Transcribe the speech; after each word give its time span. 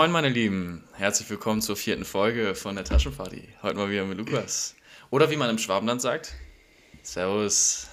Moin, 0.00 0.12
meine 0.12 0.30
Lieben. 0.30 0.82
Herzlich 0.94 1.28
willkommen 1.28 1.60
zur 1.60 1.76
vierten 1.76 2.06
Folge 2.06 2.54
von 2.54 2.74
der 2.74 2.86
Taschenparty. 2.86 3.46
Heute 3.60 3.76
mal 3.76 3.90
wieder 3.90 4.06
mit 4.06 4.16
Lukas. 4.16 4.74
Oder 5.10 5.30
wie 5.30 5.36
man 5.36 5.50
im 5.50 5.58
Schwabenland 5.58 6.00
sagt, 6.00 6.32
Servus. 7.02 7.86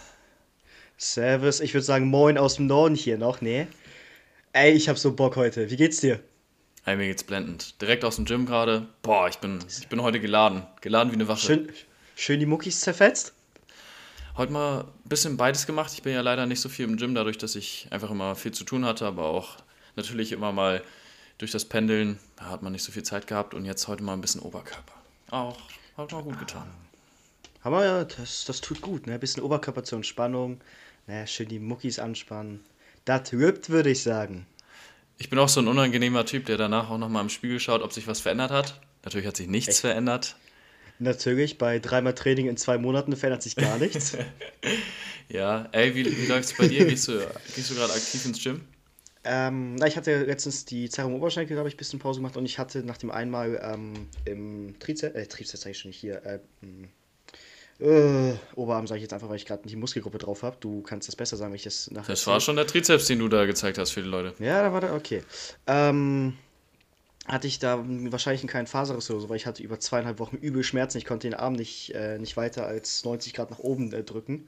Servus, 0.95 1.59
ich 1.59 1.73
würde 1.73 1.83
sagen 1.83 2.07
Moin 2.07 2.37
aus 2.37 2.55
dem 2.55 2.67
Norden 2.67 2.95
hier 2.95 3.17
noch, 3.17 3.41
nee. 3.41 3.67
Ey, 4.53 4.71
ich 4.71 4.87
hab 4.87 4.97
so 4.97 5.17
Bock 5.17 5.35
heute. 5.35 5.69
Wie 5.69 5.75
geht's 5.75 5.99
dir? 5.99 6.21
Hey, 6.85 6.95
mir 6.95 7.07
geht's 7.07 7.25
blendend. 7.25 7.81
Direkt 7.81 8.05
aus 8.05 8.15
dem 8.15 8.23
Gym 8.23 8.45
gerade. 8.45 8.87
Boah, 9.01 9.27
ich 9.27 9.39
bin, 9.39 9.59
ich 9.67 9.89
bin 9.89 10.01
heute 10.01 10.21
geladen. 10.21 10.65
Geladen 10.79 11.11
wie 11.11 11.15
eine 11.15 11.27
Wache. 11.27 11.41
Schön, 11.45 11.73
schön 12.15 12.39
die 12.39 12.45
Muckis 12.45 12.79
zerfetzt? 12.79 13.33
Heute 14.37 14.53
mal 14.53 14.85
ein 14.85 15.09
bisschen 15.09 15.35
beides 15.35 15.67
gemacht. 15.67 15.91
Ich 15.93 16.03
bin 16.03 16.13
ja 16.13 16.21
leider 16.21 16.45
nicht 16.45 16.61
so 16.61 16.69
viel 16.69 16.85
im 16.85 16.95
Gym, 16.95 17.15
dadurch, 17.15 17.37
dass 17.37 17.55
ich 17.57 17.89
einfach 17.89 18.11
immer 18.11 18.37
viel 18.37 18.53
zu 18.53 18.63
tun 18.63 18.85
hatte, 18.85 19.05
aber 19.05 19.25
auch 19.25 19.57
natürlich 19.97 20.31
immer 20.31 20.53
mal 20.53 20.81
durch 21.37 21.51
das 21.51 21.65
Pendeln 21.65 22.19
da 22.37 22.45
hat 22.45 22.61
man 22.61 22.71
nicht 22.71 22.83
so 22.83 22.91
viel 22.91 23.03
Zeit 23.03 23.27
gehabt 23.27 23.53
und 23.53 23.65
jetzt 23.65 23.87
heute 23.87 24.03
mal 24.03 24.13
ein 24.13 24.21
bisschen 24.21 24.41
Oberkörper. 24.41 24.93
Auch, 25.31 25.57
hat 25.97 26.11
mal 26.11 26.23
gut 26.23 26.39
getan. 26.39 26.67
Aber 27.63 27.83
ja, 27.83 28.05
das, 28.05 28.45
das 28.45 28.61
tut 28.61 28.81
gut, 28.81 29.07
ne? 29.07 29.15
Ein 29.15 29.19
bisschen 29.19 29.43
Oberkörper 29.43 29.83
zur 29.83 29.97
Entspannung. 29.97 30.61
Ne, 31.07 31.25
schön 31.27 31.49
die 31.49 31.59
Muckis 31.59 31.99
anspannen. 31.99 32.63
Das 33.05 33.33
rippt, 33.33 33.69
würde 33.69 33.89
ich 33.89 34.03
sagen. 34.03 34.45
Ich 35.17 35.29
bin 35.29 35.39
auch 35.39 35.49
so 35.49 35.59
ein 35.59 35.67
unangenehmer 35.67 36.25
Typ, 36.25 36.45
der 36.45 36.57
danach 36.57 36.89
auch 36.89 36.97
nochmal 36.97 37.23
im 37.23 37.29
Spiegel 37.29 37.59
schaut, 37.59 37.81
ob 37.81 37.91
sich 37.91 38.07
was 38.07 38.19
verändert 38.19 38.51
hat. 38.51 38.79
Natürlich 39.03 39.25
hat 39.25 39.37
sich 39.37 39.47
nichts 39.47 39.69
Echt? 39.69 39.79
verändert. 39.79 40.35
Natürlich, 40.99 41.57
bei 41.57 41.79
dreimal 41.79 42.13
Training 42.13 42.47
in 42.47 42.57
zwei 42.57 42.77
Monaten 42.77 43.15
verändert 43.15 43.41
sich 43.41 43.55
gar 43.55 43.77
nichts. 43.77 44.17
ja, 45.29 45.69
ey, 45.71 45.95
wie, 45.95 46.05
wie 46.05 46.25
läuft 46.27 46.51
es 46.51 46.57
bei 46.57 46.67
dir? 46.67 46.85
Gehst 46.85 47.07
du, 47.07 47.19
gehst 47.55 47.71
du 47.71 47.75
gerade 47.75 47.93
aktiv 47.93 48.25
ins 48.25 48.43
Gym? 48.43 48.61
Ähm, 49.29 49.75
na, 49.75 49.87
ich 49.87 49.97
hatte 49.97 50.23
letztens 50.23 50.63
die 50.63 50.89
Zerrung 50.89 51.15
Oberschenkel, 51.15 51.57
habe 51.57 51.67
ich 51.67 51.75
ein 51.75 51.77
bisschen 51.77 51.99
Pause 51.99 52.19
gemacht 52.19 52.37
und 52.37 52.45
ich 52.45 52.59
hatte 52.59 52.79
nach 52.83 52.97
dem 52.97 53.11
einmal 53.11 53.59
ähm, 53.61 54.07
im 54.23 54.79
Trizeps, 54.79 55.15
äh, 55.15 55.27
Trizeps 55.27 55.61
sage 55.61 55.71
ich 55.71 55.79
schon 55.79 55.89
nicht 55.89 55.99
hier, 55.99 56.23
äh, 56.25 56.39
äh, 57.79 58.33
Oberarm 58.55 58.87
sage 58.87 58.99
ich 58.99 59.03
jetzt 59.03 59.13
einfach, 59.13 59.29
weil 59.29 59.35
ich 59.35 59.45
gerade 59.45 59.67
die 59.67 59.75
Muskelgruppe 59.75 60.17
drauf 60.17 60.43
habe. 60.43 60.55
Du 60.61 60.81
kannst 60.81 61.07
das 61.09 61.15
besser 61.15 61.35
sagen, 61.35 61.51
wenn 61.51 61.57
ich 61.57 61.63
das 61.63 61.91
nachher. 61.91 62.13
Das 62.13 62.25
war 62.25 62.39
schon 62.39 62.55
der 62.55 62.65
Trizeps, 62.65 63.05
den 63.07 63.19
du 63.19 63.27
da 63.27 63.45
gezeigt 63.45 63.77
hast 63.77 63.91
für 63.91 64.01
die 64.01 64.07
Leute. 64.07 64.33
Ja, 64.43 64.63
da 64.63 64.71
war 64.71 64.81
der, 64.81 64.93
okay. 64.93 65.21
Ähm, 65.67 66.33
hatte 67.27 67.47
ich 67.47 67.59
da 67.59 67.83
wahrscheinlich 67.85 68.41
einen 68.41 68.49
kleinen 68.49 68.67
Faserriss 68.67 69.11
oder 69.11 69.19
so, 69.19 69.29
weil 69.29 69.35
ich 69.35 69.45
hatte 69.45 69.61
über 69.61 69.79
zweieinhalb 69.79 70.19
Wochen 70.19 70.37
übel 70.37 70.63
Schmerzen. 70.63 70.97
Ich 70.97 71.05
konnte 71.05 71.27
den 71.27 71.35
Arm 71.35 71.53
nicht, 71.53 71.93
äh, 71.93 72.17
nicht 72.17 72.37
weiter 72.37 72.65
als 72.65 73.03
90 73.03 73.33
Grad 73.33 73.51
nach 73.51 73.59
oben 73.59 73.91
äh, 73.91 74.03
drücken. 74.03 74.47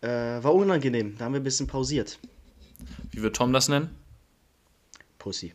Äh, 0.00 0.08
war 0.08 0.54
unangenehm. 0.54 1.16
Da 1.18 1.24
haben 1.24 1.32
wir 1.32 1.40
ein 1.40 1.44
bisschen 1.44 1.66
pausiert. 1.66 2.18
Wie 3.16 3.22
wird 3.22 3.34
Tom 3.34 3.50
das 3.54 3.70
nennen? 3.70 3.96
Pussy. 5.18 5.54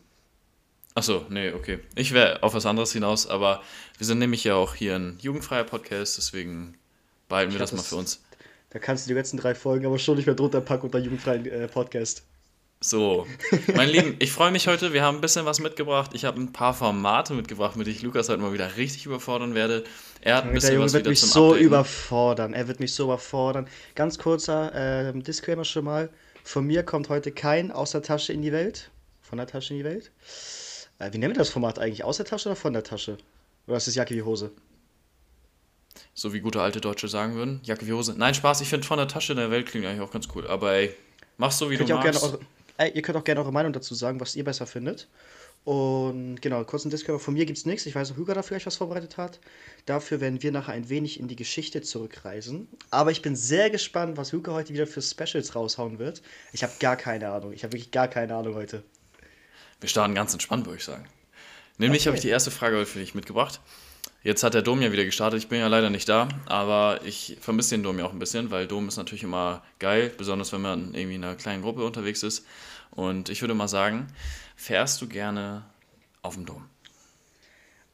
Achso, 0.96 1.24
nee, 1.28 1.52
okay. 1.52 1.78
Ich 1.94 2.12
wäre 2.12 2.42
auf 2.42 2.54
was 2.54 2.66
anderes 2.66 2.92
hinaus, 2.92 3.28
aber 3.28 3.62
wir 3.98 4.04
sind 4.04 4.18
nämlich 4.18 4.42
ja 4.42 4.56
auch 4.56 4.74
hier 4.74 4.96
ein 4.96 5.16
jugendfreier 5.20 5.62
Podcast, 5.62 6.18
deswegen 6.18 6.76
behalten 7.28 7.50
ich 7.50 7.54
wir 7.54 7.60
das, 7.60 7.70
das 7.70 7.76
mal 7.78 7.84
für 7.84 7.94
uns. 7.94 8.20
Da 8.70 8.80
kannst 8.80 9.06
du 9.06 9.10
die 9.10 9.14
letzten 9.14 9.36
drei 9.36 9.54
Folgen 9.54 9.86
aber 9.86 10.00
schon 10.00 10.16
nicht 10.16 10.26
mehr 10.26 10.34
drunter 10.34 10.60
packen 10.60 10.86
unter 10.86 10.98
jugendfreien 10.98 11.46
äh, 11.46 11.68
Podcast. 11.68 12.24
So, 12.80 13.28
mein 13.76 13.88
Lieben, 13.88 14.16
ich 14.18 14.32
freue 14.32 14.50
mich 14.50 14.66
heute. 14.66 14.92
Wir 14.92 15.04
haben 15.04 15.18
ein 15.18 15.20
bisschen 15.20 15.46
was 15.46 15.60
mitgebracht. 15.60 16.10
Ich 16.14 16.24
habe 16.24 16.40
ein 16.40 16.52
paar 16.52 16.74
Formate 16.74 17.32
mitgebracht, 17.32 17.76
mit 17.76 17.86
denen 17.86 17.94
ich 17.94 18.02
Lukas 18.02 18.28
heute 18.28 18.42
mal 18.42 18.52
wieder 18.52 18.76
richtig 18.76 19.06
überfordern 19.06 19.54
werde. 19.54 19.84
Er 20.20 20.34
hat 20.34 20.46
ein 20.46 20.52
bisschen 20.52 20.70
Der 20.70 20.74
Junge 20.74 20.86
was 20.86 20.94
wird 20.94 21.06
mich 21.06 21.20
so 21.20 21.50
Updaten. 21.50 21.64
überfordern. 21.64 22.54
Er 22.54 22.66
wird 22.66 22.80
mich 22.80 22.92
so 22.92 23.04
überfordern. 23.04 23.68
Ganz 23.94 24.18
kurzer 24.18 24.74
äh, 24.74 25.12
Disclaimer 25.16 25.64
schon 25.64 25.84
mal. 25.84 26.10
Von 26.44 26.66
mir 26.66 26.82
kommt 26.82 27.08
heute 27.08 27.32
kein 27.32 27.70
aus 27.70 27.92
der 27.92 28.02
Tasche 28.02 28.32
in 28.32 28.42
die 28.42 28.52
Welt. 28.52 28.90
Von 29.20 29.38
der 29.38 29.46
Tasche 29.46 29.74
in 29.74 29.78
die 29.78 29.84
Welt. 29.84 30.10
Äh, 30.98 31.12
wie 31.12 31.18
nennen 31.18 31.34
wir 31.34 31.38
das 31.38 31.50
Format 31.50 31.78
eigentlich? 31.78 32.04
Aus 32.04 32.16
der 32.16 32.26
Tasche 32.26 32.48
oder 32.48 32.56
von 32.56 32.72
der 32.72 32.84
Tasche? 32.84 33.18
Oder 33.66 33.76
ist 33.76 33.86
das 33.86 33.94
Jacke 33.94 34.14
wie 34.14 34.22
Hose? 34.22 34.50
So 36.14 36.32
wie 36.32 36.40
gute 36.40 36.60
alte 36.60 36.80
Deutsche 36.80 37.08
sagen 37.08 37.34
würden. 37.34 37.60
Jacke 37.64 37.86
wie 37.86 37.92
Hose. 37.92 38.14
Nein, 38.16 38.34
Spaß, 38.34 38.60
ich 38.60 38.68
finde 38.68 38.86
von 38.86 38.98
der 38.98 39.08
Tasche 39.08 39.32
in 39.32 39.38
der 39.38 39.50
Welt 39.50 39.66
klingt 39.66 39.86
eigentlich 39.86 40.00
auch 40.00 40.10
ganz 40.10 40.28
cool. 40.34 40.46
Aber 40.46 40.72
ey, 40.72 40.94
mach's 41.38 41.58
so 41.58 41.70
wie 41.70 41.76
könnt 41.76 41.90
du 41.90 41.94
magst. 41.94 42.22
Eure, 42.22 42.40
ey, 42.76 42.90
ihr 42.92 43.02
könnt 43.02 43.16
auch 43.16 43.24
gerne 43.24 43.40
eure 43.40 43.52
Meinung 43.52 43.72
dazu 43.72 43.94
sagen, 43.94 44.20
was 44.20 44.36
ihr 44.36 44.44
besser 44.44 44.66
findet. 44.66 45.08
Und 45.64 46.42
genau, 46.42 46.64
kurzen 46.64 46.90
Disclaimer, 46.90 47.20
von 47.20 47.34
mir 47.34 47.46
gibt 47.46 47.58
es 47.58 47.66
nichts. 47.66 47.86
Ich 47.86 47.94
weiß, 47.94 48.10
ob 48.10 48.16
Hugo 48.16 48.34
dafür 48.34 48.56
euch 48.56 48.66
was 48.66 48.76
vorbereitet 48.76 49.16
hat. 49.16 49.38
Dafür 49.86 50.20
werden 50.20 50.42
wir 50.42 50.50
nachher 50.50 50.72
ein 50.72 50.88
wenig 50.88 51.20
in 51.20 51.28
die 51.28 51.36
Geschichte 51.36 51.82
zurückreisen. 51.82 52.66
Aber 52.90 53.12
ich 53.12 53.22
bin 53.22 53.36
sehr 53.36 53.70
gespannt, 53.70 54.16
was 54.16 54.32
Hugo 54.32 54.52
heute 54.52 54.74
wieder 54.74 54.88
für 54.88 55.02
Specials 55.02 55.54
raushauen 55.54 56.00
wird. 56.00 56.20
Ich 56.52 56.64
habe 56.64 56.72
gar 56.80 56.96
keine 56.96 57.30
Ahnung. 57.30 57.52
Ich 57.52 57.62
habe 57.62 57.74
wirklich 57.74 57.92
gar 57.92 58.08
keine 58.08 58.34
Ahnung 58.34 58.56
heute. 58.56 58.82
Wir 59.80 59.88
starten 59.88 60.14
ganz 60.14 60.32
entspannt, 60.32 60.66
würde 60.66 60.78
ich 60.78 60.84
sagen. 60.84 61.06
Nämlich 61.78 62.02
okay. 62.02 62.08
habe 62.08 62.16
ich 62.16 62.22
die 62.22 62.28
erste 62.28 62.50
Frage 62.50 62.76
heute 62.76 62.86
für 62.86 62.98
dich 62.98 63.14
mitgebracht. 63.14 63.60
Jetzt 64.24 64.44
hat 64.44 64.54
der 64.54 64.62
Dom 64.62 64.80
ja 64.82 64.92
wieder 64.92 65.04
gestartet. 65.04 65.40
Ich 65.40 65.48
bin 65.48 65.58
ja 65.58 65.66
leider 65.66 65.90
nicht 65.90 66.08
da, 66.08 66.28
aber 66.46 67.00
ich 67.04 67.36
vermisse 67.40 67.74
den 67.74 67.82
Dom 67.82 67.98
ja 67.98 68.04
auch 68.04 68.12
ein 68.12 68.20
bisschen, 68.20 68.50
weil 68.52 68.68
Dom 68.68 68.86
ist 68.86 68.96
natürlich 68.96 69.24
immer 69.24 69.62
geil, 69.80 70.12
besonders 70.16 70.52
wenn 70.52 70.60
man 70.60 70.94
irgendwie 70.94 71.16
in 71.16 71.24
einer 71.24 71.34
kleinen 71.34 71.62
Gruppe 71.62 71.84
unterwegs 71.84 72.22
ist. 72.22 72.46
Und 72.92 73.30
ich 73.30 73.40
würde 73.40 73.54
mal 73.54 73.68
sagen, 73.68 74.06
fährst 74.56 75.00
du 75.00 75.08
gerne 75.08 75.64
auf 76.22 76.34
dem 76.34 76.46
Dom? 76.46 76.68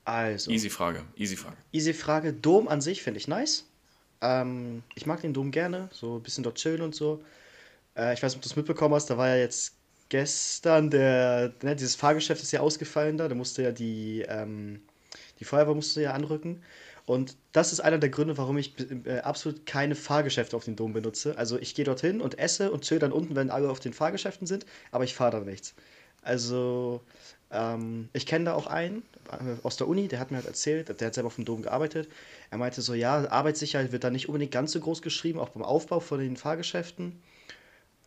Also. 0.05 0.51
Easy 0.51 0.71
Frage, 0.71 1.05
easy 1.17 1.37
Frage. 1.37 1.57
Easy 1.73 1.93
Frage. 1.93 2.33
Dom 2.33 2.69
an 2.69 2.81
sich 2.81 3.03
finde 3.03 3.19
ich 3.19 3.29
nice. 3.29 3.67
Ähm, 4.21 4.83
ich 4.95 5.07
mag 5.07 5.21
den 5.21 5.35
Dom 5.35 5.51
gerne, 5.51 5.89
so 5.93 6.17
ein 6.17 6.23
bisschen 6.23 6.45
dort 6.45 6.57
chillen 6.57 6.83
und 6.83 6.95
so. 6.95 7.23
Äh, 7.97 8.15
ich 8.15 8.23
weiß 8.23 8.33
nicht, 8.33 8.39
ob 8.39 8.43
du 8.43 8.49
es 8.49 8.57
mitbekommen 8.57 8.95
hast, 8.95 9.11
da 9.11 9.19
war 9.19 9.29
ja 9.29 9.37
jetzt 9.37 9.75
gestern 10.09 10.91
der, 10.91 11.53
ne, 11.63 11.77
dieses 11.77 11.95
Fahrgeschäft 11.95 12.43
ist 12.43 12.53
ja 12.53 12.61
ausgefallen 12.61 13.19
da, 13.19 13.29
da 13.29 13.35
musste 13.35 13.63
ja 13.63 13.73
die, 13.73 14.25
ähm, 14.27 14.81
die 15.41 15.45
Feuerwehr 15.45 15.75
musste 15.75 16.03
ja 16.03 16.13
anrücken. 16.13 16.63
Und 17.05 17.37
das 17.53 17.73
ist 17.73 17.81
einer 17.81 17.99
der 17.99 18.11
Gründe, 18.11 18.37
warum 18.37 18.59
ich 18.59 18.75
äh, 19.07 19.21
absolut 19.21 19.65
keine 19.65 19.95
Fahrgeschäfte 19.95 20.55
auf 20.57 20.65
den 20.65 20.77
Dom 20.77 20.93
benutze. 20.93 21.39
Also 21.39 21.59
ich 21.59 21.75
gehe 21.75 21.85
dorthin 21.85 22.21
und 22.21 22.39
esse 22.39 22.71
und 22.71 22.85
chill 22.85 22.99
dann 22.99 23.13
unten, 23.13 23.35
wenn 23.35 23.51
alle 23.51 23.71
auf 23.71 23.81
den 23.81 23.95
Fahrgeschäften 23.95 24.47
sind, 24.47 24.67
aber 24.91 25.05
ich 25.05 25.15
fahre 25.15 25.39
da 25.39 25.41
nichts. 25.41 25.75
Also 26.23 27.01
ähm, 27.51 28.09
ich 28.13 28.27
kenne 28.27 28.47
da 28.47 28.55
auch 28.55 28.67
einen 28.67 29.03
äh, 29.31 29.57
aus 29.63 29.77
der 29.77 29.89
Uni, 29.89 30.09
der 30.09 30.21
hat 30.21 30.31
mir 30.31 30.39
halt 30.39 30.47
erzählt, 30.47 30.89
der 31.01 31.07
hat 31.07 31.15
selber 31.15 31.29
auf 31.29 31.37
dem 31.37 31.45
Dom 31.45 31.63
gearbeitet. 31.63 32.09
Er 32.51 32.59
meinte 32.59 32.83
so, 32.83 32.95
ja, 32.95 33.31
Arbeitssicherheit 33.31 33.93
wird 33.93 34.05
da 34.05 34.11
nicht 34.11 34.29
unbedingt 34.29 34.53
ganz 34.53 34.73
so 34.73 34.81
groß 34.81 35.03
geschrieben, 35.03 35.39
auch 35.39 35.51
beim 35.51 35.63
Aufbau 35.63 36.01
von 36.01 36.19
den 36.21 36.37
Fahrgeschäften. 36.37 37.21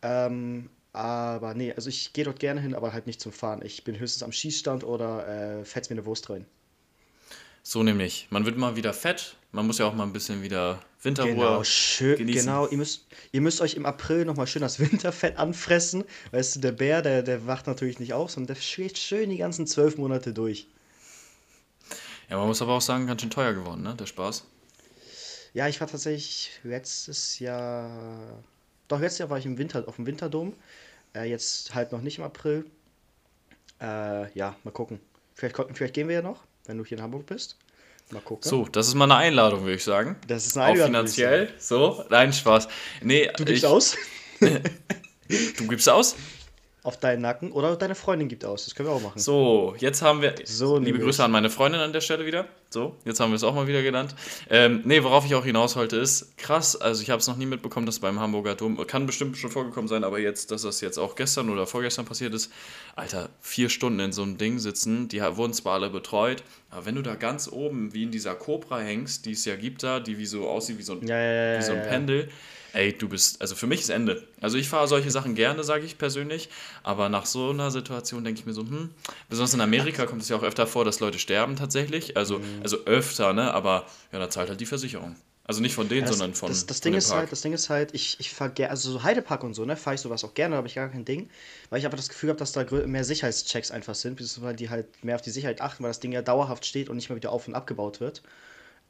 Ähm, 0.02 0.70
aber 0.92 1.54
nee, 1.54 1.72
also 1.72 1.88
ich 1.88 2.12
gehe 2.12 2.24
dort 2.24 2.40
gerne 2.40 2.60
hin, 2.60 2.74
aber 2.74 2.92
halt 2.92 3.06
nicht 3.06 3.20
zum 3.20 3.32
Fahren. 3.32 3.62
Ich 3.64 3.84
bin 3.84 3.98
höchstens 3.98 4.22
am 4.22 4.32
Schießstand 4.32 4.84
oder 4.84 5.60
äh, 5.60 5.64
fetz 5.64 5.90
mir 5.90 5.94
eine 5.94 6.06
Wurst 6.06 6.30
rein. 6.30 6.46
So 7.62 7.82
nämlich. 7.82 8.26
Man 8.30 8.44
wird 8.44 8.58
mal 8.58 8.76
wieder 8.76 8.92
fett. 8.92 9.36
Man 9.52 9.66
muss 9.66 9.78
ja 9.78 9.86
auch 9.86 9.94
mal 9.94 10.04
ein 10.04 10.12
bisschen 10.12 10.42
wieder 10.42 10.80
Winterruhe 11.02 11.34
genau, 11.34 11.64
schön, 11.64 12.16
genießen. 12.16 12.46
Genau, 12.46 12.66
ihr 12.66 12.78
müsst, 12.78 13.06
ihr 13.32 13.40
müsst 13.40 13.60
euch 13.60 13.74
im 13.74 13.86
April 13.86 14.24
nochmal 14.24 14.46
schön 14.46 14.62
das 14.62 14.80
Winterfett 14.80 15.36
anfressen. 15.36 16.04
Weißt 16.32 16.56
du, 16.56 16.60
der 16.60 16.72
Bär, 16.72 17.02
der, 17.02 17.22
der 17.22 17.46
wacht 17.46 17.66
natürlich 17.66 18.00
nicht 18.00 18.14
auf, 18.14 18.30
sondern 18.30 18.54
der 18.54 18.60
schlägt 18.60 18.98
schön 18.98 19.30
die 19.30 19.36
ganzen 19.36 19.66
zwölf 19.66 19.96
Monate 19.96 20.32
durch. 20.32 20.66
Ja, 22.28 22.38
man 22.38 22.46
muss 22.46 22.62
aber 22.62 22.72
auch 22.72 22.80
sagen, 22.80 23.06
ganz 23.06 23.20
schön 23.20 23.30
teuer 23.30 23.52
geworden, 23.52 23.82
ne? 23.82 23.94
Der 23.94 24.06
Spaß. 24.06 24.44
Ja, 25.54 25.68
ich 25.68 25.80
war 25.80 25.86
tatsächlich 25.86 26.50
letztes 26.62 27.38
Jahr. 27.38 28.42
Doch, 28.88 29.00
letztes 29.00 29.18
Jahr 29.18 29.30
war 29.30 29.38
ich 29.38 29.46
im 29.46 29.58
Winter, 29.58 29.86
auf 29.86 29.96
dem 29.96 30.06
Winterdom. 30.06 30.54
Äh, 31.14 31.28
jetzt 31.28 31.74
halt 31.74 31.92
noch 31.92 32.00
nicht 32.00 32.18
im 32.18 32.24
April. 32.24 32.64
Äh, 33.80 34.32
ja, 34.32 34.56
mal 34.64 34.70
gucken. 34.70 34.98
Vielleicht, 35.34 35.56
vielleicht 35.74 35.94
gehen 35.94 36.08
wir 36.08 36.16
ja 36.16 36.22
noch 36.22 36.42
wenn 36.66 36.78
du 36.78 36.84
hier 36.84 36.98
in 36.98 37.02
Hamburg 37.04 37.26
bist. 37.26 37.56
Mal 38.10 38.20
gucken. 38.20 38.48
So, 38.48 38.66
das 38.66 38.88
ist 38.88 38.94
mal 38.94 39.04
eine 39.04 39.16
Einladung, 39.16 39.62
würde 39.62 39.74
ich 39.74 39.84
sagen. 39.84 40.16
Das 40.26 40.46
ist 40.46 40.56
eine 40.56 40.66
Einladung. 40.66 40.82
Auch 40.82 40.98
finanziell. 40.98 41.48
So, 41.58 42.04
nein, 42.10 42.32
Spaß. 42.32 42.68
Nee, 43.00 43.30
du 43.36 43.44
gibst 43.44 43.64
ich, 43.64 43.66
aus? 43.66 43.96
du 44.40 45.68
gibst 45.68 45.88
aus? 45.88 46.16
auf 46.82 46.98
deinen 46.98 47.22
Nacken 47.22 47.52
oder 47.52 47.76
deine 47.76 47.94
Freundin 47.94 48.28
gibt 48.28 48.44
aus. 48.44 48.64
Das 48.64 48.74
können 48.74 48.88
wir 48.88 48.94
auch 48.94 49.02
machen. 49.02 49.18
So, 49.18 49.74
jetzt 49.78 50.02
haben 50.02 50.20
wir. 50.20 50.34
So, 50.44 50.78
liebe 50.78 50.98
Grüße 50.98 51.22
an 51.22 51.30
meine 51.30 51.50
Freundin 51.50 51.80
an 51.80 51.92
der 51.92 52.00
Stelle 52.00 52.26
wieder. 52.26 52.48
So, 52.72 52.96
jetzt 53.04 53.20
haben 53.20 53.30
wir 53.30 53.36
es 53.36 53.44
auch 53.44 53.54
mal 53.54 53.66
wieder 53.66 53.82
genannt. 53.82 54.14
Ähm, 54.48 54.80
nee, 54.84 55.02
worauf 55.02 55.26
ich 55.26 55.34
auch 55.34 55.44
hinaus 55.44 55.76
wollte, 55.76 55.96
ist 55.98 56.38
krass. 56.38 56.74
Also, 56.74 57.02
ich 57.02 57.10
habe 57.10 57.20
es 57.20 57.28
noch 57.28 57.36
nie 57.36 57.44
mitbekommen, 57.44 57.84
dass 57.84 57.98
beim 57.98 58.18
Hamburger 58.18 58.54
Dom, 58.54 58.84
kann 58.86 59.04
bestimmt 59.04 59.36
schon 59.36 59.50
vorgekommen 59.50 59.88
sein, 59.88 60.04
aber 60.04 60.18
jetzt, 60.18 60.50
dass 60.50 60.62
das 60.62 60.80
jetzt 60.80 60.98
auch 60.98 61.14
gestern 61.14 61.50
oder 61.50 61.66
vorgestern 61.66 62.06
passiert 62.06 62.32
ist. 62.32 62.50
Alter, 62.96 63.28
vier 63.40 63.68
Stunden 63.68 64.00
in 64.00 64.12
so 64.12 64.22
einem 64.22 64.38
Ding 64.38 64.58
sitzen, 64.58 65.08
die 65.08 65.20
wurden 65.20 65.52
zwar 65.52 65.74
alle 65.74 65.90
betreut, 65.90 66.42
aber 66.70 66.86
wenn 66.86 66.94
du 66.94 67.02
da 67.02 67.14
ganz 67.14 67.46
oben 67.46 67.92
wie 67.92 68.04
in 68.04 68.10
dieser 68.10 68.34
Cobra 68.34 68.80
hängst, 68.80 69.26
die 69.26 69.32
es 69.32 69.44
ja 69.44 69.56
gibt 69.56 69.82
da, 69.82 70.00
die 70.00 70.16
wie 70.16 70.26
so 70.26 70.48
aussieht 70.48 70.78
wie 70.78 70.82
so 70.82 70.94
ein, 70.94 71.06
ja, 71.06 71.18
ja, 71.18 71.52
ja, 71.52 71.58
wie 71.58 71.62
so 71.62 71.72
ein 71.72 71.82
Pendel 71.82 72.28
ey, 72.72 72.92
du 72.92 73.08
bist, 73.08 73.40
also 73.40 73.54
für 73.54 73.66
mich 73.66 73.80
ist 73.80 73.90
Ende. 73.90 74.22
Also 74.40 74.56
ich 74.56 74.68
fahre 74.68 74.88
solche 74.88 75.10
Sachen 75.10 75.34
gerne, 75.34 75.62
sage 75.64 75.84
ich 75.84 75.98
persönlich, 75.98 76.48
aber 76.82 77.08
nach 77.08 77.26
so 77.26 77.50
einer 77.50 77.70
Situation 77.70 78.24
denke 78.24 78.40
ich 78.40 78.46
mir 78.46 78.54
so, 78.54 78.62
hm, 78.62 78.90
besonders 79.28 79.54
in 79.54 79.60
Amerika 79.60 80.06
kommt 80.06 80.22
es 80.22 80.28
ja 80.28 80.36
auch 80.36 80.42
öfter 80.42 80.66
vor, 80.66 80.84
dass 80.84 81.00
Leute 81.00 81.18
sterben 81.18 81.56
tatsächlich, 81.56 82.16
also, 82.16 82.38
mhm. 82.38 82.61
Also 82.62 82.78
öfter, 82.86 83.32
ne, 83.32 83.52
aber 83.52 83.86
ja, 84.12 84.18
da 84.18 84.30
zahlt 84.30 84.48
halt 84.48 84.60
die 84.60 84.66
Versicherung. 84.66 85.16
Also 85.44 85.60
nicht 85.60 85.74
von 85.74 85.88
denen, 85.88 86.02
Ja, 86.02 86.06
das, 86.06 86.18
sondern 86.18 86.34
von, 86.34 86.50
das, 86.50 86.66
das 86.66 86.80
von 86.80 86.80
Ding 86.80 86.94
ist 86.94 87.08
Park. 87.08 87.18
halt, 87.20 87.32
das 87.32 87.42
Ding 87.42 87.52
ist 87.52 87.68
halt, 87.70 87.94
ich, 87.94 88.18
ich 88.20 88.30
gerne, 88.54 88.70
also 88.70 88.90
so 88.90 89.02
Heidepark 89.02 89.44
und 89.44 89.54
so, 89.54 89.64
ne, 89.64 89.76
fahre 89.76 89.94
ich 89.94 90.00
sowas 90.00 90.24
auch 90.24 90.34
gerne, 90.34 90.52
da 90.54 90.56
habe 90.58 90.66
ich 90.68 90.74
gar 90.74 90.88
kein 90.88 91.04
Ding, 91.04 91.30
weil 91.70 91.78
ich 91.78 91.84
einfach 91.84 91.98
das 91.98 92.08
Gefühl 92.08 92.30
habe, 92.30 92.38
dass 92.38 92.52
da 92.52 92.64
mehr 92.86 93.04
Sicherheitschecks 93.04 93.70
einfach 93.70 93.94
sind, 93.94 94.16
beziehungsweise 94.16 94.56
die 94.56 94.70
halt 94.70 95.04
mehr 95.04 95.14
auf 95.16 95.22
die 95.22 95.30
Sicherheit 95.30 95.60
achten, 95.60 95.82
weil 95.84 95.90
das 95.90 96.00
Ding 96.00 96.12
ja 96.12 96.22
dauerhaft 96.22 96.64
steht 96.66 96.88
und 96.88 96.96
nicht 96.96 97.08
mehr 97.08 97.16
wieder 97.16 97.30
auf 97.32 97.46
und 97.48 97.54
abgebaut 97.54 98.00
wird. 98.00 98.22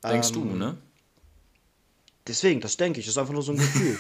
Denkst 0.09 0.33
du, 0.33 0.45
Ähm, 0.45 0.59
ne? 0.59 0.79
Deswegen, 2.29 2.61
das 2.61 2.77
denke 2.77 3.01
ich, 3.01 3.07
das 3.07 3.15
ist 3.15 3.19
einfach 3.19 3.33
nur 3.33 3.43
so 3.43 3.51
ein 3.51 3.59
Gefühl. 3.59 3.99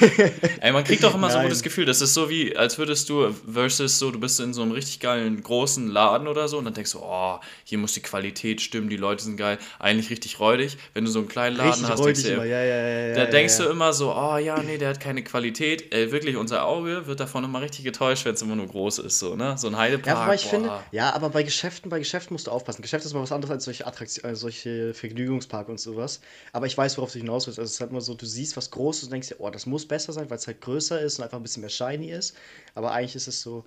Ey, 0.60 0.70
man 0.70 0.84
kriegt 0.84 1.02
doch 1.02 1.16
immer 1.16 1.28
so 1.30 1.38
ein 1.38 1.40
Nein. 1.40 1.48
gutes 1.48 1.64
Gefühl. 1.64 1.84
Das 1.84 2.00
ist 2.00 2.14
so 2.14 2.30
wie, 2.30 2.56
als 2.56 2.78
würdest 2.78 3.08
du 3.08 3.34
versus 3.52 3.98
so, 3.98 4.12
du 4.12 4.20
bist 4.20 4.38
in 4.38 4.54
so 4.54 4.62
einem 4.62 4.70
richtig 4.70 5.00
geilen 5.00 5.42
großen 5.42 5.88
Laden 5.88 6.28
oder 6.28 6.46
so 6.46 6.58
und 6.58 6.64
dann 6.64 6.74
denkst 6.74 6.92
du, 6.92 7.00
oh, 7.02 7.40
hier 7.64 7.78
muss 7.78 7.92
die 7.94 8.02
Qualität 8.02 8.60
stimmen, 8.60 8.88
die 8.88 8.96
Leute 8.96 9.24
sind 9.24 9.36
geil, 9.36 9.58
eigentlich 9.80 10.10
richtig 10.10 10.38
räudig. 10.38 10.78
Wenn 10.94 11.06
du 11.06 11.10
so 11.10 11.18
einen 11.18 11.26
kleinen 11.26 11.56
Laden 11.56 11.70
Richtig 11.70 11.88
hast, 11.88 12.04
denkst 12.04 12.22
du, 12.22 12.32
immer, 12.34 12.44
ja, 12.44 12.62
ja, 12.62 12.76
ja, 12.76 13.06
ja. 13.08 13.14
da 13.14 13.24
ja, 13.24 13.30
denkst 13.30 13.58
ja. 13.58 13.64
du 13.64 13.70
immer 13.72 13.92
so, 13.92 14.14
oh 14.14 14.36
ja, 14.36 14.62
nee, 14.62 14.78
der 14.78 14.90
hat 14.90 15.00
keine 15.00 15.24
Qualität. 15.24 15.92
Ey, 15.92 16.12
wirklich, 16.12 16.36
unser 16.36 16.64
Auge 16.66 17.08
wird 17.08 17.18
davon 17.18 17.42
immer 17.42 17.60
richtig 17.62 17.84
getäuscht, 17.84 18.26
wenn 18.26 18.34
es 18.34 18.42
immer 18.42 18.54
nur 18.54 18.68
groß 18.68 19.00
ist, 19.00 19.18
so, 19.18 19.34
ne? 19.34 19.58
So 19.58 19.66
ein 19.66 19.76
Heidepark. 19.76 20.06
Ja, 20.06 20.22
aber 20.22 20.34
ich 20.36 20.44
boah. 20.44 20.50
finde, 20.50 20.70
ja, 20.92 21.12
aber 21.12 21.30
bei 21.30 21.42
Geschäften, 21.42 21.90
bei 21.90 21.98
Geschäften 21.98 22.32
musst 22.32 22.46
du 22.46 22.52
aufpassen. 22.52 22.82
Geschäft 22.82 23.04
ist 23.04 23.12
mal 23.12 23.22
was 23.22 23.32
anderes 23.32 23.50
als 23.50 23.64
solche 23.64 23.88
Attraktionen, 23.88 24.34
äh, 24.34 24.36
solche 24.36 24.94
Vergnügungspark 24.94 25.68
und 25.68 25.80
sowas. 25.80 26.20
Aber 26.52 26.66
ich 26.66 26.78
weiß, 26.78 26.96
worauf 26.98 27.10
du 27.10 27.18
hinaus 27.18 27.48
willst. 27.48 27.55
Also 27.58 27.68
es 27.68 27.72
ist 27.72 27.80
halt 27.80 27.90
immer 27.90 28.00
so, 28.00 28.14
du 28.14 28.26
siehst 28.26 28.56
was 28.56 28.70
Großes 28.70 29.04
und 29.04 29.12
denkst 29.12 29.28
dir, 29.28 29.36
oh, 29.38 29.50
das 29.50 29.66
muss 29.66 29.86
besser 29.86 30.12
sein, 30.12 30.30
weil 30.30 30.38
es 30.38 30.46
halt 30.46 30.60
größer 30.60 31.00
ist 31.00 31.18
und 31.18 31.24
einfach 31.24 31.38
ein 31.38 31.42
bisschen 31.42 31.60
mehr 31.62 31.70
shiny 31.70 32.10
ist. 32.10 32.36
Aber 32.74 32.92
eigentlich 32.92 33.16
ist 33.16 33.28
es 33.28 33.40
so 33.42 33.64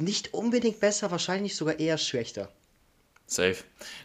nicht 0.00 0.34
unbedingt 0.34 0.80
besser, 0.80 1.10
wahrscheinlich 1.10 1.56
sogar 1.56 1.78
eher 1.78 1.98
schlechter. 1.98 2.50
Safe. 3.26 3.56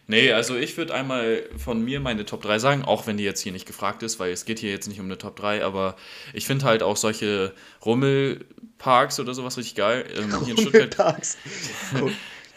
Nee, 0.06 0.34
also 0.34 0.58
ich 0.58 0.76
würde 0.76 0.94
einmal 0.94 1.44
von 1.58 1.82
mir 1.82 2.02
meine 2.02 2.26
Top 2.26 2.42
3 2.42 2.60
sagen, 2.60 2.84
auch 2.84 3.08
wenn 3.08 3.16
die 3.16 3.24
jetzt 3.24 3.40
hier 3.40 3.54
nicht 3.54 3.66
gefragt 3.66 4.04
ist, 4.04 4.20
weil 4.20 4.34
es 4.34 4.44
geht 4.44 4.60
hier 4.60 4.72
jetzt 4.72 4.88
nicht 4.90 5.00
um 5.00 5.06
eine 5.06 5.18
Top 5.18 5.38
3, 5.38 5.64
aber 5.64 5.96
ich 6.34 6.46
finde 6.46 6.66
halt 6.66 6.84
auch 6.84 6.98
solche 6.98 7.54
Rummelparks 7.86 9.22
oder 9.22 9.34
sowas 9.34 9.58
richtig 9.58 9.76
geil. 9.76 10.06
Ähm, 10.14 10.44
hier 10.44 10.58
in 10.58 10.62
Stuttgart 10.62 10.98
Parks. 10.98 11.38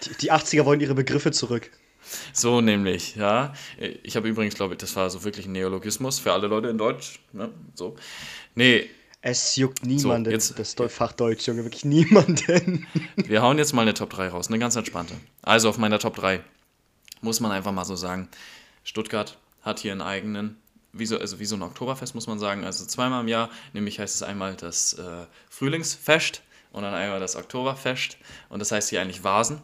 Die, 0.05 0.15
die 0.23 0.33
80er 0.33 0.65
wollen 0.65 0.81
ihre 0.81 0.95
Begriffe 0.95 1.31
zurück. 1.31 1.71
So 2.33 2.61
nämlich, 2.61 3.17
ja. 3.17 3.53
Ich 4.03 4.17
habe 4.17 4.29
übrigens, 4.29 4.55
glaube 4.55 4.75
ich, 4.75 4.79
das 4.79 4.95
war 4.97 5.11
so 5.11 5.25
wirklich 5.25 5.47
ein 5.47 5.53
Neologismus 5.53 6.19
für 6.19 6.33
alle 6.33 6.47
Leute 6.47 6.69
in 6.69 6.79
Deutsch. 6.79 7.21
Ne? 7.33 7.51
So. 7.75 7.97
Nee, 8.55 8.89
Es 9.23 9.57
juckt 9.57 9.85
niemanden, 9.85 10.31
jetzt- 10.31 10.59
das 10.59 10.75
Fach 10.89 11.13
Deutsch, 11.13 11.47
Junge, 11.49 11.65
wirklich 11.65 11.85
niemanden. 11.85 12.87
wir 13.17 13.43
hauen 13.43 13.59
jetzt 13.59 13.73
mal 13.73 13.83
eine 13.83 13.95
Top 13.95 14.11
3 14.11 14.29
raus, 14.29 14.49
eine 14.49 14.59
ganz 14.59 14.77
entspannte. 14.77 15.15
Also 15.43 15.69
auf 15.69 15.79
meiner 15.79 15.99
Top 15.99 16.15
3 16.17 16.41
muss 17.23 17.41
man 17.41 17.51
einfach 17.51 17.73
mal 17.73 17.85
so 17.85 17.97
sagen, 17.97 18.29
Stuttgart 18.85 19.37
hat 19.63 19.81
hier 19.81 19.93
einen 19.93 20.03
eigenen, 20.03 20.57
wie 20.93 21.07
so, 21.07 21.19
also 21.19 21.41
wie 21.41 21.45
so 21.47 21.57
ein 21.57 21.63
Oktoberfest 21.63 22.15
muss 22.15 22.29
man 22.29 22.39
sagen, 22.39 22.65
also 22.65 22.85
zweimal 22.87 23.23
im 23.23 23.29
Jahr, 23.29 23.51
nämlich 23.73 23.99
heißt 23.99 24.15
es 24.15 24.23
einmal 24.23 24.55
das 24.55 24.93
äh, 24.95 25.27
Frühlingsfest 25.51 26.43
und 26.73 26.83
dann 26.85 26.95
einmal 26.95 27.19
das 27.19 27.35
Oktoberfest 27.35 28.17
und 28.49 28.61
das 28.61 28.71
heißt 28.71 28.91
hier 28.91 29.01
eigentlich 29.01 29.25
Vasen 29.25 29.61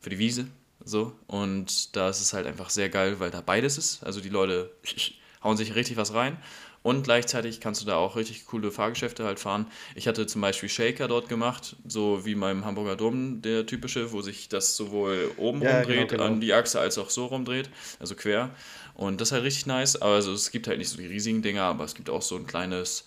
für 0.00 0.10
die 0.10 0.18
Wiese, 0.18 0.48
so 0.86 1.12
und 1.26 1.94
da 1.94 2.08
ist 2.08 2.22
es 2.22 2.32
halt 2.32 2.46
einfach 2.46 2.70
sehr 2.70 2.88
geil, 2.88 3.20
weil 3.20 3.30
da 3.30 3.42
beides 3.42 3.76
ist, 3.76 4.02
also 4.04 4.20
die 4.22 4.30
Leute 4.30 4.70
hauen 5.44 5.58
sich 5.58 5.74
richtig 5.74 5.98
was 5.98 6.14
rein 6.14 6.38
und 6.86 7.02
gleichzeitig 7.02 7.58
kannst 7.60 7.82
du 7.82 7.86
da 7.86 7.96
auch 7.96 8.14
richtig 8.14 8.46
coole 8.46 8.70
Fahrgeschäfte 8.70 9.24
halt 9.24 9.40
fahren. 9.40 9.66
Ich 9.96 10.06
hatte 10.06 10.24
zum 10.28 10.40
Beispiel 10.40 10.68
Shaker 10.68 11.08
dort 11.08 11.28
gemacht, 11.28 11.74
so 11.84 12.24
wie 12.24 12.36
beim 12.36 12.64
Hamburger 12.64 12.94
Dom, 12.94 13.42
der 13.42 13.66
typische, 13.66 14.12
wo 14.12 14.22
sich 14.22 14.48
das 14.48 14.76
sowohl 14.76 15.32
oben 15.36 15.62
Ja, 15.62 15.78
rumdreht 15.78 16.10
genau, 16.10 16.22
genau. 16.22 16.24
an 16.34 16.40
die 16.40 16.54
Achse 16.54 16.78
als 16.78 16.96
auch 16.98 17.10
so 17.10 17.26
rumdreht, 17.26 17.70
also 17.98 18.14
quer. 18.14 18.50
Und 18.94 19.20
das 19.20 19.28
ist 19.28 19.32
halt 19.32 19.42
richtig 19.42 19.66
nice. 19.66 20.00
Aber 20.00 20.14
also, 20.14 20.32
es 20.32 20.52
gibt 20.52 20.68
halt 20.68 20.78
nicht 20.78 20.88
so 20.88 20.96
die 20.96 21.06
riesigen 21.06 21.42
Dinger, 21.42 21.62
aber 21.64 21.84
es 21.84 21.96
gibt 21.96 22.08
auch 22.08 22.22
so 22.22 22.36
ein 22.36 22.46
kleines 22.46 23.04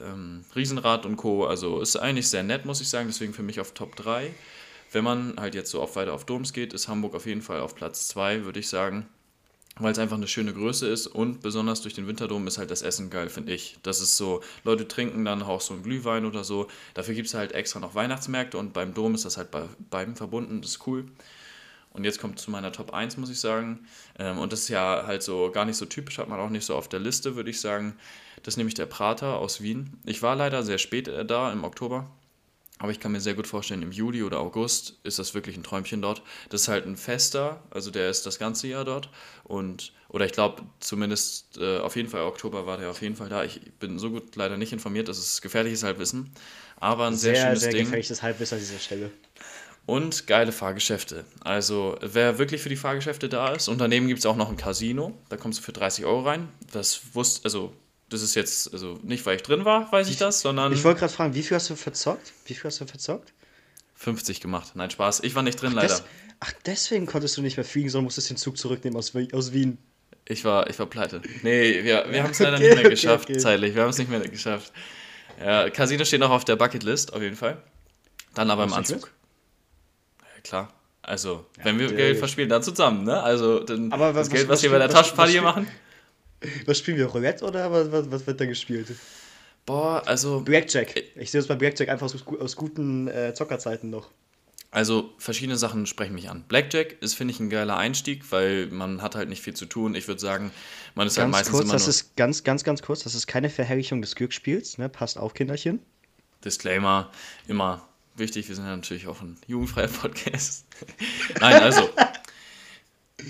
ähm, 0.00 0.44
Riesenrad 0.56 1.06
und 1.06 1.16
Co. 1.16 1.46
Also 1.46 1.80
ist 1.80 1.96
eigentlich 1.96 2.28
sehr 2.28 2.42
nett, 2.42 2.64
muss 2.64 2.80
ich 2.80 2.88
sagen. 2.88 3.06
Deswegen 3.08 3.34
für 3.34 3.44
mich 3.44 3.60
auf 3.60 3.72
Top 3.72 3.96
3. 3.96 4.34
Wenn 4.96 5.04
man 5.04 5.34
halt 5.38 5.54
jetzt 5.54 5.70
so 5.70 5.82
oft 5.82 5.94
weiter 5.94 6.14
auf 6.14 6.24
Doms 6.24 6.54
geht, 6.54 6.72
ist 6.72 6.88
Hamburg 6.88 7.14
auf 7.14 7.26
jeden 7.26 7.42
Fall 7.42 7.60
auf 7.60 7.74
Platz 7.74 8.08
2, 8.08 8.46
würde 8.46 8.60
ich 8.60 8.70
sagen. 8.70 9.06
Weil 9.78 9.92
es 9.92 9.98
einfach 9.98 10.16
eine 10.16 10.26
schöne 10.26 10.54
Größe 10.54 10.88
ist 10.88 11.06
und 11.06 11.42
besonders 11.42 11.82
durch 11.82 11.92
den 11.92 12.06
Winterdom 12.06 12.46
ist 12.46 12.56
halt 12.56 12.70
das 12.70 12.80
Essen 12.80 13.10
geil, 13.10 13.28
finde 13.28 13.52
ich. 13.52 13.76
Das 13.82 14.00
ist 14.00 14.16
so, 14.16 14.40
Leute 14.64 14.88
trinken 14.88 15.26
dann 15.26 15.42
auch 15.42 15.60
so 15.60 15.74
einen 15.74 15.82
Glühwein 15.82 16.24
oder 16.24 16.44
so. 16.44 16.68
Dafür 16.94 17.14
gibt 17.14 17.28
es 17.28 17.34
halt 17.34 17.52
extra 17.52 17.78
noch 17.78 17.94
Weihnachtsmärkte 17.94 18.56
und 18.56 18.72
beim 18.72 18.94
Dom 18.94 19.14
ist 19.14 19.26
das 19.26 19.36
halt 19.36 19.50
bei 19.50 19.64
beiden 19.90 20.16
verbunden. 20.16 20.62
Das 20.62 20.70
ist 20.70 20.86
cool. 20.86 21.04
Und 21.90 22.04
jetzt 22.04 22.18
kommt 22.18 22.38
zu 22.38 22.50
meiner 22.50 22.72
Top 22.72 22.94
1, 22.94 23.18
muss 23.18 23.28
ich 23.28 23.38
sagen. 23.38 23.86
Ähm, 24.18 24.38
und 24.38 24.50
das 24.50 24.60
ist 24.60 24.68
ja 24.68 25.04
halt 25.06 25.22
so 25.22 25.50
gar 25.50 25.66
nicht 25.66 25.76
so 25.76 25.84
typisch, 25.84 26.16
hat 26.16 26.30
man 26.30 26.40
auch 26.40 26.48
nicht 26.48 26.64
so 26.64 26.74
auf 26.74 26.88
der 26.88 27.00
Liste, 27.00 27.36
würde 27.36 27.50
ich 27.50 27.60
sagen. 27.60 27.98
Das 28.44 28.54
ist 28.54 28.56
nämlich 28.56 28.76
der 28.76 28.86
Prater 28.86 29.36
aus 29.36 29.60
Wien. 29.60 30.00
Ich 30.06 30.22
war 30.22 30.36
leider 30.36 30.62
sehr 30.62 30.78
spät 30.78 31.06
äh, 31.06 31.26
da, 31.26 31.52
im 31.52 31.64
Oktober. 31.64 32.10
Aber 32.78 32.92
ich 32.92 33.00
kann 33.00 33.12
mir 33.12 33.20
sehr 33.20 33.32
gut 33.34 33.46
vorstellen, 33.46 33.80
im 33.82 33.90
Juli 33.90 34.22
oder 34.22 34.38
August 34.38 34.94
ist 35.02 35.18
das 35.18 35.32
wirklich 35.32 35.56
ein 35.56 35.62
Träumchen 35.62 36.02
dort. 36.02 36.22
Das 36.50 36.62
ist 36.62 36.68
halt 36.68 36.86
ein 36.86 36.96
Fester, 36.96 37.62
also 37.70 37.90
der 37.90 38.10
ist 38.10 38.26
das 38.26 38.38
ganze 38.38 38.68
Jahr 38.68 38.84
dort. 38.84 39.08
Und, 39.44 39.92
oder 40.10 40.26
ich 40.26 40.32
glaube, 40.32 40.62
zumindest 40.80 41.56
äh, 41.58 41.78
auf 41.78 41.96
jeden 41.96 42.10
Fall 42.10 42.22
Oktober 42.22 42.66
war 42.66 42.76
der 42.76 42.90
auf 42.90 43.00
jeden 43.00 43.16
Fall 43.16 43.30
da. 43.30 43.44
Ich 43.44 43.60
bin 43.78 43.98
so 43.98 44.10
gut 44.10 44.36
leider 44.36 44.58
nicht 44.58 44.74
informiert, 44.74 45.08
das 45.08 45.18
ist 45.18 45.40
gefährliches 45.40 45.84
Halbwissen. 45.84 46.30
Aber 46.78 47.06
ein 47.06 47.16
sehr, 47.16 47.34
Sehr, 47.34 47.46
schönes 47.46 47.60
sehr 47.62 47.72
Ding. 47.72 47.84
gefährliches 47.84 48.22
Halbwissen 48.22 48.58
an 48.58 48.64
dieser 48.64 48.78
Stelle. 48.78 49.10
Und 49.86 50.26
geile 50.26 50.50
Fahrgeschäfte. 50.52 51.24
Also, 51.40 51.96
wer 52.02 52.38
wirklich 52.38 52.60
für 52.60 52.68
die 52.68 52.76
Fahrgeschäfte 52.76 53.28
da 53.28 53.52
ist, 53.54 53.68
und 53.68 53.78
daneben 53.78 54.08
gibt 54.08 54.18
es 54.18 54.26
auch 54.26 54.36
noch 54.36 54.50
ein 54.50 54.56
Casino. 54.56 55.14
Da 55.28 55.36
kommst 55.36 55.60
du 55.60 55.62
für 55.62 55.72
30 55.72 56.04
Euro 56.04 56.22
rein. 56.22 56.48
Das 56.72 57.14
wusste, 57.14 57.44
also, 57.44 57.72
das 58.08 58.22
ist 58.22 58.34
jetzt, 58.34 58.72
also 58.72 58.98
nicht, 59.02 59.24
weil 59.26 59.36
ich 59.36 59.42
drin 59.42 59.64
war, 59.64 59.90
weiß 59.90 60.08
ich 60.08 60.16
das, 60.16 60.40
sondern 60.40 60.72
Ich 60.72 60.84
wollte 60.84 61.00
gerade 61.00 61.12
fragen, 61.12 61.34
wie 61.34 61.42
viel 61.42 61.56
hast 61.56 61.68
du 61.70 61.76
verzockt? 61.76 62.32
Wie 62.46 62.54
viel 62.54 62.64
hast 62.64 62.80
du 62.80 62.86
verzockt? 62.86 63.32
50 63.94 64.40
gemacht. 64.40 64.72
Nein, 64.74 64.90
Spaß. 64.90 65.20
Ich 65.24 65.34
war 65.34 65.42
nicht 65.42 65.60
drin, 65.60 65.72
leider. 65.72 65.88
Des, 65.88 66.04
ach, 66.40 66.52
deswegen 66.66 67.06
konntest 67.06 67.36
du 67.36 67.42
nicht 67.42 67.56
mehr 67.56 67.64
fliegen, 67.64 67.88
sondern 67.88 68.04
musstest 68.04 68.30
den 68.30 68.36
Zug 68.36 68.58
zurücknehmen 68.58 68.96
aus, 68.98 69.12
aus 69.32 69.52
Wien. 69.52 69.78
Ich 70.28 70.44
war, 70.44 70.68
ich 70.68 70.78
war 70.78 70.86
pleite. 70.86 71.22
Nee, 71.42 71.82
wir, 71.84 72.04
wir 72.10 72.22
haben 72.22 72.30
es 72.30 72.38
leider 72.38 72.56
Okay, 72.56 72.64
nicht 72.66 72.74
mehr 72.74 72.80
okay, 72.86 72.90
geschafft, 72.90 73.30
okay. 73.30 73.38
zeitlich. 73.38 73.74
Wir 73.74 73.82
haben 73.82 73.90
es 73.90 73.98
nicht 73.98 74.10
mehr 74.10 74.20
geschafft. 74.20 74.72
Ja, 75.40 75.68
Casino 75.70 76.04
steht 76.04 76.20
noch 76.20 76.30
auf 76.30 76.44
der 76.44 76.56
Bucketlist, 76.56 77.12
auf 77.12 77.22
jeden 77.22 77.36
Fall. 77.36 77.62
Dann 78.34 78.50
aber 78.50 78.64
im 78.64 78.72
Anzug. 78.72 79.10
Ja, 80.20 80.40
klar. 80.42 80.72
Also, 81.02 81.46
wenn 81.62 81.78
wir 81.78 81.92
Geld 81.92 82.18
verspielen, 82.18 82.50
dann 82.50 82.62
zusammen, 82.62 83.04
ne? 83.04 83.22
Also, 83.22 83.60
dann 83.60 83.92
Aber 83.92 84.12
das 84.12 84.26
was- 84.26 84.30
Geld, 84.30 84.48
was 84.48 84.58
was 84.58 84.62
wir 84.64 84.70
bei 84.70 84.78
der 84.78 84.88
Taschenparty 84.88 85.40
machen. 85.40 85.68
Was 86.66 86.78
spielen 86.78 86.96
wir? 86.96 87.06
Roulette 87.06 87.44
oder 87.44 87.70
was, 87.70 87.90
was, 87.92 88.10
was 88.10 88.26
wird 88.26 88.40
da 88.40 88.46
gespielt? 88.46 88.88
Boah, 89.64 90.02
also, 90.06 90.40
Blackjack. 90.40 90.94
Ich 91.16 91.30
sehe 91.30 91.40
das 91.40 91.48
bei 91.48 91.56
Blackjack 91.56 91.88
einfach 91.88 92.06
aus, 92.06 92.24
aus 92.26 92.56
guten 92.56 93.08
äh, 93.08 93.34
Zockerzeiten 93.34 93.90
noch. 93.90 94.10
also 94.70 95.12
verschiedene 95.18 95.56
Sachen 95.56 95.86
sprechen 95.86 96.14
mich 96.14 96.30
an. 96.30 96.44
Blackjack 96.46 96.96
ist, 97.00 97.14
finde 97.14 97.32
ich, 97.34 97.40
ein 97.40 97.50
geiler 97.50 97.76
Einstieg, 97.76 98.30
weil 98.30 98.66
man 98.66 99.02
hat 99.02 99.16
halt 99.16 99.28
nicht 99.28 99.42
viel 99.42 99.54
zu 99.54 99.66
tun. 99.66 99.94
Ich 99.94 100.06
würde 100.06 100.20
sagen, 100.20 100.52
man 100.94 101.06
ist 101.06 101.16
halt 101.18 101.24
Ganz 101.24 101.32
meistens 101.32 101.52
kurz, 101.52 101.64
immer 101.64 101.72
das 101.72 101.88
ist 101.88 102.16
ganz, 102.16 102.44
ganz, 102.44 102.62
ganz 102.62 102.82
kurz, 102.82 103.02
das 103.02 103.14
ist 103.14 103.26
keine 103.26 103.50
Verherrlichung 103.50 104.02
des 104.02 104.14
Glücksspiels, 104.14 104.78
ne? 104.78 104.88
Passt 104.88 105.18
auf, 105.18 105.34
Kinderchen. 105.34 105.80
Disclaimer, 106.44 107.10
immer 107.48 107.88
wichtig, 108.16 108.48
wir 108.48 108.54
sind 108.54 108.66
ja 108.66 108.76
natürlich 108.76 109.06
auch 109.08 109.20
ein 109.20 109.36
jugendfreier 109.46 109.88
Podcast. 110.02 110.66
Nein, 111.40 111.62
also, 111.62 111.88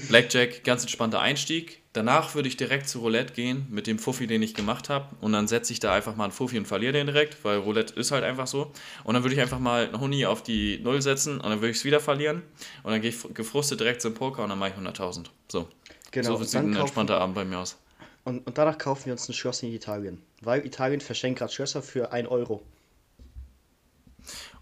Blackjack, 0.09 0.65
ganz 0.65 0.83
entspannter 0.83 1.21
Einstieg. 1.21 1.83
Danach 1.93 2.35
würde 2.35 2.49
ich 2.49 2.57
direkt 2.57 2.89
zu 2.89 3.01
Roulette 3.01 3.33
gehen 3.33 3.67
mit 3.71 3.87
dem 3.87 3.99
Fuffi, 3.99 4.27
den 4.27 4.43
ich 4.43 4.55
gemacht 4.55 4.89
habe. 4.89 5.15
Und 5.21 5.33
dann 5.33 5.49
setze 5.49 5.73
ich 5.73 5.81
da 5.81 5.95
einfach 5.95 6.17
mal 6.17 6.25
einen 6.25 6.33
Fuffi 6.33 6.59
und 6.59 6.67
verliere 6.67 6.93
den 6.93 7.07
direkt, 7.07 7.43
weil 7.45 7.59
Roulette 7.59 7.95
ist 7.95 8.11
halt 8.11 8.23
einfach 8.23 8.47
so. 8.47 8.73
Und 9.05 9.15
dann 9.15 9.23
würde 9.23 9.35
ich 9.35 9.41
einfach 9.41 9.59
mal 9.59 9.87
einen 9.87 10.01
Huni 10.01 10.27
auf 10.27 10.43
die 10.43 10.79
Null 10.83 11.01
setzen 11.01 11.41
und 11.41 11.49
dann 11.49 11.61
würde 11.61 11.71
ich 11.71 11.79
es 11.79 11.85
wieder 11.85 12.01
verlieren. 12.01 12.43
Und 12.83 12.93
dann 12.93 13.01
gehe 13.01 13.11
ich 13.11 13.35
gefrustet 13.35 13.81
direkt 13.81 14.03
zum 14.03 14.15
Poker 14.15 14.43
und 14.43 14.51
dann 14.51 14.59
mache 14.59 14.71
ich 14.71 14.77
100.000. 14.77 15.27
So. 15.49 15.69
Genau, 16.11 16.37
so 16.37 16.45
sieht 16.45 16.61
ein 16.61 16.77
entspannter 16.77 17.19
Abend 17.21 17.35
bei 17.35 17.45
mir 17.45 17.59
aus. 17.59 17.79
Und, 18.25 18.47
und 18.47 18.59
danach 18.59 18.77
kaufen 18.77 19.07
wir 19.07 19.13
uns 19.13 19.29
ein 19.29 19.33
Schloss 19.33 19.63
in 19.63 19.73
Italien. 19.73 20.21
Weil 20.43 20.67
Italien 20.67 21.01
verschenkt 21.01 21.39
gerade 21.39 21.53
Schlösser 21.53 21.81
für 21.81 22.13
1 22.13 22.29
Euro. 22.29 22.63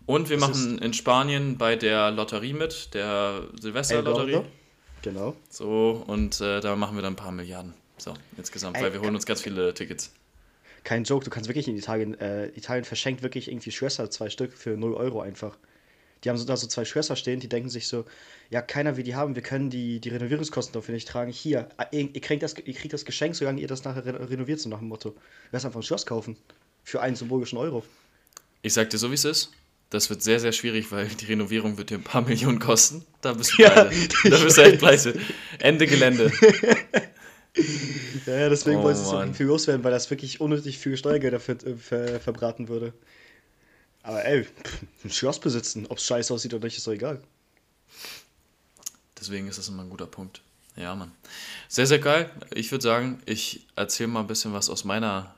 Und 0.06 0.28
wir 0.28 0.36
Das 0.36 0.48
machen 0.48 0.78
in 0.78 0.92
Spanien 0.92 1.56
bei 1.56 1.74
der 1.74 2.10
Lotterie 2.10 2.52
mit, 2.52 2.92
der 2.92 3.48
Silvesterlotterie. 3.58 4.42
Genau. 5.04 5.36
So, 5.50 6.02
und 6.06 6.40
äh, 6.40 6.60
da 6.60 6.76
machen 6.76 6.96
wir 6.96 7.02
dann 7.02 7.12
ein 7.12 7.16
paar 7.16 7.30
Milliarden. 7.30 7.74
So, 7.98 8.14
insgesamt, 8.38 8.80
weil 8.80 8.92
wir 8.94 9.00
holen 9.00 9.14
uns 9.14 9.26
ganz 9.26 9.42
viele 9.42 9.74
Tickets. 9.74 10.10
Kein 10.82 11.04
Joke, 11.04 11.24
du 11.24 11.30
kannst 11.30 11.48
wirklich 11.48 11.68
in 11.68 11.76
Italien, 11.76 12.18
äh, 12.18 12.46
Italien 12.48 12.84
verschenkt 12.84 13.22
wirklich 13.22 13.48
irgendwie 13.48 13.70
Schlösser, 13.70 14.10
zwei 14.10 14.30
Stück 14.30 14.54
für 14.54 14.78
0 14.78 14.94
Euro 14.94 15.20
einfach. 15.20 15.58
Die 16.22 16.30
haben 16.30 16.38
so 16.38 16.46
da 16.46 16.56
so 16.56 16.66
zwei 16.66 16.86
Schlösser 16.86 17.16
stehen, 17.16 17.38
die 17.38 17.50
denken 17.50 17.68
sich 17.68 17.86
so, 17.86 18.06
ja, 18.48 18.62
keiner 18.62 18.96
will 18.96 19.04
die 19.04 19.14
haben, 19.14 19.34
wir 19.34 19.42
können 19.42 19.68
die, 19.68 20.00
die 20.00 20.08
Renovierungskosten 20.08 20.72
dafür 20.72 20.94
nicht 20.94 21.06
tragen. 21.06 21.30
Hier, 21.30 21.68
äh, 21.76 21.84
ihr, 21.92 22.14
ihr, 22.14 22.20
kriegt 22.22 22.42
das, 22.42 22.54
ihr 22.56 22.72
kriegt 22.72 22.94
das 22.94 23.04
Geschenk, 23.04 23.36
solange 23.36 23.60
ihr 23.60 23.68
das 23.68 23.84
nachher 23.84 24.06
re 24.06 24.30
renoviert, 24.30 24.60
so 24.60 24.70
nach 24.70 24.78
dem 24.78 24.88
Motto. 24.88 25.14
Lass 25.52 25.66
einfach 25.66 25.80
ein 25.80 25.84
Schloss 25.84 26.06
kaufen. 26.06 26.38
Für 26.82 27.02
einen 27.02 27.16
symbolischen 27.16 27.58
Euro. 27.58 27.84
Ich 28.62 28.72
sag 28.72 28.88
dir 28.88 28.98
so, 28.98 29.10
wie 29.10 29.14
es 29.14 29.26
ist. 29.26 29.52
Das 29.94 30.10
wird 30.10 30.24
sehr, 30.24 30.40
sehr 30.40 30.50
schwierig, 30.50 30.90
weil 30.90 31.06
die 31.06 31.26
Renovierung 31.26 31.78
wird 31.78 31.90
dir 31.90 31.98
ein 31.98 32.02
paar 32.02 32.22
Millionen 32.22 32.58
kosten. 32.58 33.06
Da 33.20 33.32
bist 33.32 33.56
du 33.56 33.62
Ja, 33.62 33.84
pleite. 33.84 34.28
Da 34.28 34.38
bist 34.38 34.58
du 34.58 34.62
echt 34.62 34.78
pleite. 34.80 35.20
Ende 35.60 35.86
Gelände. 35.86 36.32
ja, 38.26 38.34
ja, 38.36 38.48
deswegen 38.48 38.78
oh, 38.78 38.82
wollte 38.82 38.98
ich 39.00 39.06
es 39.06 39.12
irgendwie 39.12 39.44
loswerden, 39.44 39.84
weil 39.84 39.92
das 39.92 40.10
wirklich 40.10 40.40
unnötig 40.40 40.78
viel 40.78 40.96
Steuergelder 40.96 41.38
ver 41.38 41.58
ver 41.78 42.18
verbraten 42.18 42.66
würde. 42.66 42.92
Aber 44.02 44.24
ey, 44.24 44.48
ein 45.04 45.10
Schloss 45.10 45.38
besitzen, 45.38 45.86
ob 45.86 45.98
es 45.98 46.04
scheiße 46.06 46.34
aussieht 46.34 46.54
oder 46.54 46.64
nicht, 46.64 46.76
ist 46.76 46.88
doch 46.88 46.92
egal. 46.92 47.22
Deswegen 49.20 49.46
ist 49.46 49.58
das 49.58 49.68
immer 49.68 49.84
ein 49.84 49.90
guter 49.90 50.08
Punkt. 50.08 50.42
Ja, 50.74 50.96
Mann. 50.96 51.12
Sehr, 51.68 51.86
sehr 51.86 52.00
geil. 52.00 52.32
Ich 52.52 52.72
würde 52.72 52.82
sagen, 52.82 53.22
ich 53.26 53.64
erzähle 53.76 54.08
mal 54.08 54.22
ein 54.22 54.26
bisschen 54.26 54.52
was 54.52 54.70
aus 54.70 54.82
meiner 54.82 55.36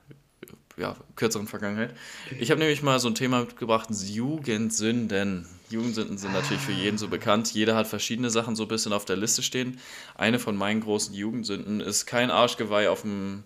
ja, 0.76 0.94
kürzeren 1.14 1.46
Vergangenheit. 1.46 1.94
Ich 2.38 2.50
habe 2.50 2.60
nämlich 2.60 2.82
mal 2.82 3.00
so 3.00 3.08
ein 3.08 3.14
Thema 3.14 3.40
mitgebracht, 3.40 3.88
Jugendsünden. 3.90 5.46
Jugendsünden 5.70 6.18
sind 6.18 6.32
natürlich 6.32 6.62
für 6.62 6.72
jeden 6.72 6.98
so 6.98 7.08
bekannt. 7.08 7.52
Jeder 7.52 7.74
hat 7.74 7.86
verschiedene 7.86 8.30
Sachen 8.30 8.56
so 8.56 8.64
ein 8.64 8.68
bisschen 8.68 8.92
auf 8.92 9.04
der 9.04 9.16
Liste 9.16 9.42
stehen. 9.42 9.80
Eine 10.14 10.38
von 10.38 10.56
meinen 10.56 10.80
großen 10.80 11.14
Jugendsünden 11.14 11.80
ist 11.80 12.06
kein 12.06 12.30
Arschgeweih 12.30 12.90
auf 12.90 13.02
dem, 13.02 13.44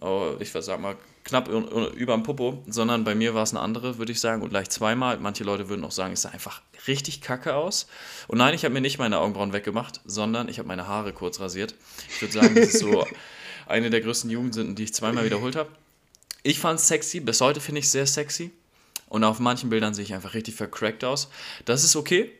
oh, 0.00 0.32
ich 0.40 0.50
sag 0.50 0.80
mal, 0.80 0.96
knapp 1.24 1.48
über 1.48 2.14
dem 2.14 2.22
Popo, 2.22 2.64
sondern 2.66 3.04
bei 3.04 3.14
mir 3.14 3.34
war 3.34 3.42
es 3.42 3.52
eine 3.52 3.60
andere, 3.60 3.98
würde 3.98 4.12
ich 4.12 4.20
sagen, 4.20 4.42
und 4.42 4.48
gleich 4.48 4.70
zweimal. 4.70 5.18
Manche 5.18 5.44
Leute 5.44 5.68
würden 5.68 5.84
auch 5.84 5.90
sagen, 5.90 6.14
es 6.14 6.22
sah 6.22 6.30
einfach 6.30 6.62
richtig 6.88 7.20
kacke 7.20 7.54
aus. 7.54 7.86
Und 8.26 8.38
nein, 8.38 8.54
ich 8.54 8.64
habe 8.64 8.72
mir 8.72 8.80
nicht 8.80 8.98
meine 8.98 9.18
Augenbrauen 9.18 9.52
weggemacht, 9.52 10.00
sondern 10.06 10.48
ich 10.48 10.58
habe 10.58 10.68
meine 10.68 10.88
Haare 10.88 11.12
kurz 11.12 11.38
rasiert. 11.38 11.74
Ich 12.08 12.22
würde 12.22 12.32
sagen, 12.32 12.54
das 12.54 12.74
ist 12.74 12.78
so 12.80 13.06
eine 13.66 13.90
der 13.90 14.00
größten 14.00 14.30
Jugendsünden, 14.30 14.74
die 14.74 14.84
ich 14.84 14.94
zweimal 14.94 15.24
wiederholt 15.24 15.54
habe. 15.54 15.68
Ich 16.42 16.58
fand 16.58 16.80
es 16.80 16.88
sexy, 16.88 17.20
bis 17.20 17.40
heute 17.40 17.60
finde 17.60 17.80
ich 17.80 17.86
es 17.86 17.92
sehr 17.92 18.06
sexy. 18.06 18.52
Und 19.08 19.24
auf 19.24 19.40
manchen 19.40 19.70
Bildern 19.70 19.92
sehe 19.92 20.04
ich 20.04 20.14
einfach 20.14 20.34
richtig 20.34 20.54
vercrackt 20.54 21.04
aus. 21.04 21.28
Das 21.64 21.84
ist 21.84 21.96
okay. 21.96 22.30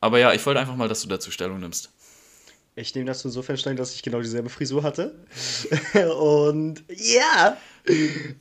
Aber 0.00 0.18
ja, 0.18 0.32
ich 0.32 0.44
wollte 0.46 0.60
einfach 0.60 0.76
mal, 0.76 0.88
dass 0.88 1.02
du 1.02 1.08
dazu 1.08 1.30
Stellung 1.30 1.58
nimmst. 1.58 1.90
Ich 2.78 2.94
nehme 2.94 3.06
das 3.06 3.24
insofern 3.24 3.56
Stellung, 3.56 3.78
dass 3.78 3.94
ich 3.94 4.02
genau 4.02 4.20
dieselbe 4.20 4.50
Frisur 4.50 4.82
hatte. 4.82 5.14
und 6.18 6.84
ja. 6.90 7.56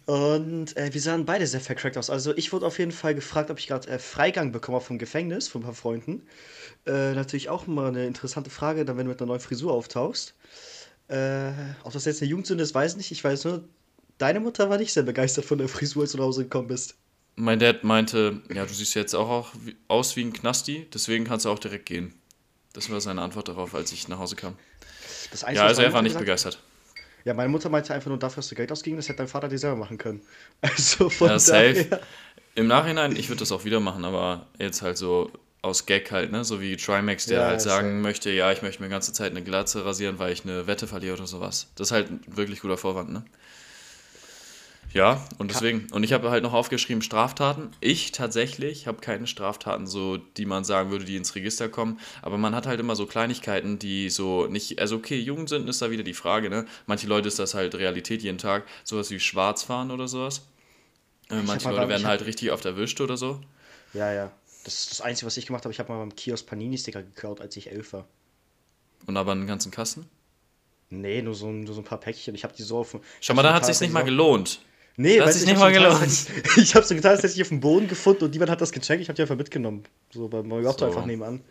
Und 0.06 0.76
äh, 0.76 0.94
wir 0.94 1.02
sahen 1.02 1.26
beide 1.26 1.48
sehr 1.48 1.62
vercrackt 1.62 1.98
aus. 1.98 2.10
Also 2.10 2.36
ich 2.36 2.52
wurde 2.52 2.66
auf 2.66 2.78
jeden 2.78 2.92
Fall 2.92 3.16
gefragt, 3.16 3.50
ob 3.50 3.60
ich 3.60 3.68
gerade 3.68 3.88
äh, 3.88 3.98
Freigang 3.98 4.52
bekomme 4.52 4.82
vom 4.82 4.98
Gefängnis 4.98 5.48
von 5.48 5.62
ein 5.62 5.66
paar 5.66 5.74
Freunden. 5.74 6.24
Äh, 6.86 7.14
natürlich 7.14 7.50
auch 7.50 7.66
mal 7.66 7.88
eine 7.88 8.06
interessante 8.06 8.50
Frage, 8.50 8.84
dann 8.86 8.98
wenn 8.98 9.06
du 9.06 9.12
mit 9.12 9.22
einer 9.22 9.28
neuen 9.28 9.40
Frisur 9.40 9.74
auftauchst. 9.74 10.36
Äh, 11.08 11.52
ob 11.84 11.94
das 11.94 12.06
jetzt 12.06 12.22
eine 12.22 12.30
Jugendsünde 12.30 12.64
ist, 12.64 12.76
weiß 12.76 12.92
ich 12.92 12.98
nicht. 12.98 13.12
Ich 13.12 13.24
weiß 13.24 13.46
nur, 13.46 13.64
deine 14.18 14.40
Mutter 14.40 14.70
war 14.70 14.78
nicht 14.78 14.94
sehr 14.94 15.04
begeistert 15.04 15.46
von 15.46 15.58
der 15.58 15.68
Frisur, 15.68 16.04
als 16.04 16.12
du 16.12 16.18
nach 16.18 16.26
Hause 16.26 16.44
gekommen 16.44 16.68
bist. 16.68 16.96
Mein 17.36 17.60
Dad 17.60 17.84
meinte, 17.84 18.42
ja, 18.54 18.66
du 18.66 18.74
siehst 18.74 18.96
jetzt 18.96 19.14
auch 19.14 19.52
aus 19.88 20.16
wie 20.16 20.24
ein 20.24 20.34
Knasti, 20.34 20.88
deswegen 20.94 21.26
kannst 21.26 21.46
du 21.46 21.50
auch 21.50 21.60
direkt 21.60 21.86
gehen. 21.86 22.14
Das 22.74 22.90
war 22.90 23.02
seine 23.02 23.22
Antwort 23.22 23.48
darauf, 23.48 23.76
als 23.76 23.92
ich 23.92 24.08
nach 24.08 24.20
Hause 24.20 24.36
kam. 24.36 24.56
Einzige, 25.32 25.54
ja, 25.54 25.66
also 25.66 25.82
er 25.82 25.92
war 25.92 26.02
nicht 26.02 26.14
gesagt, 26.14 26.26
begeistert. 26.26 26.60
Ja, 27.26 27.34
meine 27.34 27.50
Mutter 27.50 27.70
meinte 27.70 27.94
einfach 27.94 28.10
nur 28.10 28.20
dafür, 28.20 28.38
dass 28.38 28.50
du 28.50 28.56
Geld 28.56 28.72
ausgegeben 28.72 28.98
das 28.98 29.10
hätte 29.10 29.18
dein 29.18 29.28
Vater 29.28 29.48
dir 29.48 29.58
selber 29.58 29.78
machen 29.78 29.98
können. 29.98 30.22
Also 30.62 31.10
von 31.10 31.30
ja, 31.30 31.40
safe. 31.40 31.86
Daher. 31.90 32.02
Im 32.54 32.68
Nachhinein, 32.68 33.16
ich 33.16 33.28
würde 33.30 33.40
das 33.40 33.52
auch 33.52 33.66
wieder 33.66 33.80
machen, 33.80 34.06
aber 34.06 34.48
jetzt 34.60 34.82
halt 34.82 34.98
so 34.98 35.32
aus 35.62 35.86
Gag 35.88 36.12
halt, 36.12 36.32
ne? 36.32 36.46
So 36.46 36.62
wie 36.62 36.78
Trimax, 36.78 37.26
der 37.26 37.42
ja, 37.42 37.48
halt 37.48 37.62
sagen 37.62 37.88
safe. 37.88 38.02
möchte, 38.02 38.30
ja, 38.30 38.52
ich 38.52 38.62
möchte 38.62 38.82
mir 38.82 38.88
die 38.88 38.94
ganze 38.94 39.12
Zeit 39.12 39.32
eine 39.32 39.44
Glatze 39.44 39.84
rasieren, 39.84 40.20
weil 40.20 40.32
ich 40.32 40.46
eine 40.46 40.68
Wette 40.68 40.88
verliere 40.88 41.16
oder 41.16 41.28
sowas. 41.28 41.72
Das 41.76 41.88
ist 41.88 41.92
halt 41.92 42.12
ein 42.12 42.22
wirklich 42.28 42.62
guter 42.62 42.78
Vorwand, 42.78 43.12
ne? 43.12 43.26
Ja, 44.96 45.22
und 45.40 45.52
deswegen. 45.52 45.88
Und 45.92 46.06
ich 46.06 46.14
habe 46.14 46.30
halt 46.30 46.42
noch 46.42 46.54
aufgeschrieben 46.54 47.02
Straftaten. 47.02 47.72
Ich 47.82 48.14
tatsächlich 48.14 48.88
habe 48.88 49.02
keine 49.02 49.28
Straftaten, 49.28 49.88
so 49.88 50.16
die 50.16 50.46
man 50.46 50.64
sagen 50.64 50.90
würde, 50.90 51.04
die 51.04 51.18
ins 51.18 51.36
Register 51.36 51.68
kommen. 51.68 52.00
Aber 52.22 52.38
man 52.38 52.56
hat 52.56 52.66
halt 52.66 52.80
immer 52.80 52.96
so 52.96 53.06
Kleinigkeiten, 53.06 53.78
die 53.78 54.10
so 54.10 54.48
nicht. 54.48 54.80
Also 54.80 54.96
okay, 54.96 55.20
Jugend 55.20 55.50
sind, 55.50 55.68
ist 55.68 55.82
da 55.82 55.92
wieder 55.92 56.04
die 56.04 56.14
Frage, 56.14 56.50
ne? 56.50 56.66
Manche 56.88 57.08
Leute 57.08 57.28
ist 57.28 57.40
das 57.40 57.54
halt 57.54 57.76
Realität 57.76 58.24
jeden 58.24 58.38
Tag. 58.38 58.64
Sowas 58.86 59.12
wie 59.12 59.20
Schwarzfahren 59.20 59.92
oder 59.92 60.08
sowas. 60.08 60.48
Äh, 61.30 61.42
manche 61.42 61.70
Leute 61.70 61.90
werden 61.90 62.08
halt 62.08 62.26
richtig 62.26 62.54
oft 62.54 62.64
erwischt 62.64 63.02
oder 63.02 63.18
so. 63.18 63.42
Ja, 63.94 64.14
ja. 64.14 64.32
Das 64.64 64.80
ist 64.80 64.92
das 64.92 65.02
Einzige, 65.02 65.28
was 65.28 65.36
ich 65.36 65.46
gemacht 65.46 65.66
habe. 65.66 65.74
Ich 65.74 65.80
habe 65.80 65.92
mal 65.92 66.00
beim 66.00 66.16
Kiosk 66.16 66.48
Panini-Sticker 66.48 67.04
geklaut, 67.04 67.42
als 67.42 67.58
ich 67.58 67.70
elf 67.70 67.92
war. 67.92 68.08
Und 69.08 69.18
aber 69.18 69.34
einen 69.34 69.46
ganzen 69.46 69.72
Kasten? 69.72 70.08
Nee, 70.90 71.22
nur 71.22 71.36
so, 71.36 71.52
nur 71.52 71.74
so 71.74 71.82
ein 71.82 71.86
paar 71.86 72.00
Päckchen. 72.00 72.34
Ich 72.34 72.46
habe 72.46 72.56
die 72.56 72.64
so 72.64 72.78
auf. 72.78 72.98
Schau 73.20 73.34
mal, 73.34 73.44
dann 73.44 73.54
hat 73.54 73.64
es 73.64 73.68
sich 73.68 73.82
nicht 73.82 73.94
mal 73.94 74.06
gelohnt. 74.06 74.62
Nee, 74.98 75.18
das 75.18 75.36
ist 75.36 75.46
nicht 75.46 75.60
mal 75.60 75.74
gelohnt. 75.74 76.28
Ich 76.56 76.76
habe 76.76 76.86
so 76.86 76.96
getan, 76.96 77.12
als 77.12 77.24
hätte 77.24 77.34
ich 77.34 77.42
auf 77.42 77.50
dem 77.50 77.60
Boden 77.60 77.88
gefunden 77.88 78.26
und 78.26 78.32
niemand 78.32 78.50
hat 78.50 78.62
das 78.62 78.72
gecheckt. 78.72 79.02
Ich 79.02 79.10
habe 79.10 79.16
die 79.16 79.22
einfach 79.24 79.36
mitgenommen. 79.36 79.84
So 80.12 80.28
beim 80.30 80.48
Moriotto 80.48 80.80
so. 80.80 80.86
einfach 80.86 81.06
nebenan. 81.06 81.42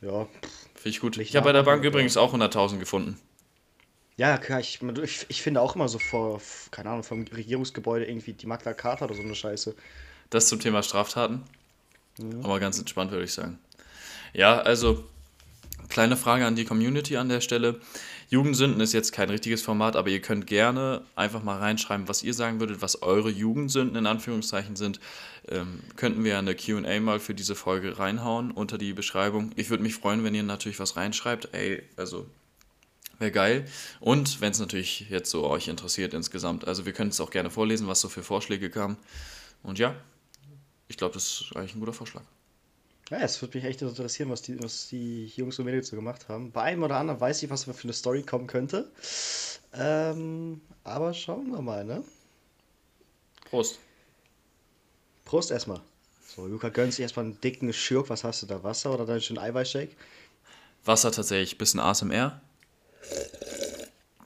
Ja. 0.00 0.26
Finde 0.74 0.88
ich 0.88 1.00
gut. 1.00 1.18
Ich 1.18 1.36
habe 1.36 1.44
bei 1.44 1.52
der 1.52 1.62
Bank 1.62 1.84
übrigens 1.84 2.16
auch 2.16 2.34
100.000 2.34 2.78
gefunden. 2.78 3.18
Ja, 4.16 4.38
klar. 4.38 4.60
Ich, 4.60 4.80
ich, 5.02 5.26
ich, 5.28 5.42
finde 5.42 5.60
auch 5.60 5.76
immer 5.76 5.88
so 5.88 5.98
vor, 5.98 6.40
keine 6.70 6.90
Ahnung, 6.90 7.02
vom 7.02 7.24
Regierungsgebäude 7.24 8.06
irgendwie 8.06 8.32
die 8.32 8.46
Magna 8.46 8.72
Carta 8.72 9.04
oder 9.04 9.14
so 9.14 9.22
eine 9.22 9.34
Scheiße. 9.34 9.74
Das 10.30 10.48
zum 10.48 10.60
Thema 10.60 10.82
Straftaten. 10.82 11.42
Ja. 12.18 12.26
Aber 12.42 12.60
ganz 12.60 12.78
entspannt, 12.78 13.10
würde 13.10 13.24
ich 13.24 13.32
sagen. 13.32 13.58
Ja, 14.32 14.58
also, 14.60 15.04
kleine 15.88 16.16
Frage 16.16 16.46
an 16.46 16.56
die 16.56 16.64
Community 16.64 17.16
an 17.16 17.28
der 17.28 17.40
Stelle. 17.40 17.80
Jugendsünden 18.32 18.80
ist 18.80 18.94
jetzt 18.94 19.12
kein 19.12 19.28
richtiges 19.28 19.60
Format, 19.60 19.94
aber 19.94 20.08
ihr 20.08 20.22
könnt 20.22 20.46
gerne 20.46 21.02
einfach 21.14 21.42
mal 21.42 21.58
reinschreiben, 21.58 22.08
was 22.08 22.22
ihr 22.22 22.32
sagen 22.32 22.60
würdet, 22.60 22.80
was 22.80 23.02
eure 23.02 23.28
Jugendsünden 23.28 23.94
in 23.94 24.06
Anführungszeichen 24.06 24.74
sind. 24.74 25.00
Ähm, 25.48 25.80
könnten 25.96 26.24
wir 26.24 26.38
eine 26.38 26.54
QA 26.54 26.98
mal 27.00 27.20
für 27.20 27.34
diese 27.34 27.54
Folge 27.54 27.98
reinhauen 27.98 28.50
unter 28.50 28.78
die 28.78 28.94
Beschreibung. 28.94 29.50
Ich 29.56 29.68
würde 29.68 29.82
mich 29.82 29.96
freuen, 29.96 30.24
wenn 30.24 30.34
ihr 30.34 30.44
natürlich 30.44 30.80
was 30.80 30.96
reinschreibt. 30.96 31.50
Ey, 31.52 31.82
also 31.98 32.26
wäre 33.18 33.32
geil. 33.32 33.66
Und 34.00 34.40
wenn 34.40 34.52
es 34.52 34.60
natürlich 34.60 35.10
jetzt 35.10 35.30
so 35.30 35.44
euch 35.44 35.68
interessiert 35.68 36.14
insgesamt. 36.14 36.66
Also 36.66 36.86
wir 36.86 36.94
können 36.94 37.10
es 37.10 37.20
auch 37.20 37.30
gerne 37.30 37.50
vorlesen, 37.50 37.86
was 37.86 38.00
so 38.00 38.08
für 38.08 38.22
Vorschläge 38.22 38.70
kamen. 38.70 38.96
Und 39.62 39.78
ja, 39.78 39.94
ich 40.88 40.96
glaube, 40.96 41.12
das 41.12 41.42
ist 41.42 41.54
eigentlich 41.54 41.74
ein 41.74 41.80
guter 41.80 41.92
Vorschlag. 41.92 42.22
Ja, 43.12 43.18
es 43.18 43.42
würde 43.42 43.58
mich 43.58 43.66
echt 43.66 43.82
interessieren, 43.82 44.30
was 44.30 44.40
die, 44.40 44.62
was 44.62 44.88
die 44.88 45.26
Jungs 45.26 45.58
und 45.58 45.66
Mädels 45.66 45.88
so 45.88 45.96
gemacht 45.96 46.30
haben. 46.30 46.50
Bei 46.50 46.62
einem 46.62 46.82
oder 46.82 46.96
anderen 46.96 47.20
weiß 47.20 47.42
ich, 47.42 47.50
was 47.50 47.64
für 47.64 47.74
eine 47.82 47.92
Story 47.92 48.22
kommen 48.22 48.46
könnte. 48.46 48.90
Ähm, 49.74 50.62
aber 50.82 51.12
schauen 51.12 51.50
wir 51.50 51.60
mal, 51.60 51.84
ne? 51.84 52.02
Prost. 53.50 53.78
Prost 55.26 55.50
erstmal. 55.50 55.82
So, 56.26 56.46
Luca 56.46 56.70
gönnt 56.70 56.94
sich 56.94 57.02
erstmal 57.02 57.26
einen 57.26 57.38
dicken 57.42 57.70
Schirk. 57.74 58.08
Was 58.08 58.24
hast 58.24 58.44
du 58.44 58.46
da? 58.46 58.62
Wasser 58.62 58.94
oder 58.94 59.04
deinen 59.04 59.20
schönen 59.20 59.40
Eiweißshake? 59.40 59.94
Wasser 60.86 61.12
tatsächlich, 61.12 61.58
bisschen 61.58 61.80
ASMR. 61.80 62.40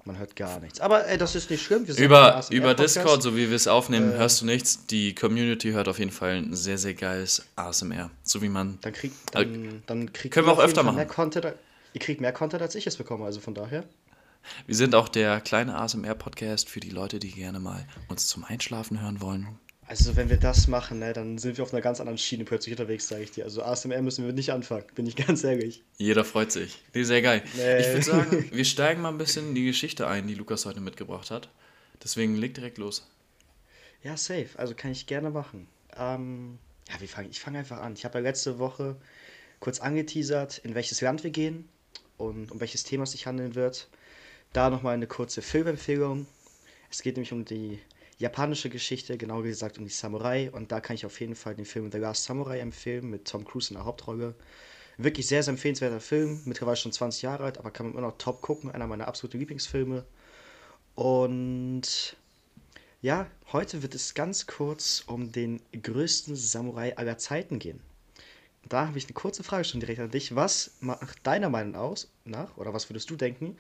Man 0.07 0.19
hört 0.19 0.37
gar 0.37 0.61
nichts. 0.61 0.81
Aber 0.81 1.07
ey, 1.09 1.19
das 1.19 1.35
ist 1.35 1.51
nicht 1.51 1.65
schlimm. 1.65 1.85
über 1.85 2.45
über 2.51 2.75
Discord, 2.75 3.23
so 3.23 3.37
wie 3.37 3.49
wir 3.49 3.57
es 3.57 3.67
aufnehmen, 3.67 4.13
äh, 4.13 4.17
hörst 4.17 4.41
du 4.41 4.47
nichts. 4.47 4.87
Die 4.87 5.15
Community 5.17 5.73
hört 5.73 5.89
auf 5.89 5.99
jeden 5.99 6.13
Fall 6.13 6.37
ein 6.37 6.55
sehr, 6.55 6.79
sehr 6.79 6.95
geiles 6.95 7.45
ASMR. 7.57 8.11
So 8.23 8.41
wie 8.41 8.49
man. 8.49 8.79
Dann 8.83 8.93
kriegt 8.93 9.17
dann, 9.33 9.83
dann 9.87 10.13
kriegt 10.13 10.33
Können 10.33 10.47
wir 10.47 10.53
auch 10.53 10.61
öfter 10.61 10.85
machen. 10.85 10.97
Mehr 10.97 11.07
Content, 11.07 11.55
ihr 11.93 12.01
kriegt 12.01 12.21
mehr 12.21 12.33
Content, 12.33 12.63
als 12.63 12.77
ich 12.77 12.87
es 12.87 12.97
bekomme, 12.97 13.25
also 13.25 13.41
von 13.41 13.55
daher. 13.55 13.83
Wir 14.67 14.77
sind 14.77 14.95
auch 14.95 15.09
der 15.09 15.41
kleine 15.41 15.77
ASMR-Podcast 15.77 16.69
für 16.69 16.79
die 16.79 16.91
Leute, 16.91 17.19
die 17.19 17.33
gerne 17.33 17.59
mal 17.59 17.85
uns 18.07 18.29
zum 18.29 18.45
Einschlafen 18.45 19.01
hören 19.01 19.21
wollen. 19.21 19.59
Also 19.88 20.16
wenn 20.16 20.28
wir 20.28 20.37
das 20.37 20.66
machen, 20.66 20.99
ne, 20.99 21.12
dann 21.12 21.38
sind 21.38 21.57
wir 21.57 21.62
auf 21.62 21.73
einer 21.73 21.81
ganz 21.81 22.00
anderen 22.00 22.19
Schiene 22.19 22.45
plötzlich 22.45 22.73
unterwegs, 22.73 23.07
sage 23.07 23.23
ich 23.23 23.31
dir. 23.31 23.45
Also 23.45 23.62
ASMR 23.62 24.02
müssen 24.02 24.26
wir 24.26 24.33
nicht 24.33 24.50
anfangen, 24.50 24.85
bin 24.97 25.07
ich 25.07 25.14
ganz 25.14 25.45
ehrlich. 25.45 25.85
Jeder 25.97 26.25
freut 26.25 26.50
sich. 26.50 26.83
Nee, 26.93 27.05
sehr 27.05 27.23
geil. 27.23 27.43
Nee. 27.57 27.78
Ich 27.78 27.87
würde 27.88 28.02
sagen, 28.02 28.49
wir 28.52 28.64
steigen 28.64 29.00
mal 29.02 29.11
ein 29.11 29.19
bisschen 29.19 29.49
in 29.49 29.55
die 29.55 29.64
Geschichte 29.64 30.09
ein, 30.09 30.26
die 30.26 30.35
Lukas 30.35 30.66
heute 30.66 30.81
mitgebracht 30.81 31.31
hat. 31.31 31.49
Deswegen 32.02 32.35
leg 32.35 32.55
direkt 32.55 32.78
los. 32.78 33.09
Ja, 34.02 34.16
safe. 34.16 34.49
Also 34.57 34.75
kann 34.75 34.90
ich 34.90 35.07
gerne 35.07 35.31
machen. 35.31 35.69
Ähm, 35.97 36.59
ja, 36.88 37.00
wir 37.00 37.09
fangen, 37.09 37.31
ich 37.31 37.40
fange 37.40 37.61
einfach 37.61 37.81
an. 37.81 37.95
Ich 37.95 38.05
habe 38.05 38.19
ja 38.19 38.23
letzte 38.23 38.59
Woche 38.59 38.97
kurz 39.61 39.81
angeteasert, 39.81 40.59
in 40.59 40.75
welches 40.75 41.00
Land 41.00 41.23
wir 41.23 41.31
gehen 41.31 41.69
und 42.16 42.50
um 42.50 42.61
welches 42.61 42.83
Thema 42.83 43.05
es 43.05 43.12
sich 43.12 43.26
handeln 43.26 43.55
wird. 43.55 43.88
Da 44.52 44.69
nochmal 44.69 44.95
eine 44.95 45.07
kurze 45.07 45.43
Filmempfehlung. 45.43 46.26
Es 46.90 47.02
geht 47.02 47.16
nämlich 47.16 47.33
um 47.33 47.45
die 47.45 47.78
japanische 48.19 48.71
Geschichte, 48.71 49.19
genauer 49.19 49.43
gesagt 49.43 49.79
um 49.79 49.85
die 49.85 49.91
Samurai. 49.91 50.51
Und 50.51 50.73
da 50.73 50.81
kann 50.81 50.95
ich 50.95 51.07
auf 51.07 51.21
jeden 51.21 51.35
Fall 51.35 51.55
den 51.55 51.65
Film 51.65 51.91
The 51.91 51.99
Last 51.99 52.25
Samurai 52.25 52.59
empfehlen 52.61 53.11
mit 53.11 53.27
Tom 53.27 53.45
Cruise 53.45 53.71
in 53.71 53.77
der 53.77 53.85
Hauptrolle. 53.85 54.35
Wirklich 54.99 55.27
sehr, 55.27 55.43
sehr 55.43 55.53
empfehlenswerter 55.53 56.01
Film, 56.01 56.41
mittlerweile 56.47 56.77
schon 56.77 56.93
20 56.93 57.23
Jahre 57.23 57.45
alt, 57.45 57.59
aber 57.59 57.71
kann 57.71 57.87
man 57.87 57.95
immer 57.95 58.07
noch 58.07 58.17
top 58.17 58.41
gucken. 58.41 58.71
Einer 58.71 58.87
meiner 58.87 59.09
absoluten 59.09 59.39
Lieblingsfilme. 59.39 60.05
Und 60.95 62.17
ja, 63.03 63.27
heute 63.53 63.83
wird 63.83 63.95
es 63.95 64.15
ganz 64.15 64.47
kurz 64.47 65.05
um 65.07 65.31
den 65.33 65.61
größten 65.71 66.35
Samurai 66.35 66.97
aller 66.97 67.19
Zeiten 67.19 67.59
gehen. 67.59 67.81
Da 68.69 68.89
habe 68.89 68.99
ich 68.99 69.05
eine 69.05 69.13
kurze 69.13 69.45
Frage 69.45 69.65
schon 69.65 69.81
direkt 69.81 70.01
an 70.01 70.11
dich. 70.11 70.35
Was 70.35 70.73
macht 70.81 71.25
deiner 71.27 71.51
Meinung 71.51 71.95
nach, 72.25 72.57
oder 72.57 72.73
was 72.73 72.89
würdest 72.89 73.11
du 73.11 73.17
denken, 73.17 73.57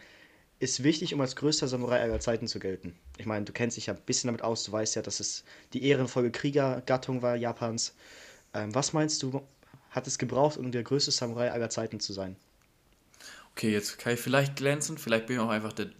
ist 0.58 0.82
wichtig, 0.82 1.12
um 1.12 1.20
als 1.20 1.36
größter 1.36 1.68
Samurai 1.68 2.00
aller 2.00 2.20
Zeiten 2.20 2.48
zu 2.48 2.58
gelten. 2.58 2.94
Ich 3.18 3.26
meine, 3.26 3.44
du 3.44 3.52
kennst 3.52 3.76
dich 3.76 3.86
ja 3.86 3.94
ein 3.94 4.00
bisschen 4.06 4.28
damit 4.28 4.42
aus, 4.42 4.64
du 4.64 4.72
weißt 4.72 4.96
ja, 4.96 5.02
dass 5.02 5.20
es 5.20 5.44
die 5.72 5.84
ehrenvolle 5.84 6.30
Kriegergattung 6.30 7.22
war 7.22 7.36
Japans. 7.36 7.94
Ähm, 8.54 8.74
was 8.74 8.92
meinst 8.92 9.22
du, 9.22 9.42
hat 9.90 10.06
es 10.06 10.18
gebraucht, 10.18 10.56
um 10.56 10.72
der 10.72 10.82
größte 10.82 11.10
Samurai 11.10 11.50
aller 11.50 11.70
Zeiten 11.70 12.00
zu 12.00 12.12
sein? 12.12 12.36
Okay, 13.52 13.72
jetzt 13.72 13.98
kann 13.98 14.14
ich 14.14 14.20
vielleicht 14.20 14.56
glänzen, 14.56 14.98
vielleicht 14.98 15.26
bin 15.26 15.36
ich 15.36 15.42
auch 15.42 15.48
einfach 15.48 15.72
der 15.72 15.90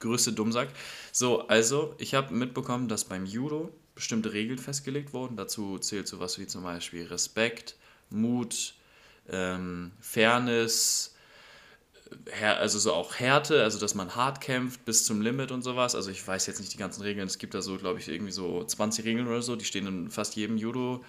größte 0.00 0.32
Dummsack. 0.32 0.68
So, 1.12 1.46
also, 1.48 1.94
ich 1.98 2.14
habe 2.14 2.34
mitbekommen, 2.34 2.88
dass 2.88 3.04
beim 3.04 3.26
Judo 3.26 3.70
bestimmte 3.94 4.32
Regeln 4.32 4.58
festgelegt 4.58 5.12
wurden. 5.12 5.36
Dazu 5.36 5.78
zählt 5.78 6.06
sowas 6.06 6.38
wie 6.38 6.46
zum 6.46 6.62
Beispiel 6.62 7.06
Respekt, 7.06 7.76
Mut, 8.10 8.74
ähm, 9.28 9.92
Fairness, 10.00 11.15
also 12.58 12.78
so 12.78 12.92
auch 12.92 13.14
Härte, 13.14 13.62
also 13.62 13.78
dass 13.78 13.94
man 13.94 14.14
hart 14.14 14.40
kämpft 14.40 14.84
bis 14.84 15.04
zum 15.04 15.20
Limit 15.20 15.50
und 15.50 15.62
sowas. 15.62 15.94
Also 15.94 16.10
ich 16.10 16.26
weiß 16.26 16.46
jetzt 16.46 16.60
nicht 16.60 16.72
die 16.72 16.78
ganzen 16.78 17.02
Regeln. 17.02 17.26
Es 17.26 17.38
gibt 17.38 17.54
da 17.54 17.62
so, 17.62 17.76
glaube 17.76 17.98
ich, 17.98 18.08
irgendwie 18.08 18.32
so 18.32 18.62
20 18.62 19.04
Regeln 19.04 19.26
oder 19.26 19.42
so. 19.42 19.56
Die 19.56 19.64
stehen 19.64 19.86
in 19.86 20.10
fast 20.10 20.36
jedem 20.36 20.56
Judo. 20.56 21.04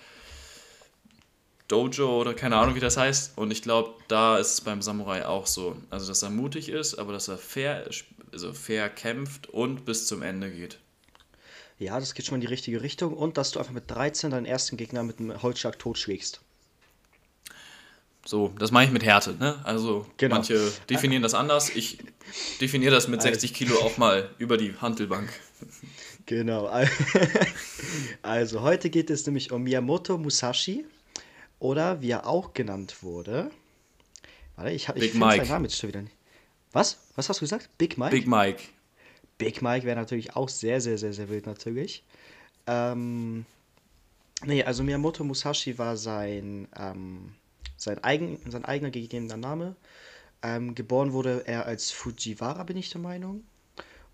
Dojo 1.68 2.22
oder 2.22 2.34
keine 2.34 2.56
Ahnung, 2.56 2.76
wie 2.76 2.80
das 2.80 2.98
heißt. 2.98 3.38
Und 3.38 3.52
ich 3.52 3.62
glaube, 3.62 3.94
da 4.08 4.38
ist 4.38 4.54
es 4.54 4.62
beim 4.62 4.82
Samurai 4.82 5.26
auch 5.26 5.48
so. 5.48 5.76
Also, 5.90 6.08
dass 6.08 6.24
er 6.24 6.30
mutig 6.30 6.70
ist, 6.70 6.96
aber 6.96 7.12
dass 7.12 7.28
er 7.28 7.38
fair, 7.38 7.90
also 8.32 8.54
fair 8.54 8.90
kämpft 8.90 9.48
und 9.48 9.84
bis 9.84 10.08
zum 10.08 10.22
Ende 10.22 10.50
geht. 10.50 10.80
Ja, 11.78 12.00
das 12.00 12.14
geht 12.14 12.26
schon 12.26 12.36
in 12.36 12.42
die 12.42 12.48
richtige 12.48 12.82
Richtung. 12.82 13.14
Und 13.14 13.38
dass 13.38 13.52
du 13.52 13.60
einfach 13.60 13.74
mit 13.74 13.92
13 13.92 14.32
deinen 14.32 14.46
ersten 14.46 14.78
Gegner 14.78 15.04
mit 15.04 15.20
einem 15.20 15.42
Holzschlag 15.42 15.78
totschlägst. 15.78 16.42
So, 18.28 18.54
das 18.60 18.72
meine 18.72 18.88
ich 18.88 18.92
mit 18.92 19.06
Härte, 19.06 19.36
ne? 19.36 19.58
Also 19.64 20.06
genau. 20.18 20.36
manche 20.36 20.60
definieren 20.90 21.24
das 21.24 21.34
anders. 21.34 21.70
Ich 21.74 22.00
definiere 22.60 22.92
das 22.92 23.08
mit 23.08 23.22
60 23.22 23.54
Kilo 23.54 23.78
auch 23.80 23.98
mal 23.98 24.30
über 24.38 24.58
die 24.58 24.76
Handelbank. 24.76 25.30
Genau. 26.26 26.70
Also 28.22 28.62
heute 28.62 28.90
geht 28.90 29.10
es 29.10 29.26
nämlich 29.26 29.54
um 29.54 29.64
Miyamoto 29.64 30.18
Musashi 30.18 30.86
oder 31.60 32.02
wie 32.02 32.12
er 32.12 32.28
auch 32.28 32.54
genannt 32.54 33.02
wurde. 33.02 33.50
Warte, 34.58 34.72
ich, 34.72 34.90
ich 34.90 35.12
finde 35.12 35.38
seinen 35.38 35.48
Namen 35.48 35.66
jetzt 35.66 35.78
schon 35.78 35.88
wieder 35.88 36.02
nicht. 36.02 36.16
Was? 36.74 37.00
Was 37.16 37.30
hast 37.30 37.40
du 37.40 37.46
gesagt? 37.46 37.70
Big 37.78 37.98
Mike? 37.98 38.12
Big 38.12 38.28
Mike. 38.28 38.64
Big 39.38 39.62
Mike 39.62 39.86
wäre 39.86 39.96
natürlich 39.96 40.36
auch 40.36 40.50
sehr, 40.50 40.82
sehr, 40.82 40.98
sehr, 40.98 41.14
sehr 41.14 41.30
wild 41.30 41.46
natürlich. 41.46 42.04
Ähm, 42.66 43.46
nee, 44.44 44.64
also 44.64 44.84
Miyamoto 44.84 45.24
Musashi 45.24 45.78
war 45.78 45.96
sein 45.96 46.68
ähm, 46.78 47.32
sein, 47.78 48.04
eigen, 48.04 48.40
sein 48.50 48.66
eigener 48.66 48.92
gegebener 48.92 49.38
Name. 49.38 49.76
Ähm, 50.44 50.76
geboren 50.76 51.14
wurde 51.14 51.44
er 51.48 51.66
als 51.66 51.92
Fujiwara, 51.92 52.64
bin 52.64 52.78
ich 52.78 52.90
der 52.90 53.02
Meinung. 53.02 53.44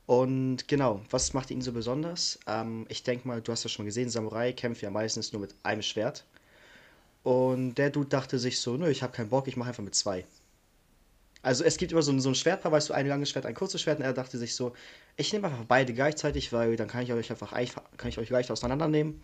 Und 0.05 0.67
genau, 0.67 1.01
was 1.10 1.34
macht 1.34 1.50
ihn 1.51 1.62
so 1.62 1.72
besonders? 1.72 2.39
Ähm, 2.48 2.86
ich 2.89 3.03
denke 3.03 3.27
mal, 3.27 3.41
du 3.41 3.51
hast 3.51 3.63
ja 3.63 3.70
schon 3.70 3.86
gesehen, 3.86 4.10
Samurai 4.10 4.53
kämpfen 4.53 4.86
ja 4.86 4.91
meistens 4.91 5.32
nur 5.32 5.41
mit 5.41 5.55
einem 5.63 5.82
Schwert. 5.82 6.25
Und 7.24 7.75
der 7.75 7.89
Dude 7.89 8.10
dachte 8.10 8.38
sich 8.38 8.60
so, 8.60 8.75
nö, 8.75 8.89
ich 8.89 9.01
habe 9.01 9.13
keinen 9.13 9.29
Bock, 9.29 9.48
ich 9.48 9.55
mache 9.55 9.70
einfach 9.70 9.84
mit 9.84 9.96
zwei. 9.96 10.25
Also 11.41 11.63
es 11.63 11.77
gibt 11.77 11.91
immer 11.91 12.01
so 12.01 12.12
ein, 12.12 12.22
so 12.22 12.29
ein 12.29 12.36
Schwertpaar, 12.36 12.72
weißt 12.72 12.89
du, 12.89 12.93
ein 12.93 13.08
langes 13.08 13.29
Schwert, 13.29 13.46
ein 13.46 13.53
kurzes 13.53 13.82
Schwert. 13.82 14.00
Und 14.00 14.05
er 14.05 14.13
dachte 14.13 14.38
sich 14.38 14.55
so, 14.55 14.74
ich 15.17 15.32
nehme 15.34 15.48
einfach 15.48 15.65
beide 15.65 15.93
gleichzeitig, 15.93 16.51
weil 16.53 16.75
dann 16.75 16.88
kann 16.88 17.03
ich 17.03 17.12
euch 17.13 17.29
einfach 17.32 17.51
kann 17.98 18.10
ich 18.10 18.17
euch 18.17 18.29
leicht 18.29 18.51
auseinandernehmen. 18.51 19.22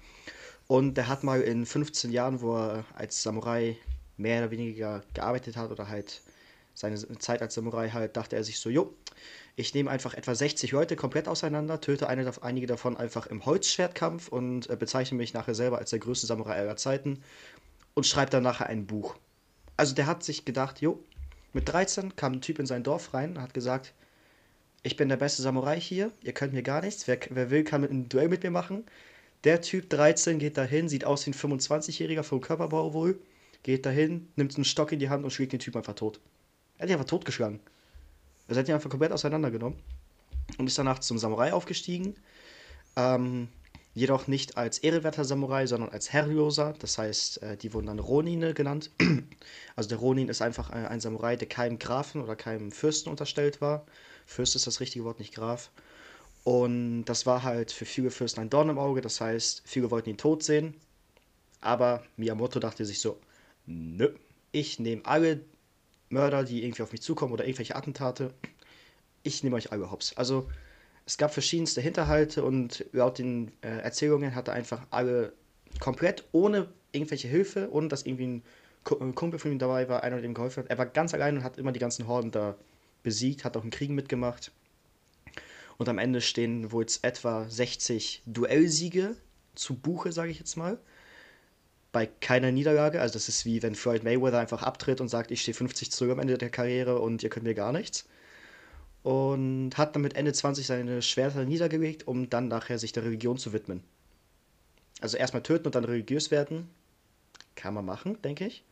Und 0.67 0.95
der 0.95 1.07
hat 1.07 1.23
mal 1.23 1.41
in 1.41 1.65
15 1.65 2.11
Jahren, 2.11 2.41
wo 2.41 2.55
er 2.55 2.85
als 2.93 3.23
Samurai 3.23 3.77
mehr 4.19 4.41
oder 4.41 4.51
weniger 4.51 5.03
gearbeitet 5.13 5.57
hat 5.57 5.71
oder 5.71 5.89
halt 5.89 6.21
seine 6.73 6.97
Zeit 7.19 7.41
als 7.41 7.55
Samurai 7.55 7.89
halt, 7.89 8.15
dachte 8.15 8.35
er 8.35 8.43
sich 8.43 8.59
so, 8.59 8.69
jo, 8.69 8.93
ich 9.55 9.73
nehme 9.73 9.91
einfach 9.91 10.13
etwa 10.13 10.33
60 10.33 10.71
Leute 10.71 10.95
komplett 10.95 11.27
auseinander, 11.27 11.81
töte 11.81 12.07
eine, 12.07 12.31
einige 12.41 12.67
davon 12.67 12.95
einfach 12.95 13.27
im 13.27 13.45
Holzschwertkampf 13.45 14.29
und 14.29 14.69
äh, 14.69 14.75
bezeichne 14.77 15.17
mich 15.17 15.33
nachher 15.33 15.55
selber 15.55 15.79
als 15.79 15.89
der 15.89 15.99
größte 15.99 16.27
Samurai 16.27 16.55
aller 16.55 16.77
Zeiten 16.77 17.21
und 17.95 18.05
schreibe 18.05 18.31
dann 18.31 18.43
nachher 18.43 18.67
ein 18.67 18.85
Buch. 18.85 19.15
Also 19.75 19.95
der 19.95 20.05
hat 20.05 20.23
sich 20.23 20.45
gedacht, 20.45 20.79
jo, 20.79 21.03
mit 21.51 21.67
13 21.67 22.15
kam 22.15 22.33
ein 22.33 22.41
Typ 22.41 22.59
in 22.59 22.65
sein 22.65 22.83
Dorf 22.83 23.13
rein 23.13 23.31
und 23.31 23.41
hat 23.41 23.53
gesagt, 23.53 23.93
ich 24.83 24.95
bin 24.95 25.09
der 25.09 25.17
beste 25.17 25.41
Samurai 25.41 25.79
hier, 25.79 26.11
ihr 26.23 26.33
könnt 26.33 26.53
mir 26.53 26.63
gar 26.63 26.81
nichts, 26.81 27.07
wer, 27.07 27.19
wer 27.29 27.49
will, 27.49 27.63
kann 27.65 27.83
ein 27.83 28.07
Duell 28.07 28.29
mit 28.29 28.43
mir 28.43 28.51
machen. 28.51 28.85
Der 29.43 29.61
Typ 29.61 29.89
13 29.89 30.39
geht 30.39 30.57
dahin, 30.57 30.87
sieht 30.87 31.05
aus 31.05 31.25
wie 31.25 31.31
ein 31.31 31.33
25-Jähriger 31.33 32.23
vom 32.23 32.39
Körperbau 32.39 32.93
wohl, 32.93 33.19
geht 33.63 33.85
dahin, 33.85 34.27
nimmt 34.35 34.55
einen 34.55 34.65
Stock 34.65 34.91
in 34.91 34.99
die 34.99 35.09
Hand 35.09 35.23
und 35.23 35.31
schlägt 35.31 35.53
den 35.53 35.59
Typ 35.59 35.75
einfach 35.75 35.95
tot. 35.95 36.19
Er 36.77 36.83
hat 36.83 36.89
ihn 36.89 36.93
einfach 36.93 37.05
totgeschlagen. 37.05 37.59
Er 38.47 38.55
hat 38.55 38.67
ihn 38.67 38.73
einfach 38.73 38.89
komplett 38.89 39.11
auseinandergenommen 39.11 39.77
und 40.57 40.67
ist 40.67 40.77
danach 40.77 40.99
zum 40.99 41.17
Samurai 41.17 41.53
aufgestiegen. 41.53 42.15
Ähm, 42.95 43.49
jedoch 43.93 44.27
nicht 44.27 44.57
als 44.57 44.79
ehrewerter 44.79 45.25
Samurai, 45.25 45.67
sondern 45.67 45.89
als 45.89 46.11
Herrloser. 46.13 46.73
Das 46.79 46.97
heißt, 46.97 47.43
äh, 47.43 47.57
die 47.57 47.73
wurden 47.73 47.87
dann 47.87 47.99
Ronine 47.99 48.53
genannt. 48.53 48.91
Also 49.75 49.87
der 49.87 49.99
Ronin 49.99 50.27
ist 50.27 50.41
einfach 50.41 50.71
ein 50.71 50.99
Samurai, 50.99 51.37
der 51.37 51.47
keinem 51.47 51.79
Grafen 51.79 52.21
oder 52.21 52.35
keinem 52.35 52.69
Fürsten 52.69 53.09
unterstellt 53.09 53.61
war. 53.61 53.85
Fürst 54.25 54.57
ist 54.57 54.67
das 54.67 54.81
richtige 54.81 55.05
Wort, 55.05 55.19
nicht 55.19 55.33
Graf. 55.33 55.71
Und 56.43 57.05
das 57.05 57.25
war 57.25 57.43
halt 57.43 57.71
für 57.71 57.85
viele 57.85 58.11
Fürsten 58.11 58.41
ein 58.41 58.49
Dorn 58.49 58.67
im 58.69 58.77
Auge. 58.77 58.99
Das 58.99 59.21
heißt, 59.21 59.61
viele 59.65 59.89
wollten 59.89 60.09
ihn 60.09 60.17
tot 60.17 60.43
sehen. 60.43 60.73
Aber 61.61 62.03
Miyamoto 62.17 62.59
dachte 62.59 62.85
sich 62.85 62.99
so, 62.99 63.17
nö, 63.69 64.09
ich 64.51 64.79
nehme 64.79 65.05
alle 65.05 65.41
Mörder, 66.09 66.43
die 66.43 66.63
irgendwie 66.63 66.81
auf 66.81 66.91
mich 66.91 67.01
zukommen 67.01 67.33
oder 67.33 67.45
irgendwelche 67.45 67.75
Attentate, 67.75 68.33
ich 69.23 69.43
nehme 69.43 69.55
euch 69.55 69.71
alle 69.71 69.91
hops. 69.91 70.17
Also 70.17 70.49
es 71.05 71.17
gab 71.17 71.31
verschiedenste 71.31 71.81
Hinterhalte 71.81 72.43
und 72.43 72.85
laut 72.91 73.19
den 73.19 73.51
äh, 73.61 73.67
Erzählungen 73.67 74.35
hat 74.35 74.47
er 74.47 74.55
einfach 74.55 74.81
alle 74.89 75.33
komplett 75.79 76.25
ohne 76.31 76.69
irgendwelche 76.91 77.27
Hilfe, 77.27 77.69
ohne 77.71 77.87
dass 77.87 78.03
irgendwie 78.03 78.27
ein 78.27 78.43
äh, 78.89 79.13
Kumpel 79.13 79.39
von 79.39 79.51
ihm 79.51 79.59
dabei 79.59 79.87
war, 79.87 80.03
einer, 80.03 80.17
der 80.17 80.25
ihm 80.25 80.33
geholfen 80.33 80.63
hat. 80.63 80.69
Er 80.69 80.77
war 80.77 80.87
ganz 80.87 81.13
allein 81.13 81.37
und 81.37 81.43
hat 81.43 81.57
immer 81.57 81.71
die 81.71 81.79
ganzen 81.79 82.07
Horden 82.07 82.31
da 82.31 82.55
besiegt, 83.03 83.43
hat 83.43 83.55
auch 83.55 83.63
in 83.63 83.69
Kriegen 83.69 83.95
mitgemacht. 83.95 84.51
Und 85.77 85.87
am 85.87 85.99
Ende 85.99 86.21
stehen 86.21 86.71
wohl 86.71 86.83
jetzt 86.83 87.03
etwa 87.03 87.47
60 87.47 88.23
Duellsiege 88.25 89.15
zu 89.55 89.75
Buche, 89.75 90.11
sage 90.11 90.31
ich 90.31 90.39
jetzt 90.39 90.57
mal 90.57 90.79
bei 91.91 92.05
keiner 92.05 92.51
Niederlage. 92.51 93.01
Also 93.01 93.13
das 93.13 93.29
ist 93.29 93.45
wie 93.45 93.63
wenn 93.63 93.75
Floyd 93.75 94.03
Mayweather 94.03 94.39
einfach 94.39 94.63
abtritt 94.63 95.01
und 95.01 95.07
sagt, 95.07 95.31
ich 95.31 95.41
stehe 95.41 95.55
50 95.55 95.91
zurück 95.91 96.11
am 96.11 96.19
Ende 96.19 96.37
der 96.37 96.49
Karriere 96.49 96.99
und 96.99 97.23
ihr 97.23 97.29
könnt 97.29 97.45
mir 97.45 97.55
gar 97.55 97.71
nichts. 97.71 98.05
Und 99.03 99.77
hat 99.77 99.95
dann 99.95 100.01
mit 100.01 100.15
Ende 100.15 100.33
20 100.33 100.67
seine 100.67 101.01
Schwerter 101.01 101.45
niedergelegt, 101.45 102.07
um 102.07 102.29
dann 102.29 102.47
nachher 102.47 102.77
sich 102.77 102.91
der 102.91 103.05
Religion 103.05 103.37
zu 103.37 103.53
widmen. 103.53 103.83
Also 105.01 105.17
erstmal 105.17 105.43
töten 105.43 105.67
und 105.67 105.75
dann 105.75 105.85
religiös 105.85 106.31
werden. 106.31 106.69
Kann 107.55 107.73
man 107.73 107.85
machen, 107.85 108.21
denke 108.21 108.45
ich. 108.45 108.63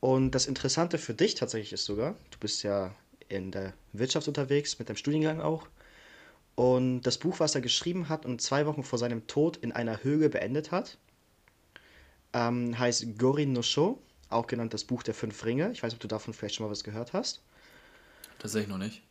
Und 0.00 0.32
das 0.32 0.46
Interessante 0.46 0.98
für 0.98 1.14
dich 1.14 1.34
tatsächlich 1.34 1.72
ist 1.72 1.84
sogar, 1.84 2.16
du 2.30 2.38
bist 2.38 2.62
ja 2.62 2.94
in 3.28 3.50
der 3.50 3.72
Wirtschaft 3.92 4.28
unterwegs, 4.28 4.78
mit 4.78 4.88
deinem 4.88 4.96
Studiengang 4.96 5.40
auch. 5.40 5.66
Und 6.56 7.02
das 7.02 7.18
Buch, 7.18 7.40
was 7.40 7.54
er 7.54 7.60
geschrieben 7.60 8.08
hat 8.08 8.26
und 8.26 8.40
zwei 8.40 8.66
Wochen 8.66 8.82
vor 8.82 8.98
seinem 8.98 9.26
Tod 9.26 9.56
in 9.56 9.72
einer 9.72 10.04
Höhle 10.04 10.28
beendet 10.28 10.70
hat, 10.70 10.98
ähm, 12.34 12.78
heißt 12.78 13.18
Gorin 13.18 13.52
no 13.52 13.62
Sho, 13.62 14.02
auch 14.28 14.46
genannt 14.46 14.74
das 14.74 14.84
Buch 14.84 15.02
der 15.02 15.14
fünf 15.14 15.44
Ringe. 15.44 15.70
Ich 15.72 15.82
weiß 15.82 15.92
nicht, 15.92 15.98
ob 15.98 16.00
du 16.00 16.08
davon 16.08 16.34
vielleicht 16.34 16.56
schon 16.56 16.66
mal 16.66 16.72
was 16.72 16.84
gehört 16.84 17.12
hast. 17.12 17.40
Tatsächlich 18.38 18.68
noch 18.68 18.78
nicht. 18.78 19.02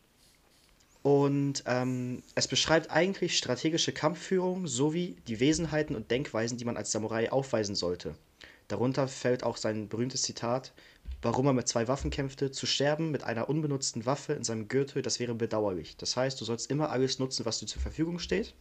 Und 1.02 1.64
ähm, 1.66 2.24
es 2.36 2.48
beschreibt 2.48 2.92
eigentlich 2.92 3.38
strategische 3.38 3.92
Kampfführung 3.92 4.68
sowie 4.68 5.18
die 5.28 5.40
Wesenheiten 5.40 5.96
und 5.96 6.12
Denkweisen, 6.12 6.58
die 6.58 6.66
man 6.66 6.78
als 6.78 6.92
Samurai 6.92 7.32
aufweisen 7.32 7.76
sollte. 7.76 8.16
Darunter 8.70 9.10
fällt 9.10 9.44
auch 9.44 9.58
sein 9.58 9.90
berühmtes 9.90 10.22
Zitat, 10.22 10.72
warum 11.22 11.48
er 11.48 11.54
mit 11.54 11.68
zwei 11.68 11.90
Waffen 11.90 12.10
kämpfte, 12.10 12.52
zu 12.52 12.66
sterben 12.66 13.12
mit 13.12 13.24
einer 13.24 13.50
unbenutzten 13.50 14.06
Waffe 14.06 14.34
in 14.34 14.46
seinem 14.46 14.70
Gürtel, 14.70 15.02
das 15.02 15.20
wäre 15.20 15.36
bedauerlich. 15.36 15.98
Das 15.98 16.16
heißt, 16.16 16.40
du 16.40 16.46
sollst 16.46 16.72
immer 16.72 16.90
alles 16.90 17.20
nutzen, 17.20 17.46
was 17.46 17.60
dir 17.60 17.66
zur 17.66 17.82
Verfügung 17.82 18.20
steht, 18.20 18.54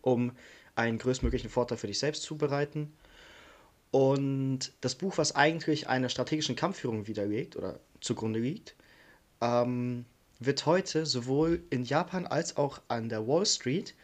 um 0.00 0.32
einen 0.74 0.96
größtmöglichen 0.96 1.50
Vorteil 1.50 1.76
für 1.76 1.86
dich 1.86 1.98
selbst 1.98 2.22
zu 2.22 2.38
bereiten 2.38 2.92
und 3.92 4.72
das 4.80 4.94
Buch, 4.94 5.18
was 5.18 5.36
eigentlich 5.36 5.86
einer 5.86 6.08
strategischen 6.08 6.56
Kampfführung 6.56 7.06
widerlegt 7.06 7.56
oder 7.56 7.78
zugrunde 8.00 8.40
liegt, 8.40 8.74
ähm, 9.42 10.06
wird 10.40 10.64
heute 10.64 11.04
sowohl 11.04 11.62
in 11.68 11.84
Japan 11.84 12.26
als 12.26 12.56
auch 12.56 12.80
an 12.88 13.10
der 13.10 13.28
Wall 13.28 13.44
Street 13.44 13.94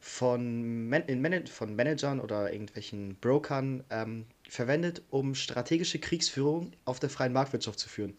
von, 0.00 0.88
Man 0.88 1.02
Man 1.22 1.46
von 1.46 1.74
Managern 1.74 2.20
oder 2.20 2.52
irgendwelchen 2.52 3.16
Brokern 3.16 3.82
ähm, 3.88 4.26
verwendet, 4.48 5.00
um 5.08 5.34
strategische 5.34 5.98
Kriegsführung 5.98 6.72
auf 6.84 7.00
der 7.00 7.08
freien 7.08 7.32
Marktwirtschaft 7.32 7.78
zu 7.78 7.88
führen. 7.88 8.14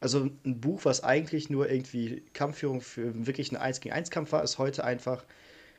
Also 0.00 0.30
ein 0.46 0.60
Buch, 0.62 0.86
was 0.86 1.04
eigentlich 1.04 1.50
nur 1.50 1.70
irgendwie 1.70 2.22
Kampfführung 2.32 2.80
für 2.80 3.26
wirklich 3.26 3.50
einen 3.50 3.60
1 3.60 3.80
gegen 3.80 3.94
1 3.94 4.08
Kampf 4.08 4.32
war, 4.32 4.42
ist 4.42 4.56
heute 4.56 4.82
einfach 4.82 5.24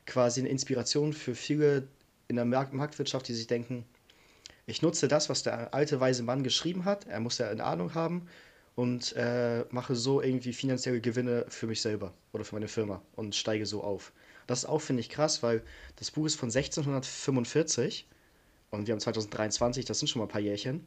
quasi 0.06 0.40
eine 0.40 0.48
Inspiration 0.48 1.12
für 1.12 1.34
viele 1.34 1.88
in 2.28 2.36
der 2.36 2.44
Marktwirtschaft, 2.44 3.26
die 3.26 3.34
sich 3.34 3.48
denken, 3.48 3.84
ich 4.72 4.80
nutze 4.80 5.06
das, 5.06 5.28
was 5.28 5.42
der 5.42 5.74
alte 5.74 6.00
weise 6.00 6.22
Mann 6.22 6.42
geschrieben 6.42 6.86
hat, 6.86 7.06
er 7.06 7.20
muss 7.20 7.36
ja 7.36 7.50
eine 7.50 7.62
Ahnung 7.62 7.94
haben 7.94 8.26
und 8.74 9.14
äh, 9.16 9.66
mache 9.70 9.94
so 9.94 10.22
irgendwie 10.22 10.54
finanzielle 10.54 11.02
Gewinne 11.02 11.44
für 11.50 11.66
mich 11.66 11.82
selber 11.82 12.14
oder 12.32 12.44
für 12.44 12.54
meine 12.54 12.68
Firma 12.68 13.02
und 13.14 13.34
steige 13.34 13.66
so 13.66 13.84
auf. 13.84 14.12
Das 14.46 14.60
ist 14.60 14.64
auch, 14.64 14.80
finde 14.80 15.00
ich, 15.00 15.10
krass, 15.10 15.42
weil 15.42 15.62
das 15.96 16.10
Buch 16.10 16.24
ist 16.24 16.36
von 16.36 16.48
1645 16.48 18.08
und 18.70 18.86
wir 18.86 18.92
haben 18.92 19.00
2023, 19.00 19.84
das 19.84 19.98
sind 19.98 20.08
schon 20.08 20.20
mal 20.20 20.26
ein 20.26 20.32
paar 20.32 20.40
Jährchen. 20.40 20.86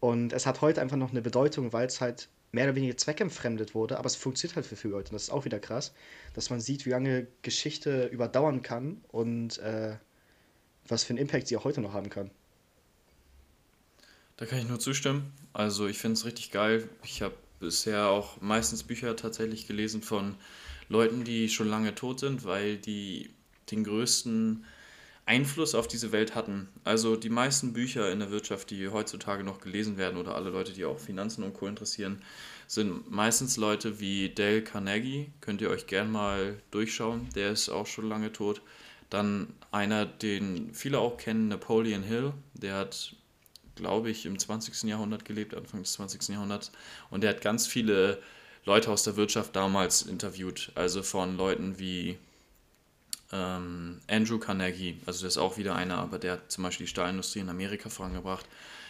Und 0.00 0.32
es 0.32 0.44
hat 0.44 0.60
heute 0.60 0.80
einfach 0.80 0.96
noch 0.96 1.12
eine 1.12 1.22
Bedeutung, 1.22 1.72
weil 1.72 1.86
es 1.86 2.00
halt 2.00 2.28
mehr 2.50 2.64
oder 2.64 2.74
weniger 2.74 2.96
zweckentfremdet 2.96 3.76
wurde, 3.76 3.98
aber 3.98 4.06
es 4.06 4.16
funktioniert 4.16 4.56
halt 4.56 4.66
für 4.66 4.74
viele 4.74 4.94
Leute. 4.94 5.10
Und 5.10 5.14
das 5.14 5.22
ist 5.24 5.30
auch 5.30 5.44
wieder 5.44 5.60
krass, 5.60 5.94
dass 6.34 6.50
man 6.50 6.60
sieht, 6.60 6.86
wie 6.86 6.90
lange 6.90 7.28
Geschichte 7.42 8.06
überdauern 8.06 8.62
kann 8.62 9.00
und 9.12 9.58
äh, 9.58 9.94
was 10.88 11.04
für 11.04 11.10
einen 11.10 11.18
Impact 11.18 11.46
sie 11.46 11.56
auch 11.56 11.62
heute 11.62 11.80
noch 11.80 11.92
haben 11.92 12.10
kann. 12.10 12.32
Da 14.42 14.46
kann 14.46 14.58
ich 14.58 14.66
nur 14.66 14.80
zustimmen. 14.80 15.32
Also 15.52 15.86
ich 15.86 15.98
finde 15.98 16.14
es 16.14 16.24
richtig 16.24 16.50
geil. 16.50 16.88
Ich 17.04 17.22
habe 17.22 17.36
bisher 17.60 18.08
auch 18.08 18.40
meistens 18.40 18.82
Bücher 18.82 19.14
tatsächlich 19.14 19.68
gelesen 19.68 20.02
von 20.02 20.34
Leuten, 20.88 21.22
die 21.22 21.48
schon 21.48 21.68
lange 21.68 21.94
tot 21.94 22.18
sind, 22.18 22.44
weil 22.44 22.76
die 22.76 23.30
den 23.70 23.84
größten 23.84 24.64
Einfluss 25.26 25.76
auf 25.76 25.86
diese 25.86 26.10
Welt 26.10 26.34
hatten. 26.34 26.66
Also 26.82 27.14
die 27.14 27.28
meisten 27.28 27.72
Bücher 27.72 28.10
in 28.10 28.18
der 28.18 28.32
Wirtschaft, 28.32 28.70
die 28.70 28.88
heutzutage 28.88 29.44
noch 29.44 29.60
gelesen 29.60 29.96
werden 29.96 30.18
oder 30.18 30.34
alle 30.34 30.50
Leute, 30.50 30.72
die 30.72 30.86
auch 30.86 30.98
Finanzen 30.98 31.44
und 31.44 31.54
Co. 31.54 31.68
interessieren, 31.68 32.20
sind 32.66 33.08
meistens 33.08 33.56
Leute 33.58 34.00
wie 34.00 34.28
Dale 34.28 34.64
Carnegie. 34.64 35.30
Könnt 35.40 35.60
ihr 35.60 35.70
euch 35.70 35.86
gern 35.86 36.10
mal 36.10 36.60
durchschauen. 36.72 37.28
Der 37.36 37.52
ist 37.52 37.68
auch 37.68 37.86
schon 37.86 38.08
lange 38.08 38.32
tot. 38.32 38.60
Dann 39.08 39.54
einer, 39.70 40.04
den 40.04 40.74
viele 40.74 40.98
auch 40.98 41.16
kennen, 41.16 41.46
Napoleon 41.46 42.02
Hill. 42.02 42.32
Der 42.54 42.74
hat, 42.74 43.14
glaube 43.74 44.10
ich, 44.10 44.26
im 44.26 44.38
20. 44.38 44.84
Jahrhundert 44.84 45.24
gelebt, 45.24 45.54
Anfang 45.54 45.82
des 45.82 45.92
20. 45.94 46.28
Jahrhunderts. 46.28 46.72
Und 47.10 47.22
der 47.22 47.30
hat 47.30 47.40
ganz 47.40 47.66
viele 47.66 48.20
Leute 48.64 48.90
aus 48.90 49.02
der 49.02 49.16
Wirtschaft 49.16 49.56
damals 49.56 50.02
interviewt. 50.02 50.72
Also 50.74 51.02
von 51.02 51.36
Leuten 51.36 51.78
wie 51.78 52.18
ähm, 53.32 54.00
Andrew 54.08 54.38
Carnegie, 54.38 54.98
also 55.06 55.24
das 55.24 55.34
ist 55.34 55.38
auch 55.38 55.56
wieder 55.56 55.74
einer, 55.74 55.98
aber 55.98 56.18
der 56.18 56.32
hat 56.32 56.52
zum 56.52 56.64
Beispiel 56.64 56.86
die 56.86 56.90
Stahlindustrie 56.90 57.40
in 57.40 57.48
Amerika 57.48 57.88
vorangebracht. 57.88 58.46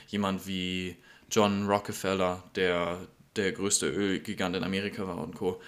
Jemand 0.09 0.47
wie 0.47 0.97
John 1.31 1.67
Rockefeller, 1.67 2.43
der 2.55 3.07
der 3.37 3.53
größte 3.53 3.89
Ölgigant 3.89 4.57
in 4.57 4.65
Amerika 4.65 5.07
war 5.07 5.19
und 5.19 5.35
Co. 5.35 5.61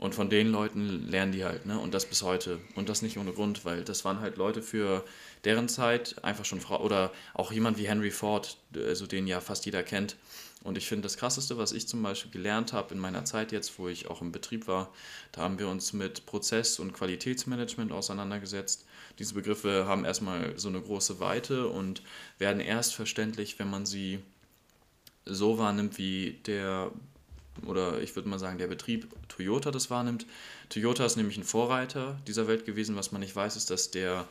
Und 0.00 0.14
von 0.14 0.30
den 0.30 0.50
Leuten 0.50 1.06
lernen 1.08 1.32
die 1.32 1.44
halt, 1.44 1.66
ne? 1.66 1.78
Und 1.78 1.94
das 1.94 2.06
bis 2.06 2.22
heute. 2.22 2.58
Und 2.74 2.88
das 2.88 3.02
nicht 3.02 3.18
ohne 3.18 3.32
Grund, 3.32 3.64
weil 3.64 3.84
das 3.84 4.04
waren 4.04 4.20
halt 4.20 4.36
Leute 4.36 4.62
für 4.62 5.04
deren 5.44 5.68
Zeit 5.68 6.24
einfach 6.24 6.44
schon 6.44 6.60
Frau 6.60 6.82
oder 6.82 7.12
auch 7.34 7.52
jemand 7.52 7.78
wie 7.78 7.86
Henry 7.86 8.10
Ford, 8.10 8.56
also 8.74 9.06
den 9.06 9.26
ja 9.26 9.40
fast 9.40 9.66
jeder 9.66 9.82
kennt, 9.82 10.16
und 10.62 10.76
ich 10.76 10.86
finde, 10.86 11.04
das 11.04 11.16
Krasseste, 11.16 11.56
was 11.56 11.72
ich 11.72 11.88
zum 11.88 12.02
Beispiel 12.02 12.30
gelernt 12.30 12.72
habe 12.72 12.92
in 12.92 13.00
meiner 13.00 13.24
Zeit 13.24 13.50
jetzt, 13.50 13.78
wo 13.78 13.88
ich 13.88 14.08
auch 14.08 14.20
im 14.20 14.30
Betrieb 14.30 14.66
war, 14.66 14.92
da 15.32 15.42
haben 15.42 15.58
wir 15.58 15.68
uns 15.68 15.94
mit 15.94 16.26
Prozess- 16.26 16.78
und 16.78 16.92
Qualitätsmanagement 16.92 17.92
auseinandergesetzt. 17.92 18.84
Diese 19.18 19.34
Begriffe 19.34 19.86
haben 19.86 20.04
erstmal 20.04 20.58
so 20.58 20.68
eine 20.68 20.82
große 20.82 21.18
Weite 21.18 21.68
und 21.68 22.02
werden 22.38 22.60
erst 22.60 22.94
verständlich, 22.94 23.58
wenn 23.58 23.70
man 23.70 23.86
sie 23.86 24.20
so 25.24 25.56
wahrnimmt, 25.56 25.96
wie 25.96 26.40
der, 26.44 26.92
oder 27.66 28.00
ich 28.00 28.14
würde 28.16 28.28
mal 28.28 28.38
sagen, 28.38 28.58
der 28.58 28.66
Betrieb 28.66 29.08
Toyota 29.28 29.70
das 29.70 29.90
wahrnimmt. 29.90 30.26
Toyota 30.68 31.04
ist 31.04 31.16
nämlich 31.16 31.36
ein 31.36 31.44
Vorreiter 31.44 32.18
dieser 32.26 32.46
Welt 32.46 32.64
gewesen. 32.64 32.96
Was 32.96 33.12
man 33.12 33.20
nicht 33.20 33.34
weiß, 33.34 33.56
ist, 33.56 33.70
dass 33.70 33.90
der 33.90 34.26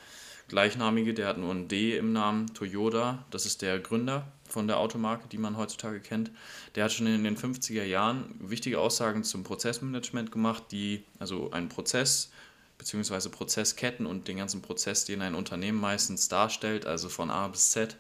gleichnamige, 0.50 1.13
der 1.13 1.28
hat 1.28 1.38
nur 1.38 1.54
ein 1.54 1.68
D 1.68 1.96
im 1.96 2.12
Namen, 2.12 2.54
Toyota, 2.54 3.24
das 3.32 3.46
ist 3.46 3.62
der 3.62 3.80
Gründer 3.80 4.28
von 4.48 4.68
der 4.68 4.80
Automarke, 4.80 5.28
die 5.30 5.38
man 5.38 5.56
heutzutage 5.58 6.00
kennt. 6.02 6.32
Der 6.76 6.84
hat 6.84 6.92
schon 6.92 7.08
in 7.08 7.24
den 7.24 7.38
50er 7.38 7.84
Jahren 7.84 8.36
wichtige 8.39 8.80
Aussagen 8.80 9.24
zum 9.24 9.44
Prozessmanagement 9.44 10.32
gemacht, 10.32 10.63
die 10.72 11.04
also 11.20 11.52
einen 11.52 11.70
Prozess 11.70 12.32
bzw. 12.80 13.30
Prozessketten 13.30 14.06
und 14.06 14.28
den 14.28 14.38
ganzen 14.38 14.62
Prozess, 14.62 15.06
den 15.06 15.22
ein 15.22 15.36
Unternehmen 15.36 15.80
meistens 15.80 16.28
darstellt, 16.28 16.86
also 16.86 17.10
von 17.10 17.30
A 17.30 17.48
bis 17.48 17.72
Z, 17.72 17.96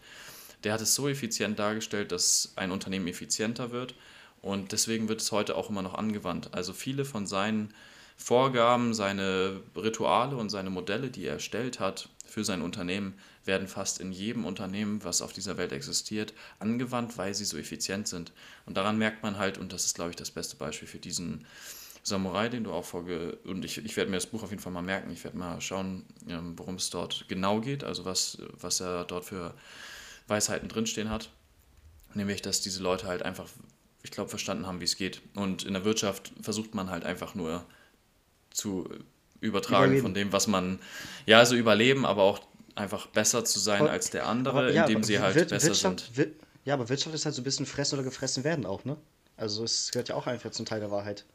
der 0.63 0.73
hat 0.73 0.81
es 0.81 0.95
so 0.95 1.07
effizient 1.07 1.59
dargestellt, 1.59 2.11
dass 2.11 2.53
ein 2.55 2.71
Unternehmen 2.71 3.07
effizienter 3.07 3.71
wird 3.71 3.93
und 4.41 4.71
deswegen 4.71 5.09
wird 5.09 5.21
es 5.21 5.31
heute 5.31 5.55
auch 5.55 5.69
immer 5.69 5.81
noch 5.81 5.95
angewandt. 5.95 6.53
Also 6.53 6.73
viele 6.73 7.05
von 7.05 7.27
seinen 7.27 7.73
Vorgaben, 8.15 8.93
seine 8.93 9.61
Rituale 9.75 10.35
und 10.35 10.49
seine 10.49 10.69
Modelle, 10.69 11.09
die 11.09 11.25
er 11.25 11.33
erstellt 11.33 11.79
hat 11.79 12.09
für 12.25 12.43
sein 12.43 12.61
Unternehmen, 12.61 13.13
werden 13.45 13.67
fast 13.67 13.99
in 13.99 14.11
jedem 14.11 14.45
Unternehmen, 14.45 15.03
was 15.03 15.21
auf 15.21 15.33
dieser 15.33 15.57
Welt 15.57 15.71
existiert, 15.71 16.33
angewandt, 16.59 17.17
weil 17.17 17.33
sie 17.33 17.45
so 17.45 17.57
effizient 17.57 18.07
sind. 18.07 18.31
Und 18.65 18.77
daran 18.77 18.97
merkt 18.97 19.23
man 19.23 19.37
halt, 19.37 19.57
und 19.57 19.73
das 19.73 19.85
ist, 19.85 19.95
glaube 19.95 20.11
ich, 20.11 20.15
das 20.15 20.31
beste 20.31 20.57
Beispiel 20.57 20.87
für 20.87 20.99
diesen 20.99 21.45
Samurai, 22.03 22.49
den 22.49 22.63
du 22.63 22.71
auch 22.71 22.85
vorge... 22.85 23.37
Und 23.45 23.65
ich, 23.65 23.83
ich 23.83 23.97
werde 23.97 24.11
mir 24.11 24.17
das 24.17 24.27
Buch 24.27 24.43
auf 24.43 24.51
jeden 24.51 24.61
Fall 24.61 24.71
mal 24.71 24.81
merken. 24.81 25.11
Ich 25.11 25.23
werde 25.23 25.37
mal 25.37 25.59
schauen, 25.61 26.05
ähm, 26.27 26.57
worum 26.57 26.75
es 26.75 26.89
dort 26.89 27.25
genau 27.27 27.61
geht, 27.61 27.83
also 27.83 28.05
was, 28.05 28.37
was 28.53 28.79
er 28.81 29.05
dort 29.05 29.25
für 29.25 29.53
Weisheiten 30.27 30.69
drinstehen 30.69 31.09
hat. 31.09 31.29
Nämlich, 32.13 32.41
dass 32.41 32.61
diese 32.61 32.83
Leute 32.83 33.07
halt 33.07 33.23
einfach, 33.23 33.47
ich 34.03 34.11
glaube, 34.11 34.29
verstanden 34.29 34.65
haben, 34.65 34.79
wie 34.79 34.85
es 34.85 34.97
geht. 34.97 35.21
Und 35.35 35.63
in 35.63 35.73
der 35.73 35.85
Wirtschaft 35.85 36.31
versucht 36.41 36.73
man 36.75 36.89
halt 36.89 37.03
einfach 37.03 37.35
nur 37.35 37.65
zu 38.49 38.89
übertragen 39.41 39.85
überleben. 39.85 40.01
von 40.03 40.13
dem, 40.13 40.31
was 40.31 40.47
man, 40.47 40.79
ja, 41.25 41.45
so 41.45 41.55
überleben, 41.55 42.05
aber 42.05 42.23
auch 42.23 42.39
einfach 42.75 43.07
besser 43.07 43.45
zu 43.45 43.59
sein 43.59 43.81
aber, 43.81 43.91
als 43.91 44.09
der 44.09 44.27
andere, 44.27 44.57
aber, 44.57 44.71
ja, 44.71 44.83
indem 44.83 45.03
sie 45.03 45.19
halt 45.19 45.35
Wir 45.35 45.45
besser 45.45 45.67
Wirtschaft, 45.67 46.11
sind. 46.13 46.33
ja, 46.65 46.73
aber 46.73 46.89
Wirtschaft 46.89 47.15
ist 47.15 47.25
halt 47.25 47.35
so 47.35 47.41
ein 47.41 47.43
bisschen 47.43 47.65
fressen 47.65 47.95
oder 47.95 48.03
gefressen 48.03 48.43
werden 48.43 48.65
auch, 48.65 48.85
ne? 48.85 48.97
Also 49.37 49.63
es 49.63 49.91
gehört 49.91 50.09
ja 50.09 50.15
auch 50.15 50.27
einfach 50.27 50.51
zum 50.51 50.65
Teil 50.65 50.79
der 50.81 50.91
Wahrheit. 50.91 51.25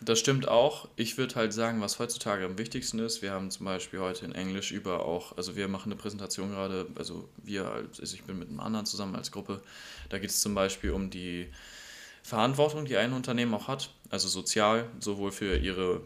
Das 0.00 0.18
stimmt 0.18 0.48
auch. 0.48 0.88
Ich 0.96 1.16
würde 1.16 1.36
halt 1.36 1.52
sagen, 1.52 1.80
was 1.80 2.00
heutzutage 2.00 2.44
am 2.44 2.58
wichtigsten 2.58 2.98
ist, 2.98 3.22
wir 3.22 3.30
haben 3.30 3.52
zum 3.52 3.66
Beispiel 3.66 4.00
heute 4.00 4.24
in 4.24 4.32
Englisch 4.32 4.72
über 4.72 5.04
auch, 5.04 5.36
also 5.36 5.54
wir 5.54 5.68
machen 5.68 5.92
eine 5.92 6.00
Präsentation 6.00 6.50
gerade, 6.50 6.88
also 6.96 7.28
wir, 7.36 7.66
also 7.70 8.02
ich 8.02 8.24
bin 8.24 8.38
mit 8.38 8.48
einem 8.48 8.58
anderen 8.58 8.84
zusammen 8.86 9.14
als 9.14 9.30
Gruppe, 9.30 9.62
da 10.08 10.18
geht 10.18 10.30
es 10.30 10.40
zum 10.40 10.54
Beispiel 10.54 10.90
um 10.90 11.10
die 11.10 11.52
Verantwortung, 12.22 12.84
die 12.84 12.96
ein 12.96 13.12
Unternehmen 13.12 13.54
auch 13.54 13.68
hat, 13.68 13.90
also 14.10 14.28
sozial, 14.28 14.88
sowohl 15.00 15.32
für 15.32 15.56
ihre 15.56 16.02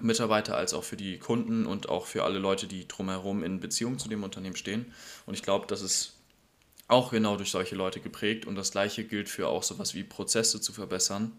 Mitarbeiter 0.00 0.56
als 0.56 0.74
auch 0.74 0.84
für 0.84 0.96
die 0.96 1.18
Kunden 1.18 1.66
und 1.66 1.88
auch 1.88 2.06
für 2.06 2.24
alle 2.24 2.38
Leute, 2.38 2.66
die 2.66 2.88
drumherum 2.88 3.44
in 3.44 3.60
Beziehung 3.60 3.98
zu 3.98 4.08
dem 4.08 4.24
Unternehmen 4.24 4.56
stehen. 4.56 4.92
Und 5.26 5.34
ich 5.34 5.42
glaube, 5.42 5.66
das 5.66 5.82
ist 5.82 6.14
auch 6.88 7.10
genau 7.10 7.36
durch 7.36 7.50
solche 7.50 7.74
Leute 7.74 8.00
geprägt 8.00 8.46
und 8.46 8.54
das 8.54 8.72
gleiche 8.72 9.04
gilt 9.04 9.28
für 9.28 9.48
auch 9.48 9.62
sowas 9.62 9.94
wie 9.94 10.04
Prozesse 10.04 10.60
zu 10.60 10.72
verbessern. 10.72 11.32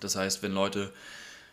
Das 0.00 0.16
heißt, 0.16 0.42
wenn 0.42 0.52
Leute 0.52 0.92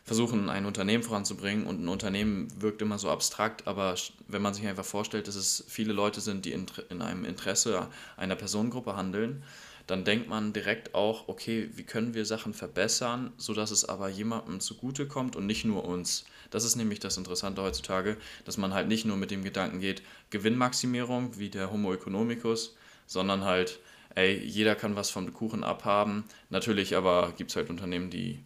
versuchen, 0.03 0.49
ein 0.49 0.65
Unternehmen 0.65 1.03
voranzubringen 1.03 1.65
und 1.65 1.83
ein 1.83 1.87
Unternehmen 1.87 2.47
wirkt 2.61 2.81
immer 2.83 2.99
so 2.99 3.09
abstrakt, 3.09 3.65
aber 3.65 3.95
wenn 4.27 4.41
man 4.41 4.53
sich 4.53 4.67
einfach 4.67 4.85
vorstellt, 4.85 5.27
dass 5.27 5.35
es 5.35 5.63
viele 5.67 5.93
Leute 5.93 6.21
sind, 6.21 6.45
die 6.45 6.51
in, 6.51 7.01
einem 7.01 7.25
Interesse 7.25 7.87
einer 8.15 8.35
Personengruppe 8.35 8.95
handeln, 8.95 9.43
dann 9.87 10.03
denkt 10.03 10.27
man 10.27 10.51
direkt 10.51 10.95
auch, 10.95 11.27
okay, 11.27 11.69
wie 11.73 11.83
können 11.83 12.13
wir 12.13 12.25
Sachen 12.25 12.53
verbessern, 12.53 13.31
sodass 13.37 13.71
es 13.71 13.85
aber 13.85 14.09
jemandem 14.09 14.59
zugutekommt 14.59 15.35
und 15.35 15.45
nicht 15.45 15.65
nur 15.65 15.85
uns. 15.85 16.25
Das 16.49 16.63
ist 16.63 16.75
nämlich 16.75 16.99
das 16.99 17.17
Interessante 17.17 17.61
heutzutage, 17.61 18.17
dass 18.45 18.57
man 18.57 18.73
halt 18.73 18.87
nicht 18.87 19.05
nur 19.05 19.17
mit 19.17 19.31
dem 19.31 19.43
Gedanken 19.43 19.79
geht, 19.79 20.01
Gewinnmaximierung 20.31 21.37
wie 21.37 21.49
der 21.49 21.71
Homo 21.71 21.93
economicus, 21.93 22.75
sondern 23.05 23.43
halt, 23.43 23.79
ey, 24.15 24.37
jeder 24.43 24.75
kann 24.75 24.95
was 24.95 25.11
vom 25.11 25.31
Kuchen 25.33 25.63
abhaben. 25.63 26.23
Natürlich 26.49 26.95
aber 26.95 27.33
gibt 27.37 27.51
es 27.51 27.55
halt 27.55 27.69
Unternehmen, 27.69 28.09
die, 28.09 28.39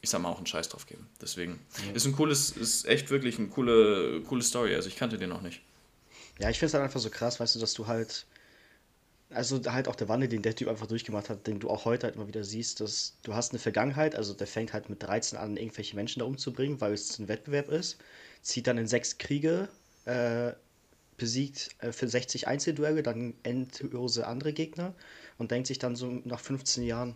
ich 0.00 0.10
sag 0.10 0.20
mal, 0.20 0.30
auch 0.30 0.38
einen 0.38 0.46
Scheiß 0.46 0.68
drauf 0.68 0.86
geben. 0.86 1.08
Deswegen 1.20 1.60
ja. 1.86 1.92
ist 1.92 2.06
ein 2.06 2.12
cooles, 2.12 2.50
ist 2.50 2.86
echt 2.86 3.10
wirklich 3.10 3.38
eine 3.38 3.48
coole, 3.48 4.20
coole 4.22 4.42
Story. 4.42 4.74
Also 4.74 4.88
ich 4.88 4.96
kannte 4.96 5.16
den 5.16 5.28
noch 5.28 5.42
nicht. 5.42 5.60
Ja, 6.40 6.50
ich 6.50 6.58
finde 6.58 6.68
es 6.68 6.74
halt 6.74 6.82
einfach 6.82 7.00
so 7.00 7.10
krass, 7.10 7.38
weißt 7.38 7.54
du, 7.54 7.60
dass 7.60 7.74
du 7.74 7.86
halt 7.86 8.26
also 9.34 9.60
halt 9.64 9.88
auch 9.88 9.96
der 9.96 10.08
Wandel, 10.08 10.28
den 10.28 10.42
der 10.42 10.54
Typ 10.54 10.68
einfach 10.68 10.86
durchgemacht 10.86 11.28
hat, 11.28 11.46
den 11.46 11.60
du 11.60 11.70
auch 11.70 11.84
heute 11.84 12.06
halt 12.06 12.16
immer 12.16 12.28
wieder 12.28 12.44
siehst, 12.44 12.80
dass 12.80 13.14
du 13.22 13.34
hast 13.34 13.52
eine 13.52 13.58
Vergangenheit, 13.58 14.14
also 14.14 14.34
der 14.34 14.46
fängt 14.46 14.72
halt 14.72 14.88
mit 14.90 15.02
13 15.02 15.38
an, 15.38 15.56
irgendwelche 15.56 15.96
Menschen 15.96 16.20
da 16.20 16.26
umzubringen, 16.26 16.80
weil 16.80 16.92
es 16.92 17.18
ein 17.18 17.28
Wettbewerb 17.28 17.68
ist, 17.68 17.98
zieht 18.42 18.66
dann 18.66 18.78
in 18.78 18.86
sechs 18.86 19.18
Kriege, 19.18 19.68
äh, 20.04 20.52
besiegt 21.16 21.70
äh, 21.78 21.92
für 21.92 22.08
60 22.08 22.48
Einzelduelle, 22.48 23.02
dann 23.02 23.34
endlose 23.42 24.26
andere 24.26 24.52
Gegner 24.52 24.94
und 25.38 25.50
denkt 25.50 25.68
sich 25.68 25.78
dann 25.78 25.96
so 25.96 26.06
nach 26.24 26.40
15 26.40 26.84
Jahren, 26.84 27.14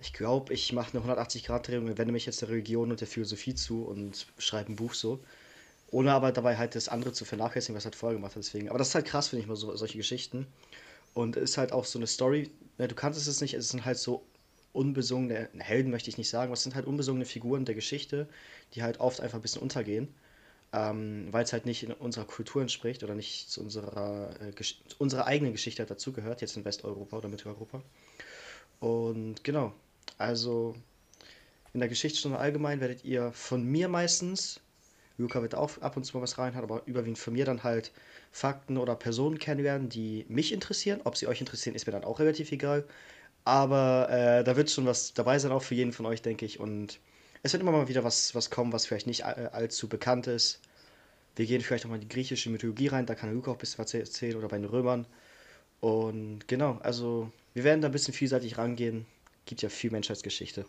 ich 0.00 0.12
glaube, 0.12 0.52
ich 0.52 0.72
mache 0.72 0.96
eine 0.96 1.06
180-Grad-Drehung 1.06 1.86
und 1.86 1.98
wende 1.98 2.12
mich 2.12 2.26
jetzt 2.26 2.42
der 2.42 2.50
Religion 2.50 2.90
und 2.90 3.00
der 3.00 3.08
Philosophie 3.08 3.54
zu 3.54 3.84
und 3.84 4.26
schreibe 4.38 4.72
ein 4.72 4.76
Buch 4.76 4.94
so. 4.94 5.20
Ohne 5.90 6.12
aber 6.12 6.32
dabei 6.32 6.56
halt 6.56 6.74
das 6.74 6.88
andere 6.88 7.12
zu 7.12 7.24
vernachlässigen, 7.24 7.76
was 7.76 7.84
er 7.84 7.86
halt 7.86 7.94
vorher 7.94 8.18
gemacht 8.18 8.34
hat. 8.34 8.42
Deswegen. 8.42 8.68
Aber 8.68 8.78
das 8.78 8.88
ist 8.88 8.94
halt 8.96 9.06
krass, 9.06 9.28
finde 9.28 9.42
ich 9.42 9.48
mal, 9.48 9.56
so, 9.56 9.74
solche 9.76 9.96
Geschichten. 9.96 10.46
Und 11.14 11.36
ist 11.36 11.58
halt 11.58 11.72
auch 11.72 11.84
so 11.84 11.98
eine 11.98 12.06
Story, 12.06 12.50
ne, 12.78 12.88
du 12.88 12.94
kannst 12.94 13.26
es 13.26 13.40
nicht, 13.40 13.54
es 13.54 13.70
sind 13.70 13.84
halt 13.84 13.98
so 13.98 14.24
unbesungene 14.72 15.48
Helden, 15.58 15.90
möchte 15.90 16.10
ich 16.10 16.18
nicht 16.18 16.28
sagen, 16.28 16.46
aber 16.46 16.54
es 16.54 16.64
sind 16.64 16.74
halt 16.74 16.86
unbesungene 16.86 17.24
Figuren 17.24 17.64
der 17.64 17.76
Geschichte, 17.76 18.28
die 18.74 18.82
halt 18.82 18.98
oft 19.00 19.20
einfach 19.20 19.38
ein 19.38 19.42
bisschen 19.42 19.62
untergehen, 19.62 20.12
ähm, 20.72 21.28
weil 21.30 21.44
es 21.44 21.52
halt 21.52 21.64
nicht 21.64 21.84
in 21.84 21.92
unserer 21.92 22.24
Kultur 22.24 22.60
entspricht 22.60 23.04
oder 23.04 23.14
nicht 23.14 23.48
zu 23.48 23.60
unserer, 23.60 24.30
äh, 24.40 24.52
unserer 24.98 25.26
eigenen 25.26 25.52
Geschichte 25.52 25.80
halt 25.80 25.90
dazugehört, 25.90 26.40
jetzt 26.40 26.56
in 26.56 26.64
Westeuropa 26.64 27.16
oder 27.16 27.28
Mitteleuropa. 27.28 27.82
Und 28.80 29.44
genau, 29.44 29.72
also 30.18 30.74
in 31.72 31.80
der 31.80 31.88
Geschichtsstunde 31.88 32.38
allgemein 32.38 32.80
werdet 32.80 33.04
ihr 33.04 33.32
von 33.32 33.64
mir 33.64 33.88
meistens, 33.88 34.60
Luca 35.18 35.40
wird 35.42 35.54
auch 35.54 35.78
ab 35.78 35.96
und 35.96 36.04
zu 36.04 36.16
mal 36.16 36.22
was 36.22 36.38
rein, 36.38 36.54
hat 36.54 36.64
aber 36.64 36.82
überwiegend 36.86 37.18
von 37.18 37.34
mir 37.34 37.44
dann 37.44 37.62
halt 37.62 37.92
Fakten 38.34 38.78
oder 38.78 38.96
Personen 38.96 39.38
kennenlernen, 39.38 39.88
die 39.88 40.26
mich 40.28 40.52
interessieren. 40.52 41.00
Ob 41.04 41.16
sie 41.16 41.28
euch 41.28 41.38
interessieren, 41.40 41.76
ist 41.76 41.86
mir 41.86 41.92
dann 41.92 42.02
auch 42.02 42.18
relativ 42.18 42.50
egal. 42.50 42.84
Aber 43.44 44.08
äh, 44.10 44.42
da 44.42 44.56
wird 44.56 44.70
schon 44.70 44.86
was 44.86 45.14
dabei 45.14 45.38
sein, 45.38 45.52
auch 45.52 45.62
für 45.62 45.76
jeden 45.76 45.92
von 45.92 46.04
euch, 46.04 46.20
denke 46.20 46.44
ich. 46.44 46.58
Und 46.58 46.98
es 47.44 47.52
wird 47.52 47.62
immer 47.62 47.70
mal 47.70 47.86
wieder 47.86 48.02
was, 48.02 48.34
was 48.34 48.50
kommen, 48.50 48.72
was 48.72 48.86
vielleicht 48.86 49.06
nicht 49.06 49.24
allzu 49.24 49.88
bekannt 49.88 50.26
ist. 50.26 50.60
Wir 51.36 51.46
gehen 51.46 51.60
vielleicht 51.60 51.84
auch 51.84 51.90
mal 51.90 51.94
in 51.94 52.00
die 52.00 52.08
griechische 52.08 52.50
Mythologie 52.50 52.88
rein, 52.88 53.06
da 53.06 53.14
kann 53.14 53.32
Luca 53.32 53.52
auch 53.52 53.54
ein 53.54 53.58
bisschen 53.58 53.78
was 53.78 53.94
erzählen 53.94 54.36
oder 54.36 54.48
bei 54.48 54.58
den 54.58 54.66
Römern. 54.66 55.06
Und 55.80 56.48
genau, 56.48 56.78
also 56.82 57.30
wir 57.54 57.62
werden 57.62 57.82
da 57.82 57.88
ein 57.88 57.92
bisschen 57.92 58.14
vielseitig 58.14 58.58
rangehen. 58.58 59.06
Gibt 59.46 59.62
ja 59.62 59.68
viel 59.68 59.92
Menschheitsgeschichte. 59.92 60.66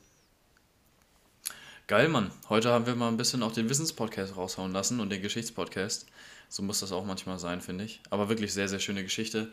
Geil, 1.88 2.10
Mann. 2.10 2.32
Heute 2.50 2.72
haben 2.72 2.88
wir 2.88 2.96
mal 2.96 3.10
ein 3.10 3.18
bisschen 3.18 3.44
auch 3.44 3.52
den 3.52 3.70
Wissenspodcast 3.70 4.36
raushauen 4.36 4.72
lassen 4.72 5.00
und 5.00 5.12
den 5.12 5.22
Geschichtspodcast. 5.22 6.08
So 6.50 6.64
muss 6.64 6.80
das 6.80 6.92
auch 6.92 7.06
manchmal 7.06 7.38
sein, 7.38 7.62
finde 7.62 7.84
ich. 7.84 8.02
Aber 8.10 8.28
wirklich 8.28 8.56
sehr, 8.56 8.68
sehr 8.68 8.80
schöne 8.80 9.04
Geschichte. 9.04 9.52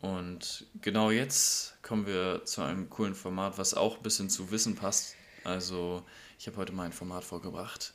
Und 0.00 0.66
genau 0.80 1.10
jetzt 1.10 1.76
kommen 1.82 2.06
wir 2.06 2.44
zu 2.44 2.62
einem 2.62 2.88
coolen 2.90 3.16
Format, 3.16 3.58
was 3.58 3.74
auch 3.74 3.96
ein 3.96 4.04
bisschen 4.04 4.30
zu 4.30 4.52
Wissen 4.52 4.76
passt. 4.76 5.16
Also, 5.42 6.04
ich 6.38 6.46
habe 6.46 6.58
heute 6.58 6.72
mal 6.72 6.84
ein 6.84 6.92
Format 6.92 7.24
vorgebracht. 7.24 7.92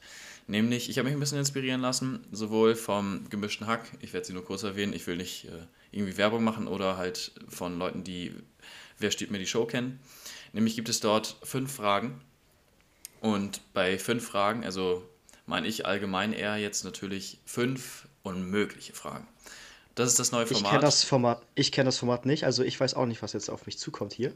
Nämlich, 0.47 0.89
ich 0.89 0.97
habe 0.97 1.05
mich 1.05 1.15
ein 1.15 1.21
bisschen 1.21 1.39
inspirieren 1.39 1.79
lassen, 1.79 2.27
sowohl 2.33 2.75
vom 2.75 3.29
gemischten 3.29 3.67
Hack, 3.67 3.89
ich 4.01 4.11
werde 4.11 4.27
sie 4.27 4.33
nur 4.33 4.43
kurz 4.43 4.63
erwähnen, 4.63 4.91
ich 4.91 5.07
will 5.07 5.15
nicht 5.15 5.45
äh, 5.45 5.67
irgendwie 5.91 6.17
Werbung 6.17 6.43
machen 6.43 6.67
oder 6.67 6.97
halt 6.97 7.31
von 7.47 7.79
Leuten, 7.79 8.03
die 8.03 8.33
Wer 8.97 9.11
steht 9.11 9.31
mir 9.31 9.39
die 9.39 9.47
Show 9.47 9.65
kennen. 9.65 10.01
Nämlich 10.51 10.75
gibt 10.75 10.89
es 10.89 10.99
dort 10.99 11.37
fünf 11.43 11.71
Fragen. 11.71 12.21
Und 13.23 13.61
bei 13.73 13.97
fünf 13.97 14.27
Fragen, 14.27 14.65
also 14.65 15.01
meine 15.45 15.65
ich 15.65 15.85
allgemein 15.85 16.33
eher 16.33 16.57
jetzt 16.57 16.83
natürlich 16.83 17.39
fünf 17.45 18.05
unmögliche 18.21 18.91
Fragen. 18.91 19.25
Das 19.95 20.09
ist 20.09 20.19
das 20.19 20.33
neue 20.33 20.45
Format. 20.45 20.63
Ich 20.65 20.69
kenne 20.69 20.81
das 20.81 21.03
Format, 21.05 21.41
ich 21.55 21.71
kenne 21.71 21.85
das 21.85 21.99
Format 21.99 22.25
nicht, 22.25 22.43
also 22.43 22.63
ich 22.63 22.77
weiß 22.77 22.95
auch 22.95 23.05
nicht, 23.05 23.21
was 23.21 23.31
jetzt 23.31 23.49
auf 23.49 23.65
mich 23.65 23.77
zukommt 23.77 24.11
hier. 24.11 24.33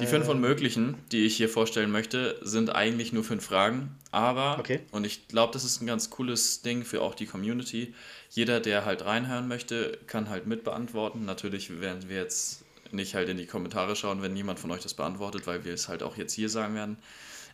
Die 0.00 0.06
fünf 0.06 0.28
Unmöglichen, 0.28 0.94
die 1.12 1.26
ich 1.26 1.36
hier 1.36 1.50
vorstellen 1.50 1.90
möchte, 1.90 2.38
sind 2.40 2.74
eigentlich 2.74 3.12
nur 3.12 3.22
fünf 3.22 3.44
Fragen, 3.44 3.94
aber, 4.12 4.58
okay. 4.58 4.80
und 4.92 5.04
ich 5.04 5.28
glaube, 5.28 5.52
das 5.52 5.64
ist 5.64 5.82
ein 5.82 5.86
ganz 5.86 6.08
cooles 6.08 6.62
Ding 6.62 6.86
für 6.86 7.02
auch 7.02 7.14
die 7.14 7.26
Community. 7.26 7.94
Jeder, 8.30 8.60
der 8.60 8.86
halt 8.86 9.04
reinhören 9.04 9.46
möchte, 9.46 9.98
kann 10.06 10.30
halt 10.30 10.46
mitbeantworten. 10.46 11.26
Natürlich 11.26 11.82
werden 11.82 12.08
wir 12.08 12.16
jetzt 12.16 12.62
nicht 12.92 13.14
halt 13.14 13.28
in 13.28 13.36
die 13.36 13.46
Kommentare 13.46 13.94
schauen, 13.94 14.22
wenn 14.22 14.32
niemand 14.32 14.58
von 14.58 14.70
euch 14.70 14.80
das 14.80 14.94
beantwortet, 14.94 15.46
weil 15.46 15.66
wir 15.66 15.74
es 15.74 15.88
halt 15.88 16.02
auch 16.02 16.16
jetzt 16.16 16.32
hier 16.32 16.48
sagen 16.48 16.74
werden. 16.74 16.96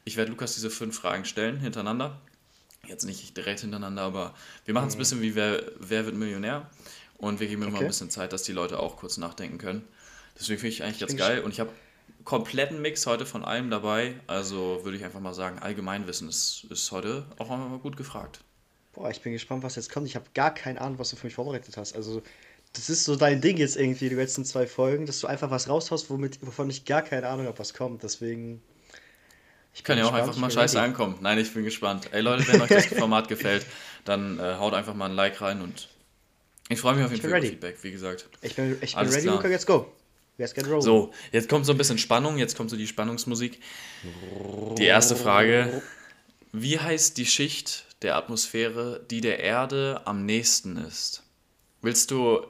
Ich 0.06 0.16
werde 0.16 0.30
Lukas 0.30 0.54
diese 0.54 0.70
fünf 0.70 0.96
Fragen 0.96 1.24
stellen 1.24 1.58
hintereinander. 1.58 2.18
Jetzt 2.86 3.04
nicht 3.04 3.36
direkt 3.36 3.60
hintereinander, 3.60 4.02
aber 4.02 4.34
wir 4.64 4.72
machen 4.72 4.86
es 4.86 4.94
ein 4.94 4.98
mhm. 4.98 5.00
bisschen 5.00 5.20
wie 5.20 5.34
Wer, 5.34 5.62
Wer 5.80 6.06
wird 6.06 6.14
Millionär? 6.14 6.70
Und 7.18 7.40
wir 7.40 7.48
geben 7.48 7.62
okay. 7.62 7.70
immer 7.70 7.80
ein 7.80 7.86
bisschen 7.88 8.08
Zeit, 8.08 8.32
dass 8.32 8.44
die 8.44 8.52
Leute 8.52 8.78
auch 8.78 8.96
kurz 8.96 9.16
nachdenken 9.16 9.58
können. 9.58 9.82
Deswegen 10.38 10.60
finde 10.60 10.74
ich 10.74 10.84
eigentlich 10.84 11.00
ganz 11.00 11.16
geil. 11.16 11.40
Und 11.40 11.50
ich 11.50 11.60
habe 11.60 11.70
kompletten 12.24 12.80
Mix 12.80 13.04
heute 13.06 13.26
von 13.26 13.44
allem 13.44 13.68
dabei. 13.68 14.14
Also 14.28 14.80
würde 14.84 14.96
ich 14.96 15.04
einfach 15.04 15.20
mal 15.20 15.34
sagen, 15.34 15.58
Allgemeinwissen 15.58 16.28
ist, 16.28 16.66
ist 16.70 16.92
heute 16.92 17.26
auch 17.38 17.48
mal 17.48 17.78
gut 17.78 17.96
gefragt. 17.96 18.40
Boah, 18.92 19.10
ich 19.10 19.20
bin 19.22 19.32
gespannt, 19.32 19.64
was 19.64 19.76
jetzt 19.76 19.90
kommt. 19.90 20.06
Ich 20.06 20.14
habe 20.14 20.26
gar 20.34 20.54
keine 20.54 20.80
Ahnung, 20.80 20.98
was 20.98 21.10
du 21.10 21.16
für 21.16 21.26
mich 21.26 21.34
vorbereitet 21.34 21.76
hast. 21.76 21.96
Also, 21.96 22.22
das 22.72 22.90
ist 22.90 23.04
so 23.04 23.16
dein 23.16 23.40
Ding 23.40 23.56
jetzt 23.56 23.76
irgendwie, 23.76 24.08
die 24.08 24.14
letzten 24.14 24.44
zwei 24.44 24.66
Folgen, 24.66 25.06
dass 25.06 25.20
du 25.20 25.26
einfach 25.26 25.50
was 25.50 25.68
raushaust, 25.68 26.10
womit, 26.10 26.44
wovon 26.46 26.70
ich 26.70 26.84
gar 26.84 27.02
keine 27.02 27.28
Ahnung 27.28 27.46
habe, 27.46 27.58
was 27.58 27.74
kommt. 27.74 28.02
Deswegen. 28.02 28.62
Ich 29.76 29.84
kann 29.84 29.98
ja 29.98 30.06
auch 30.06 30.14
einfach 30.14 30.36
mal 30.36 30.50
scheiße 30.50 30.78
ready. 30.78 30.86
ankommen. 30.88 31.18
Nein, 31.20 31.38
ich 31.38 31.52
bin 31.52 31.62
gespannt. 31.62 32.08
Ey 32.12 32.22
Leute, 32.22 32.48
wenn 32.48 32.62
euch 32.62 32.70
das 32.70 32.86
Format 32.86 33.28
gefällt, 33.28 33.66
dann 34.06 34.40
äh, 34.40 34.54
haut 34.54 34.72
einfach 34.72 34.94
mal 34.94 35.10
ein 35.10 35.14
Like 35.14 35.38
rein 35.42 35.60
und 35.60 35.90
ich 36.70 36.80
freue 36.80 36.96
mich 36.96 37.04
auf 37.04 37.10
jeden 37.12 37.22
Fall 37.22 37.38
über 37.38 37.46
Feedback, 37.46 37.76
wie 37.82 37.92
gesagt. 37.92 38.26
Ich 38.40 38.56
bin, 38.56 38.78
ich 38.80 38.96
bin 38.96 39.06
ready, 39.06 39.20
klar. 39.20 39.36
Luca, 39.36 39.48
let's 39.48 39.66
go. 39.66 39.92
Let's 40.38 40.54
get 40.54 40.66
rolling. 40.66 40.80
So, 40.80 41.12
jetzt 41.30 41.50
kommt 41.50 41.66
so 41.66 41.72
ein 41.72 41.78
bisschen 41.78 41.98
Spannung, 41.98 42.38
jetzt 42.38 42.56
kommt 42.56 42.70
so 42.70 42.76
die 42.76 42.86
Spannungsmusik. 42.86 43.60
Die 44.78 44.84
erste 44.84 45.14
Frage: 45.14 45.82
Wie 46.52 46.80
heißt 46.80 47.18
die 47.18 47.26
Schicht 47.26 47.84
der 48.00 48.16
Atmosphäre, 48.16 49.04
die 49.10 49.20
der 49.20 49.40
Erde 49.40 50.00
am 50.06 50.24
nächsten 50.24 50.78
ist? 50.78 51.22
Willst 51.82 52.10
du 52.10 52.46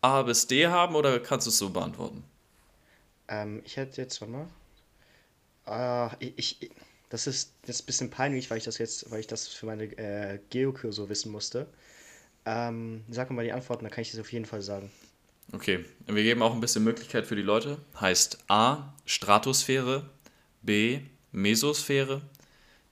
A 0.00 0.22
bis 0.22 0.48
D 0.48 0.66
haben 0.66 0.96
oder 0.96 1.20
kannst 1.20 1.46
du 1.46 1.50
es 1.50 1.58
so 1.58 1.70
beantworten? 1.70 2.24
Ähm, 3.28 3.62
ich 3.64 3.76
hätte 3.76 4.02
jetzt, 4.02 4.20
warte 4.20 4.32
mal. 4.32 4.48
Äh, 5.66 6.08
ich, 6.18 6.62
ich, 6.62 6.70
das 7.08 7.26
ist 7.26 7.52
jetzt 7.66 7.82
ein 7.82 7.86
bisschen 7.86 8.10
peinlich, 8.10 8.50
weil 8.50 8.58
ich 8.58 8.64
das 8.64 8.78
jetzt, 8.78 9.10
weil 9.10 9.20
ich 9.20 9.26
das 9.26 9.48
für 9.48 9.66
meine 9.66 9.84
äh, 9.84 10.38
Geokur 10.50 11.08
wissen 11.08 11.30
musste. 11.30 11.66
Ähm, 12.46 13.04
sag 13.10 13.30
mir 13.30 13.36
mal 13.36 13.44
die 13.44 13.52
Antworten, 13.52 13.84
dann 13.84 13.92
kann 13.92 14.02
ich 14.02 14.10
das 14.10 14.20
auf 14.20 14.32
jeden 14.32 14.44
Fall 14.44 14.62
sagen. 14.62 14.90
Okay, 15.52 15.84
wir 16.06 16.22
geben 16.22 16.42
auch 16.42 16.52
ein 16.52 16.60
bisschen 16.60 16.84
Möglichkeit 16.84 17.26
für 17.26 17.36
die 17.36 17.42
Leute. 17.42 17.78
Heißt 18.00 18.38
A, 18.48 18.94
Stratosphäre, 19.04 20.08
B, 20.62 21.00
Mesosphäre, 21.32 22.22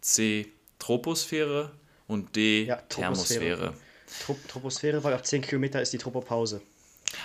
C, 0.00 0.48
Troposphäre 0.78 1.72
und 2.06 2.36
D, 2.36 2.64
ja, 2.64 2.76
Thermosphäre. 2.76 3.74
Trop 4.24 4.36
Troposphäre, 4.48 5.02
weil 5.02 5.14
auf 5.14 5.22
10 5.22 5.42
Kilometer 5.42 5.80
ist 5.80 5.92
die 5.92 5.98
Tropopause. 5.98 6.60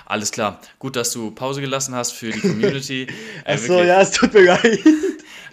Alles 0.06 0.32
klar. 0.32 0.62
Gut, 0.80 0.96
dass 0.96 1.12
du 1.12 1.32
Pause 1.32 1.62
gelassen 1.62 1.96
hast 1.96 2.12
für 2.12 2.30
die 2.30 2.40
Community. 2.40 3.08
äh, 3.46 3.54
Achso, 3.54 3.82
ja, 3.82 4.02
es 4.02 4.12
tut 4.12 4.34
mir 4.34 4.44
leid. 4.44 4.80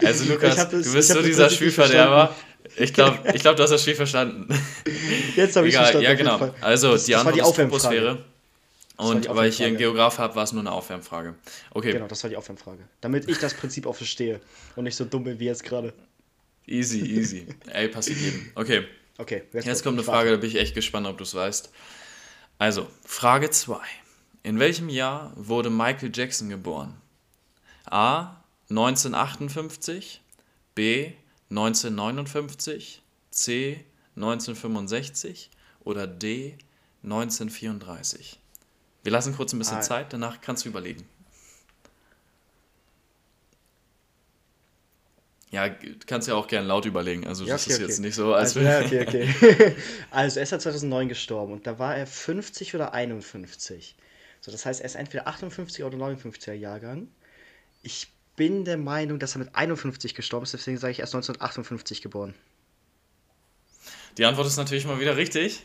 Also 0.02 0.32
Lukas, 0.32 0.56
das, 0.56 0.70
du 0.70 0.92
bist 0.92 1.08
so 1.08 1.22
dieser 1.22 1.50
Spielverderber. 1.50 2.34
Ich 2.76 2.92
glaube, 2.92 3.32
ich 3.34 3.42
glaub, 3.42 3.56
du 3.56 3.62
hast 3.62 3.70
das 3.70 3.82
Spiel 3.82 3.94
verstanden. 3.94 4.48
Jetzt 5.36 5.56
habe 5.56 5.68
ich 5.68 5.74
verstanden. 5.74 6.04
Ja, 6.04 6.14
genau. 6.14 6.54
Also, 6.60 6.92
das, 6.92 7.04
die 7.04 7.12
das 7.12 7.26
Antwort 7.26 7.48
ist 7.48 7.56
Troposphäre. 7.56 8.24
Und 8.96 9.28
weil 9.28 9.48
ich 9.48 9.56
hier 9.56 9.66
einen 9.66 9.76
Geograf 9.76 10.18
habe, 10.18 10.36
war 10.36 10.44
es 10.44 10.52
nur 10.52 10.62
eine 10.62 10.72
Aufwärmfrage. 10.72 11.34
Okay. 11.72 11.92
Genau, 11.92 12.06
das 12.06 12.22
war 12.22 12.30
die 12.30 12.36
Aufwärmfrage. 12.36 12.82
Damit 13.00 13.28
ich 13.28 13.38
das 13.38 13.54
Prinzip 13.54 13.86
auch 13.86 13.96
verstehe 13.96 14.40
und 14.76 14.84
nicht 14.84 14.96
so 14.96 15.04
dumm 15.04 15.24
bin 15.24 15.38
wie 15.40 15.46
jetzt 15.46 15.64
gerade. 15.64 15.92
Easy, 16.66 17.00
easy. 17.00 17.46
Ey, 17.70 17.88
passiert 17.88 18.18
jedem. 18.18 18.50
Okay. 18.54 18.84
Okay. 19.18 19.42
Jetzt, 19.52 19.66
jetzt 19.66 19.82
kommt 19.82 19.98
eine 19.98 20.04
Frage, 20.04 20.30
da 20.30 20.36
bin 20.36 20.48
ich 20.48 20.56
echt 20.56 20.74
gespannt, 20.74 21.06
ob 21.06 21.18
du 21.18 21.24
es 21.24 21.34
weißt. 21.34 21.70
Also, 22.58 22.88
Frage 23.04 23.50
2. 23.50 23.78
In 24.44 24.58
welchem 24.58 24.88
Jahr 24.88 25.32
wurde 25.36 25.70
Michael 25.70 26.10
Jackson 26.14 26.48
geboren? 26.48 26.94
A. 27.84 28.43
1958, 28.70 30.22
B. 30.74 31.12
1959, 31.50 33.02
C 33.30 33.84
1965 34.16 35.50
oder 35.84 36.06
D 36.06 36.56
1934? 37.02 38.40
Wir 39.02 39.12
lassen 39.12 39.36
kurz 39.36 39.52
ein 39.52 39.58
bisschen 39.58 39.78
ah. 39.78 39.82
Zeit, 39.82 40.12
danach 40.12 40.40
kannst 40.40 40.64
du 40.64 40.70
überlegen. 40.70 41.06
Ja, 45.50 45.68
kannst 46.06 46.26
ja 46.26 46.34
auch 46.34 46.48
gerne 46.48 46.66
laut 46.66 46.84
überlegen. 46.84 47.28
Also, 47.28 47.44
ja, 47.44 47.54
okay, 47.54 47.62
das 47.64 47.66
ist 47.68 47.74
okay. 47.76 47.86
jetzt 47.86 47.98
nicht 48.00 48.14
so, 48.16 48.34
als 48.34 48.56
also, 48.56 48.68
ja, 48.68 48.80
okay, 48.80 49.06
okay. 49.06 49.76
also, 50.10 50.40
er 50.40 50.42
ist 50.42 50.50
ja 50.50 50.58
2009 50.58 51.08
gestorben 51.08 51.52
und 51.52 51.66
da 51.66 51.78
war 51.78 51.94
er 51.96 52.08
50 52.08 52.74
oder 52.74 52.92
51. 52.92 53.94
So, 54.40 54.50
das 54.50 54.66
heißt, 54.66 54.80
er 54.80 54.86
ist 54.86 54.96
entweder 54.96 55.28
58 55.28 55.84
oder 55.84 55.96
59er 55.96 56.54
Jahrgang. 56.54 57.06
Ich 57.82 58.08
bin 58.36 58.64
der 58.64 58.76
Meinung, 58.76 59.18
dass 59.18 59.34
er 59.34 59.40
mit 59.40 59.54
51 59.54 60.14
gestorben 60.14 60.44
ist, 60.44 60.54
deswegen 60.54 60.78
sage 60.78 60.92
ich 60.92 61.00
erst 61.00 61.14
1958 61.14 62.02
geboren. 62.02 62.34
Die 64.18 64.24
Antwort 64.24 64.46
ist 64.46 64.56
natürlich 64.56 64.86
mal 64.86 65.00
wieder 65.00 65.16
richtig. 65.16 65.64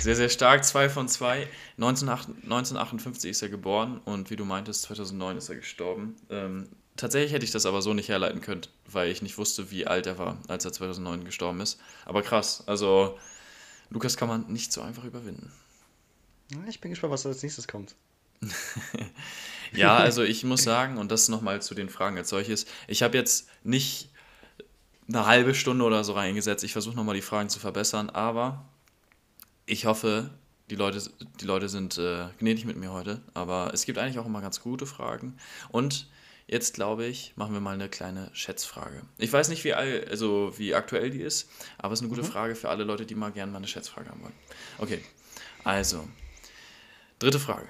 Sehr, 0.00 0.16
sehr 0.16 0.30
stark. 0.30 0.64
Zwei 0.64 0.88
von 0.88 1.06
zwei. 1.08 1.46
1958 1.76 3.30
ist 3.30 3.42
er 3.42 3.50
geboren 3.50 4.00
und 4.04 4.30
wie 4.30 4.36
du 4.36 4.46
meintest, 4.46 4.82
2009 4.82 5.36
ist 5.36 5.48
er 5.50 5.56
gestorben. 5.56 6.16
Ähm, 6.30 6.68
tatsächlich 6.96 7.32
hätte 7.32 7.44
ich 7.44 7.50
das 7.50 7.66
aber 7.66 7.82
so 7.82 7.92
nicht 7.92 8.08
herleiten 8.08 8.40
können, 8.40 8.62
weil 8.86 9.10
ich 9.10 9.20
nicht 9.20 9.36
wusste, 9.36 9.70
wie 9.70 9.86
alt 9.86 10.06
er 10.06 10.18
war, 10.18 10.38
als 10.48 10.64
er 10.64 10.72
2009 10.72 11.24
gestorben 11.24 11.60
ist. 11.60 11.78
Aber 12.06 12.22
krass. 12.22 12.64
Also, 12.66 13.18
Lukas 13.90 14.16
kann 14.16 14.28
man 14.28 14.46
nicht 14.50 14.72
so 14.72 14.80
einfach 14.80 15.04
überwinden. 15.04 15.52
Ich 16.68 16.80
bin 16.80 16.90
gespannt, 16.90 17.12
was 17.12 17.26
als 17.26 17.42
nächstes 17.42 17.68
kommt. 17.68 17.94
ja, 19.72 19.96
also 19.98 20.22
ich 20.22 20.44
muss 20.44 20.62
sagen, 20.62 20.98
und 20.98 21.10
das 21.10 21.28
nochmal 21.28 21.62
zu 21.62 21.74
den 21.74 21.88
Fragen 21.88 22.16
als 22.18 22.28
solches, 22.28 22.66
ich 22.88 23.02
habe 23.02 23.16
jetzt 23.16 23.48
nicht 23.64 24.10
eine 25.08 25.26
halbe 25.26 25.54
Stunde 25.54 25.84
oder 25.84 26.04
so 26.04 26.12
reingesetzt. 26.12 26.64
Ich 26.64 26.72
versuche 26.72 26.96
nochmal 26.96 27.14
die 27.14 27.22
Fragen 27.22 27.48
zu 27.48 27.58
verbessern, 27.58 28.10
aber 28.10 28.64
ich 29.66 29.86
hoffe, 29.86 30.30
die 30.70 30.76
Leute, 30.76 31.02
die 31.40 31.44
Leute 31.44 31.68
sind 31.68 31.98
äh, 31.98 32.26
gnädig 32.38 32.64
mit 32.64 32.76
mir 32.76 32.92
heute, 32.92 33.20
aber 33.34 33.72
es 33.74 33.84
gibt 33.84 33.98
eigentlich 33.98 34.18
auch 34.18 34.26
immer 34.26 34.40
ganz 34.40 34.60
gute 34.60 34.86
Fragen. 34.86 35.36
Und 35.68 36.08
jetzt 36.46 36.74
glaube 36.74 37.06
ich, 37.06 37.32
machen 37.36 37.52
wir 37.52 37.60
mal 37.60 37.74
eine 37.74 37.88
kleine 37.88 38.30
Schätzfrage. 38.32 39.02
Ich 39.18 39.32
weiß 39.32 39.48
nicht, 39.48 39.64
wie, 39.64 39.74
all, 39.74 40.06
also 40.08 40.52
wie 40.56 40.74
aktuell 40.74 41.10
die 41.10 41.22
ist, 41.22 41.50
aber 41.78 41.92
es 41.92 42.00
ist 42.00 42.04
eine 42.04 42.10
gute 42.10 42.26
mhm. 42.26 42.32
Frage 42.32 42.54
für 42.54 42.68
alle 42.68 42.84
Leute, 42.84 43.04
die 43.04 43.14
mal 43.14 43.32
gerne 43.32 43.50
mal 43.50 43.58
eine 43.58 43.68
Schätzfrage 43.68 44.10
haben 44.10 44.22
wollen. 44.22 44.34
Okay, 44.78 45.04
also, 45.64 46.08
dritte 47.18 47.40
Frage. 47.40 47.68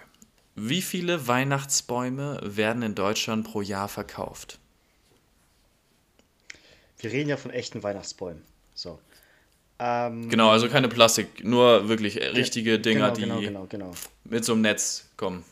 Wie 0.63 0.83
viele 0.83 1.27
Weihnachtsbäume 1.27 2.39
werden 2.43 2.83
in 2.83 2.95
Deutschland 2.95 3.47
pro 3.47 3.63
Jahr 3.63 3.89
verkauft? 3.89 4.59
Wir 6.99 7.11
reden 7.11 7.31
ja 7.31 7.39
von 7.39 7.51
echten 7.51 7.83
Weihnachtsbäumen. 7.83 8.43
So. 8.75 8.99
Ähm, 9.79 10.29
genau, 10.29 10.51
also 10.51 10.69
keine 10.69 10.89
Plastik, 10.89 11.43
nur 11.43 11.89
wirklich 11.89 12.19
richtige 12.19 12.79
Dinger, 12.79 13.13
genau, 13.13 13.39
genau, 13.39 13.39
die 13.39 13.47
genau, 13.47 13.67
genau, 13.67 13.91
mit 14.25 14.45
so 14.45 14.53
einem 14.53 14.61
Netz 14.61 15.09
kommen. 15.17 15.47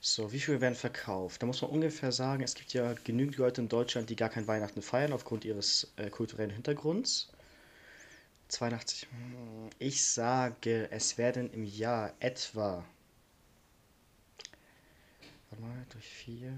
So, 0.00 0.32
wie 0.32 0.40
viele 0.40 0.60
werden 0.60 0.74
verkauft? 0.74 1.40
Da 1.40 1.46
muss 1.46 1.62
man 1.62 1.70
ungefähr 1.70 2.10
sagen, 2.10 2.42
es 2.42 2.56
gibt 2.56 2.72
ja 2.72 2.94
genügend 3.04 3.36
Leute 3.36 3.60
in 3.60 3.68
Deutschland, 3.68 4.10
die 4.10 4.16
gar 4.16 4.28
kein 4.28 4.48
Weihnachten 4.48 4.82
feiern 4.82 5.12
aufgrund 5.12 5.44
ihres 5.44 5.92
äh, 5.94 6.10
kulturellen 6.10 6.50
Hintergrunds. 6.50 7.28
82. 8.48 9.02
Hm, 9.02 9.70
ich 9.78 10.04
sage, 10.04 10.88
es 10.90 11.16
werden 11.16 11.48
im 11.52 11.62
Jahr 11.62 12.12
etwa. 12.18 12.84
Mal, 15.58 15.86
durch 15.90 16.06
vier. 16.06 16.52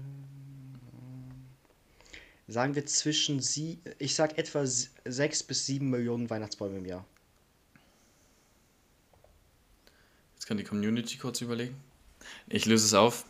Sagen 2.47 2.75
wir 2.75 2.85
zwischen 2.85 3.39
sie. 3.39 3.79
Ich 3.97 4.15
sag 4.15 4.37
etwa 4.37 4.65
sechs 4.65 5.41
bis 5.43 5.65
sieben 5.65 5.89
Millionen 5.89 6.29
Weihnachtsbäume 6.29 6.77
im 6.77 6.85
Jahr. 6.85 7.05
Jetzt 10.35 10.47
kann 10.47 10.57
die 10.57 10.63
Community 10.63 11.17
kurz 11.17 11.41
überlegen. 11.41 11.75
Ich 12.47 12.65
löse 12.65 12.85
es 12.85 12.93
auf. 12.93 13.25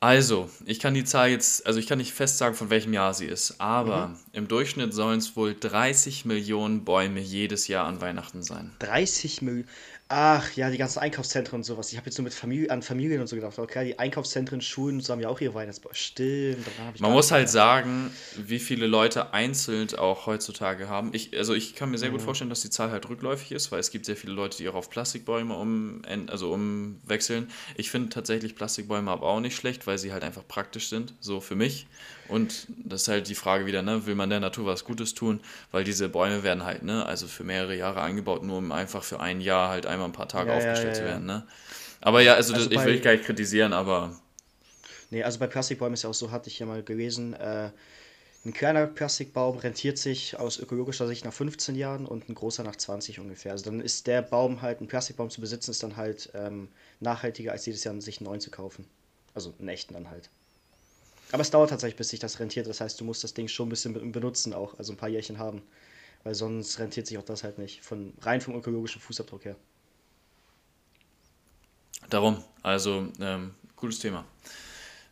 Also, 0.00 0.50
ich 0.66 0.80
kann 0.80 0.92
die 0.92 1.04
Zahl 1.04 1.30
jetzt, 1.30 1.66
also 1.66 1.80
ich 1.80 1.86
kann 1.86 1.96
nicht 1.96 2.12
fest 2.12 2.36
sagen, 2.36 2.54
von 2.54 2.68
welchem 2.68 2.92
Jahr 2.92 3.14
sie 3.14 3.24
ist, 3.24 3.58
aber 3.58 4.08
mhm. 4.08 4.16
im 4.32 4.48
Durchschnitt 4.48 4.92
sollen 4.92 5.18
es 5.18 5.34
wohl 5.34 5.56
30 5.58 6.26
Millionen 6.26 6.84
Bäume 6.84 7.20
jedes 7.20 7.68
Jahr 7.68 7.86
an 7.86 8.02
Weihnachten 8.02 8.42
sein. 8.42 8.76
30 8.80 9.40
Millionen? 9.40 9.68
Ach 10.08 10.52
ja, 10.52 10.70
die 10.70 10.76
ganzen 10.76 10.98
Einkaufszentren 10.98 11.60
und 11.60 11.64
sowas. 11.64 11.90
Ich 11.90 11.96
habe 11.96 12.06
jetzt 12.06 12.18
nur 12.18 12.24
mit 12.24 12.34
Familie, 12.34 12.70
an 12.70 12.82
Familien 12.82 13.22
und 13.22 13.26
so 13.26 13.36
gedacht. 13.36 13.58
Okay, 13.58 13.86
die 13.86 13.98
Einkaufszentren, 13.98 14.60
Schulen 14.60 15.00
so 15.00 15.14
haben 15.14 15.20
ja 15.20 15.30
auch 15.30 15.40
ihre 15.40 15.54
Weihnachtsbäume. 15.54 15.94
Stimmt. 15.94 16.66
Man 17.00 17.12
muss 17.12 17.30
halt 17.30 17.48
sagen, 17.48 18.10
wie 18.36 18.58
viele 18.58 18.86
Leute 18.86 19.32
einzeln 19.32 19.94
auch 19.96 20.26
heutzutage 20.26 20.90
haben. 20.90 21.10
Ich, 21.14 21.36
also 21.36 21.54
ich 21.54 21.74
kann 21.74 21.90
mir 21.90 21.96
sehr 21.96 22.10
mhm. 22.10 22.14
gut 22.14 22.22
vorstellen, 22.22 22.50
dass 22.50 22.60
die 22.60 22.68
Zahl 22.68 22.90
halt 22.90 23.08
rückläufig 23.08 23.52
ist, 23.52 23.72
weil 23.72 23.80
es 23.80 23.90
gibt 23.90 24.04
sehr 24.04 24.16
viele 24.16 24.34
Leute, 24.34 24.58
die 24.58 24.68
auch 24.68 24.74
auf 24.74 24.90
Plastikbäume 24.90 25.54
um, 25.54 26.02
also 26.26 26.52
umwechseln. 26.52 27.50
Ich 27.76 27.90
finde 27.90 28.10
tatsächlich 28.10 28.56
Plastikbäume 28.56 29.10
aber 29.10 29.26
auch 29.26 29.40
nicht 29.40 29.56
schlecht, 29.56 29.86
weil 29.86 29.96
sie 29.96 30.12
halt 30.12 30.22
einfach 30.22 30.46
praktisch 30.46 30.90
sind, 30.90 31.14
so 31.20 31.40
für 31.40 31.56
mich. 31.56 31.86
Und 32.34 32.66
das 32.84 33.02
ist 33.02 33.08
halt 33.08 33.28
die 33.28 33.36
Frage 33.36 33.64
wieder, 33.64 33.82
ne, 33.82 34.06
will 34.06 34.16
man 34.16 34.28
der 34.28 34.40
Natur 34.40 34.66
was 34.66 34.84
Gutes 34.84 35.14
tun? 35.14 35.40
Weil 35.70 35.84
diese 35.84 36.08
Bäume 36.08 36.42
werden 36.42 36.64
halt, 36.64 36.82
ne, 36.82 37.06
also 37.06 37.28
für 37.28 37.44
mehrere 37.44 37.76
Jahre 37.76 38.00
angebaut, 38.00 38.42
nur 38.42 38.58
um 38.58 38.72
einfach 38.72 39.04
für 39.04 39.20
ein 39.20 39.40
Jahr 39.40 39.68
halt 39.68 39.86
einmal 39.86 40.08
ein 40.08 40.12
paar 40.12 40.26
Tage 40.26 40.50
ja, 40.50 40.56
aufgestellt 40.56 40.82
ja, 40.82 40.92
ja, 40.92 40.98
zu 40.98 41.04
werden, 41.04 41.26
ne? 41.26 41.46
Aber 42.00 42.22
ja, 42.22 42.34
also, 42.34 42.52
also 42.52 42.68
das, 42.68 42.76
ich 42.76 42.84
will 42.84 42.98
gar 42.98 43.12
nicht 43.12 43.24
kritisieren, 43.24 43.72
aber. 43.72 44.20
Nee, 45.10 45.22
also 45.22 45.38
bei 45.38 45.46
Plastikbäumen 45.46 45.94
ist 45.94 46.02
ja 46.02 46.10
auch 46.10 46.14
so, 46.14 46.32
hatte 46.32 46.50
ich 46.50 46.58
ja 46.58 46.66
mal 46.66 46.82
gelesen, 46.82 47.34
äh, 47.34 47.70
ein 48.44 48.52
kleiner 48.52 48.88
Plastikbaum 48.88 49.58
rentiert 49.58 49.96
sich 49.96 50.36
aus 50.36 50.58
ökologischer 50.58 51.06
Sicht 51.06 51.24
nach 51.24 51.32
15 51.32 51.76
Jahren 51.76 52.04
und 52.04 52.28
ein 52.28 52.34
großer 52.34 52.64
nach 52.64 52.74
20 52.74 53.20
ungefähr. 53.20 53.52
Also 53.52 53.66
dann 53.66 53.80
ist 53.80 54.08
der 54.08 54.22
Baum 54.22 54.60
halt, 54.60 54.80
ein 54.80 54.88
Plastikbaum 54.88 55.30
zu 55.30 55.40
besitzen, 55.40 55.70
ist 55.70 55.84
dann 55.84 55.96
halt 55.96 56.30
ähm, 56.34 56.66
nachhaltiger, 56.98 57.52
als 57.52 57.64
jedes 57.64 57.84
Jahr 57.84 57.98
sich 58.00 58.18
einen 58.18 58.26
neuen 58.26 58.40
zu 58.40 58.50
kaufen. 58.50 58.86
Also 59.34 59.54
einen 59.60 59.68
echten 59.68 59.94
dann 59.94 60.10
halt. 60.10 60.30
Aber 61.32 61.42
es 61.42 61.50
dauert 61.50 61.70
tatsächlich, 61.70 61.96
bis 61.96 62.10
sich 62.10 62.20
das 62.20 62.38
rentiert. 62.38 62.66
Das 62.66 62.80
heißt, 62.80 63.00
du 63.00 63.04
musst 63.04 63.24
das 63.24 63.34
Ding 63.34 63.48
schon 63.48 63.66
ein 63.66 63.70
bisschen 63.70 64.12
benutzen 64.12 64.52
auch, 64.52 64.78
also 64.78 64.92
ein 64.92 64.96
paar 64.96 65.08
Jährchen 65.08 65.38
haben. 65.38 65.62
Weil 66.22 66.34
sonst 66.34 66.78
rentiert 66.78 67.06
sich 67.06 67.18
auch 67.18 67.24
das 67.24 67.44
halt 67.44 67.58
nicht. 67.58 67.82
Von, 67.82 68.14
rein 68.22 68.40
vom 68.40 68.54
ökologischen 68.54 69.00
Fußabdruck 69.00 69.44
her. 69.44 69.56
Darum, 72.10 72.42
also, 72.62 73.08
ähm, 73.20 73.54
cooles 73.76 73.98
Thema. 73.98 74.24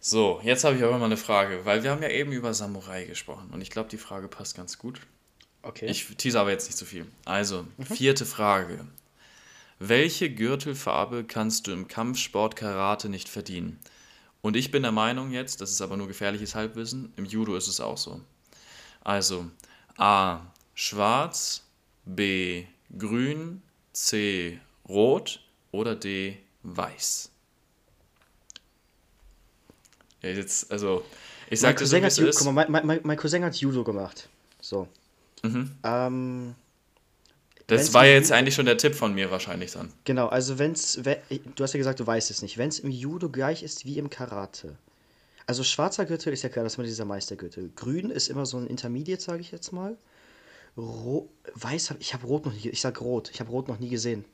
So, 0.01 0.41
jetzt 0.43 0.65
habe 0.65 0.77
ich 0.77 0.83
aber 0.83 0.99
mal 0.99 1.07
eine 1.07 1.17
Frage, 1.17 1.65
weil 1.65 1.83
wir 1.83 1.91
haben 1.91 2.03
ja 2.03 2.09
eben 2.09 2.33
über 2.33 2.55
Samurai 2.55 3.05
gesprochen 3.05 3.51
und 3.53 3.61
ich 3.61 3.71
glaube, 3.71 3.89
die 3.89 3.99
Frage 3.99 4.27
passt 4.29 4.57
ganz 4.57 4.79
gut. 4.79 5.01
Okay. 5.63 5.87
Ich 5.87 6.07
tease 6.17 6.41
aber 6.41 6.51
jetzt 6.51 6.67
nicht 6.67 6.77
zu 6.77 6.85
viel. 6.85 7.07
Also, 7.25 7.67
mhm. 7.77 7.85
vierte 7.85 8.27
Frage. 8.27 8.85
Welche 9.79 10.31
Gürtelfarbe 10.31 11.25
kannst 11.25 11.67
du 11.67 11.73
im 11.73 11.89
Kampfsport 11.89 12.57
Karate 12.57 13.09
nicht 13.09 13.29
verdienen? 13.29 13.79
Und 14.43 14.57
ich 14.57 14.71
bin 14.71 14.83
der 14.83 14.93
Meinung 14.93 15.31
jetzt, 15.31 15.61
das 15.61 15.71
ist 15.71 15.81
aber 15.81 15.97
nur 15.97 16.09
gefährliches 16.09 16.55
Halbwissen, 16.55 17.13
im 17.17 17.25
Judo 17.25 17.57
ist 17.57 17.69
es 17.69 17.81
auch 17.81 17.97
so. 17.97 18.21
Also 19.01 19.47
A. 19.97 20.41
Schwarz, 20.75 21.65
B. 22.05 22.65
Grün, 22.99 23.63
C. 23.93 24.61
Rot 24.89 25.41
oder 25.71 25.95
D. 25.95 26.39
Weiß. 26.65 27.31
Ja, 30.23 30.31
jetzt, 30.31 30.71
also, 30.71 31.05
ich 31.51 31.61
sag 31.61 31.77
das 31.79 31.91
so. 31.91 32.25
Guck 32.25 32.53
mal, 32.53 32.69
mein, 32.69 32.87
mein, 32.87 33.01
mein 33.03 33.17
Cousin 33.17 33.45
hat 33.45 33.57
Judo 33.57 33.83
gemacht. 33.85 34.29
So. 34.61 34.89
Mhm. 35.43 35.77
Ähm, 35.83 36.55
das 37.73 37.95
war 37.95 38.07
jetzt 38.07 38.33
eigentlich 38.33 38.55
schon 38.55 38.67
der 38.67 38.77
Tipp 38.77 38.95
von 38.95 39.15
mir 39.15 39.31
wahrscheinlich 39.31 39.73
dann. 39.73 39.93
Genau, 40.05 40.29
also 40.29 40.59
wenn's, 40.59 41.01
wenn, 41.03 41.17
du 41.55 41.63
hast 41.63 41.73
ja 41.73 41.79
gesagt, 41.79 42.01
du 42.01 42.07
weißt 42.07 42.31
es 42.31 42.43
nicht. 42.43 42.59
Wenn 42.59 42.69
es 42.69 42.79
im 42.79 42.91
Judo 42.91 43.29
gleich 43.29 43.63
ist 43.63 43.85
wie 43.85 43.99
im 43.99 44.11
Karate. 44.11 44.77
Also 45.47 45.65
schwarzer 45.65 46.07
Gürtel 46.07 46.33
ist 46.33 46.43
ja 46.43 46.49
klar, 46.49 46.65
das 46.65 46.75
ist 46.75 46.79
immer 46.79 46.87
dieser 46.87 47.05
Meistergürtel. 47.05 47.71
Grün 47.75 48.11
ist 48.11 48.29
immer 48.29 48.47
so 48.47 48.59
ein 48.59 48.67
Intermediate, 48.67 49.23
sage 49.23 49.41
ich 49.41 49.51
jetzt 49.51 49.73
mal. 49.73 49.97
Ro 50.77 51.29
Weiß, 51.55 51.95
ich 51.99 52.15
habe 52.15 52.27
Rot 52.27 52.47
noch 52.47 52.53
nie, 52.53 52.69
ich 52.69 52.81
sag 52.81 53.01
Rot, 53.01 53.31
ich 53.33 53.41
habe 53.41 53.51
Rot 53.51 53.69
noch 53.69 53.79
nie 53.79 53.89
gesehen. 53.89 54.25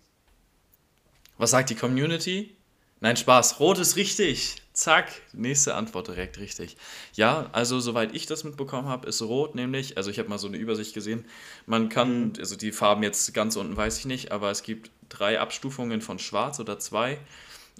Was 1.38 1.50
sagt 1.50 1.70
die 1.70 1.74
Community? 1.74 2.56
Nein, 3.00 3.16
Spaß. 3.16 3.60
Rot 3.60 3.78
ist 3.78 3.96
richtig. 3.96 4.56
Zack, 4.72 5.10
nächste 5.32 5.74
Antwort 5.74 6.06
direkt 6.06 6.38
richtig. 6.38 6.76
Ja, 7.14 7.48
also 7.52 7.80
soweit 7.80 8.14
ich 8.14 8.26
das 8.26 8.44
mitbekommen 8.44 8.88
habe, 8.88 9.08
ist 9.08 9.20
Rot 9.22 9.56
nämlich, 9.56 9.96
also 9.96 10.08
ich 10.08 10.20
habe 10.20 10.28
mal 10.28 10.38
so 10.38 10.46
eine 10.46 10.56
Übersicht 10.56 10.94
gesehen, 10.94 11.24
man 11.66 11.88
kann, 11.88 12.28
mhm. 12.28 12.32
also 12.38 12.54
die 12.54 12.70
Farben 12.70 13.02
jetzt 13.02 13.34
ganz 13.34 13.56
unten 13.56 13.76
weiß 13.76 13.98
ich 13.98 14.06
nicht, 14.06 14.30
aber 14.30 14.52
es 14.52 14.62
gibt 14.62 14.92
drei 15.08 15.40
Abstufungen 15.40 16.00
von 16.00 16.20
Schwarz 16.20 16.60
oder 16.60 16.78
zwei 16.78 17.18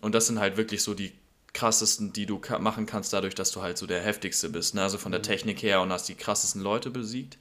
und 0.00 0.12
das 0.12 0.26
sind 0.26 0.40
halt 0.40 0.57
wirklich 0.57 0.83
so 0.83 0.92
die 0.92 1.12
krassesten, 1.52 2.12
die 2.12 2.26
du 2.26 2.40
machen 2.59 2.87
kannst, 2.87 3.12
dadurch, 3.12 3.37
dass 3.37 3.52
du 3.52 3.62
halt 3.62 3.78
so 3.78 3.87
der 3.87 4.02
heftigste 4.02 4.48
bist, 4.48 4.74
ne? 4.74 4.83
also 4.83 4.98
von 4.98 5.12
der 5.12 5.20
mhm. 5.20 5.24
Technik 5.24 5.62
her 5.62 5.81
und 5.81 5.92
hast 5.92 6.09
die 6.09 6.16
krassesten 6.16 6.62
Leute 6.62 6.90
besiegt. 6.90 7.38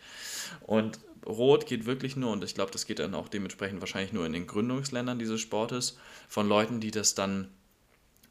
Und 0.68 1.00
Rot 1.26 1.66
geht 1.66 1.88
wirklich 1.88 2.16
nur, 2.16 2.32
und 2.32 2.44
ich 2.44 2.54
glaube, 2.54 2.72
das 2.72 2.86
geht 2.86 3.00
dann 3.00 3.16
auch 3.16 3.28
dementsprechend 3.28 3.82
wahrscheinlich 3.82 4.14
nur 4.14 4.26
in 4.26 4.34
den 4.34 4.48
Gründungsländern 4.48 5.20
dieses 5.20 5.42
Sportes, 5.42 5.98
von 6.30 6.48
Leuten, 6.48 6.80
die 6.80 6.92
das 6.92 7.16
dann 7.16 7.50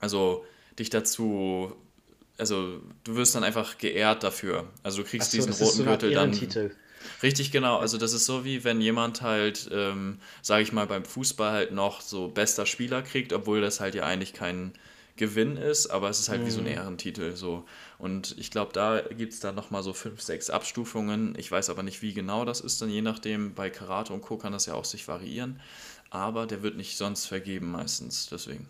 also 0.01 0.45
dich 0.79 0.91
dazu, 0.91 1.73
also 2.39 2.81
du 3.05 3.17
wirst 3.17 3.35
dann 3.35 3.45
einfach 3.45 3.79
geehrt 3.79 4.23
dafür. 4.23 4.67
Also 4.83 5.03
du 5.03 5.09
kriegst 5.09 5.31
so, 5.31 5.39
diesen 5.39 5.53
roten 5.53 5.77
so 5.77 5.85
Gürtel 5.85 6.13
dann. 6.13 6.33
Titel. 6.33 6.71
Richtig 7.23 7.53
genau, 7.53 7.79
also 7.79 7.99
das 7.99 8.13
ist 8.13 8.27
so 8.27 8.45
wie 8.45 8.65
wenn 8.65 8.81
jemand 8.81 9.23
halt, 9.23 9.69
ähm, 9.73 10.19
sage 10.43 10.63
ich 10.63 10.73
mal, 10.73 10.87
beim 10.87 11.05
Fußball 11.05 11.53
halt 11.53 11.73
noch 11.73 12.01
so 12.01 12.29
bester 12.29 12.67
Spieler 12.67 13.03
kriegt, 13.03 13.33
obwohl 13.33 13.61
das 13.61 13.81
halt 13.81 13.95
ja 13.95 14.05
eigentlich 14.05 14.33
kein 14.33 14.73
Gewinn 15.17 15.57
ist, 15.57 15.87
aber 15.87 16.11
es 16.11 16.21
ist 16.21 16.29
halt 16.29 16.43
mhm. 16.43 16.47
wie 16.47 16.51
so 16.51 16.59
ein 16.59 16.67
mhm. 16.67 16.73
Ehrentitel 16.73 17.37
so. 17.37 17.65
Und 17.99 18.37
ich 18.39 18.51
glaube, 18.51 18.73
da 18.73 19.01
gibt 19.01 19.33
es 19.33 19.41
dann 19.41 19.55
nochmal 19.55 19.83
so 19.83 19.93
fünf, 19.93 20.21
sechs 20.21 20.51
Abstufungen. 20.51 21.35
Ich 21.39 21.51
weiß 21.51 21.71
aber 21.71 21.83
nicht, 21.83 22.03
wie 22.03 22.13
genau 22.13 22.45
das 22.45 22.61
ist, 22.61 22.83
dann 22.83 22.91
je 22.91 23.03
nachdem, 23.03 23.55
bei 23.55 23.71
Karate 23.71 24.13
und 24.13 24.21
Co. 24.21 24.37
kann 24.37 24.53
das 24.53 24.67
ja 24.67 24.75
auch 24.75 24.85
sich 24.85 25.09
variieren. 25.09 25.61
Aber 26.11 26.47
der 26.47 26.63
wird 26.63 26.77
nicht 26.77 26.97
sonst 26.97 27.27
vergeben 27.27 27.71
meistens, 27.73 28.29
deswegen. 28.31 28.69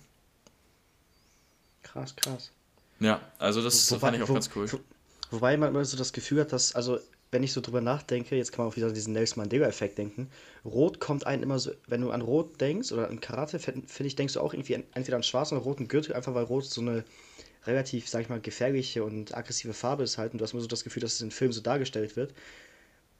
Krass, 1.96 2.14
krass. 2.14 2.50
Ja, 3.00 3.20
also 3.38 3.62
das 3.62 3.90
wobei, 3.90 4.00
fand 4.00 4.16
ich 4.16 4.22
auch 4.22 4.28
wo, 4.28 4.34
ganz 4.34 4.50
cool. 4.54 4.70
Wo, 4.70 4.78
wobei 5.30 5.56
man 5.56 5.70
immer 5.70 5.84
so 5.84 5.96
das 5.96 6.12
Gefühl 6.12 6.40
hat, 6.40 6.52
dass, 6.52 6.74
also 6.74 6.98
wenn 7.30 7.42
ich 7.42 7.52
so 7.52 7.60
drüber 7.62 7.80
nachdenke, 7.80 8.36
jetzt 8.36 8.52
kann 8.52 8.64
man 8.64 8.72
auch 8.72 8.76
wieder 8.76 8.88
an 8.88 8.94
diesen 8.94 9.14
Nelson 9.14 9.42
Mandela-Effekt 9.42 9.96
denken. 9.96 10.30
Rot 10.64 11.00
kommt 11.00 11.26
einem 11.26 11.42
immer 11.42 11.58
so, 11.58 11.72
wenn 11.86 12.02
du 12.02 12.10
an 12.10 12.20
Rot 12.20 12.60
denkst 12.60 12.92
oder 12.92 13.08
an 13.08 13.20
Karate, 13.20 13.58
finde 13.58 13.86
ich, 14.00 14.14
denkst 14.14 14.34
du 14.34 14.40
auch 14.40 14.52
irgendwie 14.52 14.74
entweder 14.74 15.16
an 15.16 15.22
schwarzen 15.22 15.56
oder 15.56 15.64
roten 15.64 15.88
Gürtel, 15.88 16.14
einfach 16.14 16.34
weil 16.34 16.44
Rot 16.44 16.66
so 16.66 16.82
eine 16.82 17.04
relativ, 17.64 18.08
sag 18.08 18.22
ich 18.22 18.28
mal, 18.28 18.40
gefährliche 18.40 19.02
und 19.02 19.34
aggressive 19.34 19.72
Farbe 19.72 20.04
ist 20.04 20.18
halt 20.18 20.32
und 20.32 20.38
du 20.38 20.44
hast 20.44 20.52
immer 20.52 20.62
so 20.62 20.68
das 20.68 20.84
Gefühl, 20.84 21.00
dass 21.00 21.14
es 21.14 21.22
in 21.22 21.30
Filmen 21.30 21.52
so 21.52 21.62
dargestellt 21.62 22.14
wird. 22.14 22.34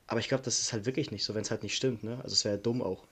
Aber 0.07 0.21
ich 0.21 0.29
glaube, 0.29 0.45
das 0.45 0.61
ist 0.61 0.73
halt 0.73 0.85
wirklich 0.85 1.11
nicht 1.11 1.25
so, 1.25 1.35
wenn 1.35 1.43
es 1.43 1.51
halt 1.51 1.63
nicht 1.63 1.75
stimmt, 1.75 2.05
ne? 2.05 2.21
Also 2.23 2.35
es 2.35 2.45
wäre 2.45 2.57
ja 2.57 2.61
dumm 2.63 2.83
auch. 2.83 3.05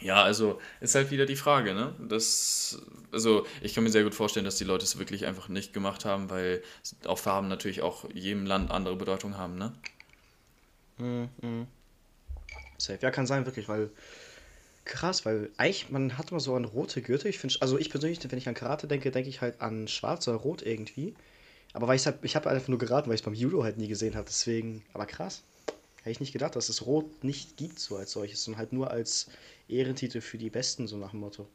Ja, 0.00 0.22
also 0.22 0.60
ist 0.80 0.94
halt 0.94 1.10
wieder 1.10 1.26
die 1.26 1.36
Frage, 1.36 1.74
ne? 1.74 1.94
Das, 2.08 2.80
also 3.12 3.46
ich 3.60 3.74
kann 3.74 3.84
mir 3.84 3.90
sehr 3.90 4.04
gut 4.04 4.14
vorstellen, 4.14 4.44
dass 4.44 4.56
die 4.56 4.64
Leute 4.64 4.84
es 4.84 4.98
wirklich 4.98 5.26
einfach 5.26 5.48
nicht 5.48 5.74
gemacht 5.74 6.04
haben, 6.04 6.30
weil 6.30 6.62
auch 7.04 7.18
Farben 7.18 7.48
natürlich 7.48 7.82
auch 7.82 8.08
jedem 8.14 8.46
Land 8.46 8.70
andere 8.70 8.96
Bedeutung 8.96 9.36
haben, 9.36 9.56
ne? 9.56 9.72
Mhm. 10.98 11.28
mhm. 11.42 11.66
Safe. 12.78 12.98
Ja, 13.02 13.10
kann 13.10 13.26
sein, 13.26 13.44
wirklich, 13.44 13.68
weil 13.68 13.90
krass, 14.86 15.24
weil 15.26 15.50
eigentlich, 15.56 15.90
man 15.90 16.16
hat 16.18 16.30
immer 16.30 16.40
so 16.40 16.54
an 16.54 16.64
rote 16.64 17.02
Gürtel. 17.02 17.28
Ich 17.28 17.38
finde, 17.38 17.56
also 17.60 17.78
ich 17.78 17.90
persönlich, 17.90 18.20
wenn 18.28 18.38
ich 18.38 18.48
an 18.48 18.54
Karate 18.54 18.86
denke, 18.86 19.10
denke 19.10 19.28
ich 19.28 19.40
halt 19.40 19.60
an 19.60 19.86
schwarz 19.86 20.26
oder 20.28 20.38
rot 20.38 20.62
irgendwie. 20.62 21.14
Aber 21.72 21.86
weil 21.88 21.96
ich 21.96 22.06
halt, 22.06 22.18
ich 22.22 22.36
habe 22.36 22.50
einfach 22.50 22.68
nur 22.68 22.78
geraten, 22.78 23.08
weil 23.08 23.14
ich 23.14 23.20
es 23.20 23.24
beim 23.24 23.34
Judo 23.34 23.62
halt 23.62 23.76
nie 23.78 23.88
gesehen 23.88 24.16
habe, 24.16 24.26
deswegen, 24.26 24.82
aber 24.92 25.06
krass. 25.06 25.42
Hätte 26.02 26.10
ich 26.10 26.20
nicht 26.20 26.32
gedacht, 26.32 26.56
dass 26.56 26.68
es 26.68 26.86
Rot 26.86 27.24
nicht 27.24 27.56
gibt, 27.56 27.78
so 27.78 27.96
als 27.96 28.12
solches, 28.12 28.44
sondern 28.44 28.58
halt 28.58 28.72
nur 28.72 28.90
als 28.90 29.28
Ehrentitel 29.68 30.20
für 30.20 30.38
die 30.38 30.50
Besten, 30.50 30.86
so 30.86 30.96
nach 30.96 31.10
dem 31.10 31.20
Motto. 31.20 31.46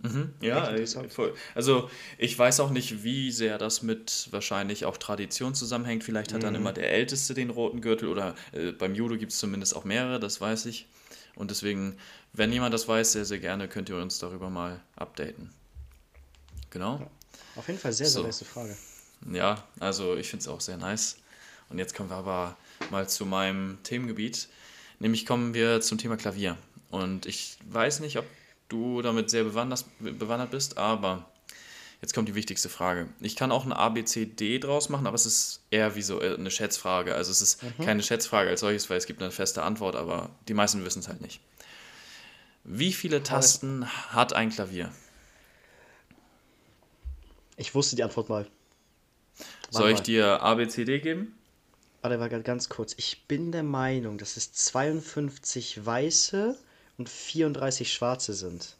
Mhm, 0.00 0.32
ja, 0.40 0.72
voll. 1.08 1.34
Also 1.56 1.90
ich 2.18 2.38
weiß 2.38 2.60
auch 2.60 2.70
nicht, 2.70 3.02
wie 3.02 3.32
sehr 3.32 3.58
das 3.58 3.82
mit 3.82 4.28
wahrscheinlich 4.30 4.84
auch 4.84 4.96
Tradition 4.96 5.54
zusammenhängt. 5.54 6.04
Vielleicht 6.04 6.32
hat 6.32 6.42
mhm. 6.42 6.44
dann 6.44 6.54
immer 6.54 6.72
der 6.72 6.92
Älteste 6.92 7.34
den 7.34 7.50
roten 7.50 7.80
Gürtel 7.80 8.08
oder 8.08 8.36
äh, 8.52 8.70
beim 8.70 8.94
Judo 8.94 9.16
gibt 9.16 9.32
es 9.32 9.38
zumindest 9.38 9.74
auch 9.74 9.84
mehrere, 9.84 10.20
das 10.20 10.40
weiß 10.40 10.66
ich. 10.66 10.86
Und 11.34 11.50
deswegen, 11.50 11.96
wenn 12.32 12.52
jemand 12.52 12.74
das 12.74 12.86
weiß, 12.86 13.12
sehr, 13.12 13.24
sehr 13.24 13.40
gerne 13.40 13.66
könnt 13.68 13.88
ihr 13.88 13.96
uns 13.96 14.20
darüber 14.20 14.50
mal 14.50 14.80
updaten. 14.94 15.50
Genau. 16.70 17.10
Auf 17.56 17.66
jeden 17.66 17.80
Fall 17.80 17.92
sehr, 17.92 18.06
sehr 18.06 18.20
so. 18.20 18.26
nice 18.26 18.44
Frage. 18.44 18.76
Ja, 19.32 19.64
also 19.80 20.16
ich 20.16 20.28
finde 20.28 20.42
es 20.42 20.48
auch 20.48 20.60
sehr 20.60 20.76
nice. 20.76 21.16
Und 21.70 21.78
jetzt 21.78 21.94
kommen 21.94 22.10
wir 22.10 22.16
aber 22.16 22.56
mal 22.90 23.08
zu 23.08 23.26
meinem 23.26 23.78
Themengebiet. 23.82 24.48
Nämlich 24.98 25.26
kommen 25.26 25.54
wir 25.54 25.80
zum 25.80 25.98
Thema 25.98 26.16
Klavier. 26.16 26.56
Und 26.90 27.26
ich 27.26 27.58
weiß 27.68 28.00
nicht, 28.00 28.18
ob 28.18 28.24
du 28.68 29.02
damit 29.02 29.30
sehr 29.30 29.44
bewandert, 29.44 29.84
bewandert 30.00 30.50
bist, 30.50 30.78
aber 30.78 31.30
jetzt 32.00 32.14
kommt 32.14 32.28
die 32.28 32.34
wichtigste 32.34 32.68
Frage. 32.68 33.08
Ich 33.20 33.36
kann 33.36 33.52
auch 33.52 33.64
ein 33.64 33.72
A, 33.72 33.88
B, 33.88 34.04
C, 34.04 34.26
D 34.26 34.58
draus 34.58 34.88
machen, 34.88 35.06
aber 35.06 35.14
es 35.14 35.26
ist 35.26 35.60
eher 35.70 35.94
wie 35.94 36.02
so 36.02 36.20
äh, 36.20 36.34
eine 36.34 36.50
Schätzfrage. 36.50 37.14
Also 37.14 37.30
es 37.30 37.40
ist 37.40 37.62
mhm. 37.62 37.84
keine 37.84 38.02
Schätzfrage 38.02 38.50
als 38.50 38.60
solches, 38.60 38.88
weil 38.90 38.98
es 38.98 39.06
gibt 39.06 39.22
eine 39.22 39.30
feste 39.30 39.62
Antwort, 39.62 39.96
aber 39.96 40.30
die 40.48 40.54
meisten 40.54 40.84
wissen 40.84 41.00
es 41.00 41.08
halt 41.08 41.20
nicht. 41.20 41.40
Wie 42.64 42.92
viele 42.92 43.22
Tasten 43.22 43.86
hat 44.10 44.32
ein 44.32 44.50
Klavier? 44.50 44.92
Ich 47.56 47.74
wusste 47.74 47.96
die 47.96 48.02
Antwort 48.02 48.28
mal. 48.28 48.46
Soll 49.70 49.90
ich 49.90 50.00
dir 50.00 50.42
A, 50.42 50.54
B, 50.54 50.66
C, 50.68 50.84
D 50.84 51.00
geben? 51.00 51.37
Warte 52.08 52.20
mal 52.20 52.42
ganz 52.42 52.70
kurz. 52.70 52.94
Ich 52.96 53.26
bin 53.26 53.52
der 53.52 53.62
Meinung, 53.62 54.16
dass 54.16 54.38
es 54.38 54.50
52 54.50 55.84
weiße 55.84 56.56
und 56.96 57.06
34 57.06 57.92
schwarze 57.92 58.32
sind. 58.32 58.78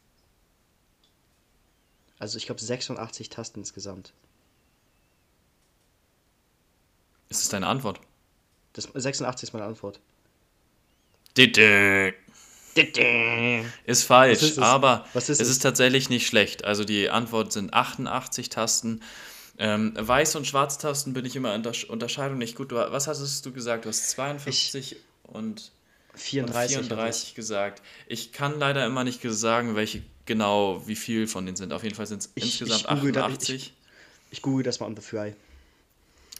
Also 2.19 2.39
ich 2.39 2.47
glaube 2.47 2.63
86 2.63 3.29
Tasten 3.29 3.61
insgesamt. 3.61 4.15
Ist 7.29 7.43
das 7.43 7.51
deine 7.51 7.67
Antwort? 7.67 8.01
Das, 8.73 8.85
86 8.95 9.51
ist 9.51 9.53
meine 9.53 9.67
Antwort. 9.67 10.01
Ditte. 11.37 12.15
Ditte. 12.79 13.67
Ist 13.85 14.05
falsch, 14.05 14.41
ist 14.41 14.59
aber 14.59 15.05
ist 15.13 15.29
es 15.29 15.41
ist 15.41 15.59
tatsächlich 15.59 16.09
nicht 16.09 16.27
schlecht. 16.27 16.65
Also 16.65 16.87
die 16.87 17.11
Antwort 17.11 17.53
sind 17.53 17.75
88 17.75 18.49
Tasten. 18.49 19.03
Ähm, 19.59 19.95
Weiß- 19.95 20.37
und 20.37 20.47
Schwarztasten 20.47 21.13
bin 21.13 21.25
ich 21.25 21.35
immer 21.35 21.55
in 21.55 21.63
der 21.63 21.75
Unterscheidung 21.89 22.39
nicht 22.39 22.57
gut. 22.57 22.71
Du, 22.71 22.77
was 22.77 23.09
hast 23.09 23.45
du 23.45 23.53
gesagt? 23.53 23.85
Du 23.85 23.89
hast 23.89 24.11
52 24.11 24.93
ich, 24.93 24.99
und 25.25 25.73
34, 26.15 26.79
und 26.79 26.85
34 26.85 27.35
gesagt. 27.35 27.83
Ich 28.07 28.33
kann 28.33 28.59
leider 28.59 28.87
immer 28.87 29.03
nicht 29.03 29.21
sagen, 29.23 29.75
welche 29.75 30.03
genau, 30.27 30.87
wie 30.87 30.95
viel 30.95 31.27
von 31.27 31.45
denen 31.45 31.57
sind. 31.57 31.73
Auf 31.73 31.83
jeden 31.83 31.97
Fall 31.97 32.07
sind 32.07 32.23
es 32.23 32.31
insgesamt 32.35 32.83
ich 32.83 32.89
88. 32.89 33.49
Da, 33.49 33.55
ich, 33.55 33.73
ich, 34.31 34.43
google 34.43 34.63
das 34.63 34.79
mal 34.79 34.87
on 34.87 34.95
the 34.95 35.03
fly. 35.03 35.35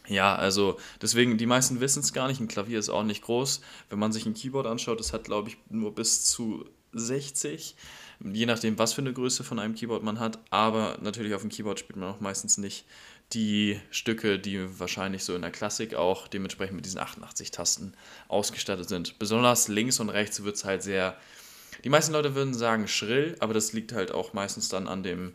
Ja, 0.07 0.35
also 0.35 0.79
deswegen, 1.01 1.37
die 1.37 1.45
meisten 1.45 1.81
wissen 1.81 2.01
es 2.01 2.13
gar 2.13 2.27
nicht. 2.27 2.39
Ein 2.39 2.47
Klavier 2.47 2.79
ist 2.79 2.89
auch 2.89 3.03
nicht 3.03 3.23
groß. 3.23 3.61
Wenn 3.89 3.99
man 3.99 4.11
sich 4.11 4.25
ein 4.25 4.33
Keyboard 4.33 4.65
anschaut, 4.65 4.99
das 4.99 5.11
hat, 5.11 5.25
glaube 5.25 5.49
ich, 5.49 5.57
nur 5.69 5.93
bis 5.93 6.25
zu 6.25 6.65
60. 6.93 7.75
Je 8.21 8.45
nachdem, 8.45 8.77
was 8.77 8.93
für 8.93 9.01
eine 9.01 9.13
Größe 9.13 9.43
von 9.43 9.59
einem 9.59 9.75
Keyboard 9.75 10.03
man 10.03 10.19
hat. 10.19 10.39
Aber 10.49 10.97
natürlich 11.01 11.33
auf 11.33 11.41
dem 11.41 11.49
Keyboard 11.49 11.79
spielt 11.79 11.97
man 11.97 12.09
auch 12.09 12.19
meistens 12.19 12.57
nicht 12.57 12.85
die 13.33 13.79
Stücke, 13.91 14.39
die 14.39 14.79
wahrscheinlich 14.79 15.23
so 15.23 15.35
in 15.35 15.41
der 15.41 15.51
Klassik 15.51 15.93
auch 15.93 16.27
dementsprechend 16.27 16.75
mit 16.75 16.85
diesen 16.85 16.99
88 16.99 17.51
Tasten 17.51 17.93
ausgestattet 18.27 18.89
sind. 18.89 19.19
Besonders 19.19 19.67
links 19.67 19.99
und 19.99 20.09
rechts 20.09 20.43
wird 20.43 20.55
es 20.55 20.65
halt 20.65 20.83
sehr. 20.83 21.15
Die 21.83 21.89
meisten 21.89 22.11
Leute 22.11 22.35
würden 22.35 22.53
sagen 22.53 22.87
schrill, 22.87 23.35
aber 23.39 23.53
das 23.53 23.71
liegt 23.71 23.93
halt 23.93 24.11
auch 24.11 24.33
meistens 24.33 24.67
dann 24.67 24.87
an 24.87 25.03
dem, 25.03 25.33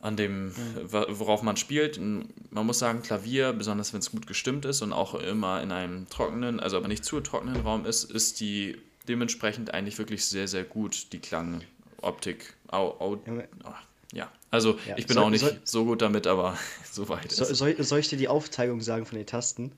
an 0.00 0.16
dem, 0.16 0.52
worauf 0.84 1.42
man 1.42 1.56
spielt. 1.56 1.98
Man 1.98 2.66
muss 2.66 2.78
sagen, 2.78 3.02
Klavier, 3.02 3.52
besonders 3.52 3.92
wenn 3.92 4.00
es 4.00 4.12
gut 4.12 4.26
gestimmt 4.26 4.66
ist 4.66 4.82
und 4.82 4.92
auch 4.92 5.14
immer 5.14 5.62
in 5.62 5.72
einem 5.72 6.08
trockenen, 6.10 6.60
also 6.60 6.76
aber 6.76 6.88
nicht 6.88 7.04
zu 7.04 7.20
trockenen 7.20 7.62
Raum 7.62 7.86
ist, 7.86 8.04
ist 8.04 8.38
die 8.40 8.76
dementsprechend 9.08 9.72
eigentlich 9.74 9.98
wirklich 9.98 10.24
sehr, 10.24 10.48
sehr 10.48 10.64
gut, 10.64 11.12
die 11.12 11.18
Klangoptik. 11.18 12.54
Au, 12.68 12.96
au, 12.98 13.16
oh, 13.16 13.74
ja, 14.12 14.30
also 14.50 14.78
ja, 14.86 14.96
ich 14.96 15.06
bin 15.06 15.14
soll, 15.14 15.24
auch 15.24 15.30
nicht 15.30 15.40
soll, 15.40 15.60
so 15.64 15.84
gut 15.84 16.02
damit, 16.02 16.26
aber 16.26 16.58
soweit. 16.90 17.30
So, 17.32 17.44
soll, 17.44 17.82
soll 17.82 17.98
ich 17.98 18.08
dir 18.08 18.18
die 18.18 18.28
Aufteilung 18.28 18.80
sagen 18.80 19.06
von 19.06 19.18
den 19.18 19.26
Tasten? 19.26 19.72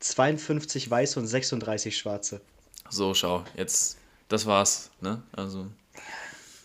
52 0.00 0.90
weiße 0.90 1.18
und 1.18 1.26
36 1.26 1.96
schwarze. 1.96 2.40
So, 2.90 3.14
schau, 3.14 3.44
jetzt, 3.56 3.98
das 4.28 4.46
war's, 4.46 4.90
ne? 5.00 5.22
Also. 5.32 5.66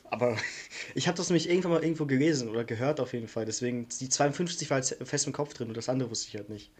Aber 0.06 0.36
ich 0.96 1.08
habe 1.08 1.18
das 1.18 1.30
nämlich 1.30 1.50
irgendwann 1.50 1.72
mal 1.72 1.84
irgendwo 1.84 2.06
gelesen 2.06 2.50
oder 2.50 2.64
gehört 2.64 3.00
auf 3.00 3.14
jeden 3.14 3.28
Fall. 3.28 3.46
Deswegen, 3.46 3.88
die 4.02 4.10
52 4.10 4.70
war 4.70 4.78
jetzt 4.78 4.98
fest 5.04 5.28
im 5.28 5.34
Kopf 5.34 5.54
drin 5.54 5.70
und 5.70 5.78
das 5.78 5.90
andere 5.90 6.10
wusste 6.10 6.28
ich 6.28 6.36
halt 6.36 6.50
nicht. 6.50 6.72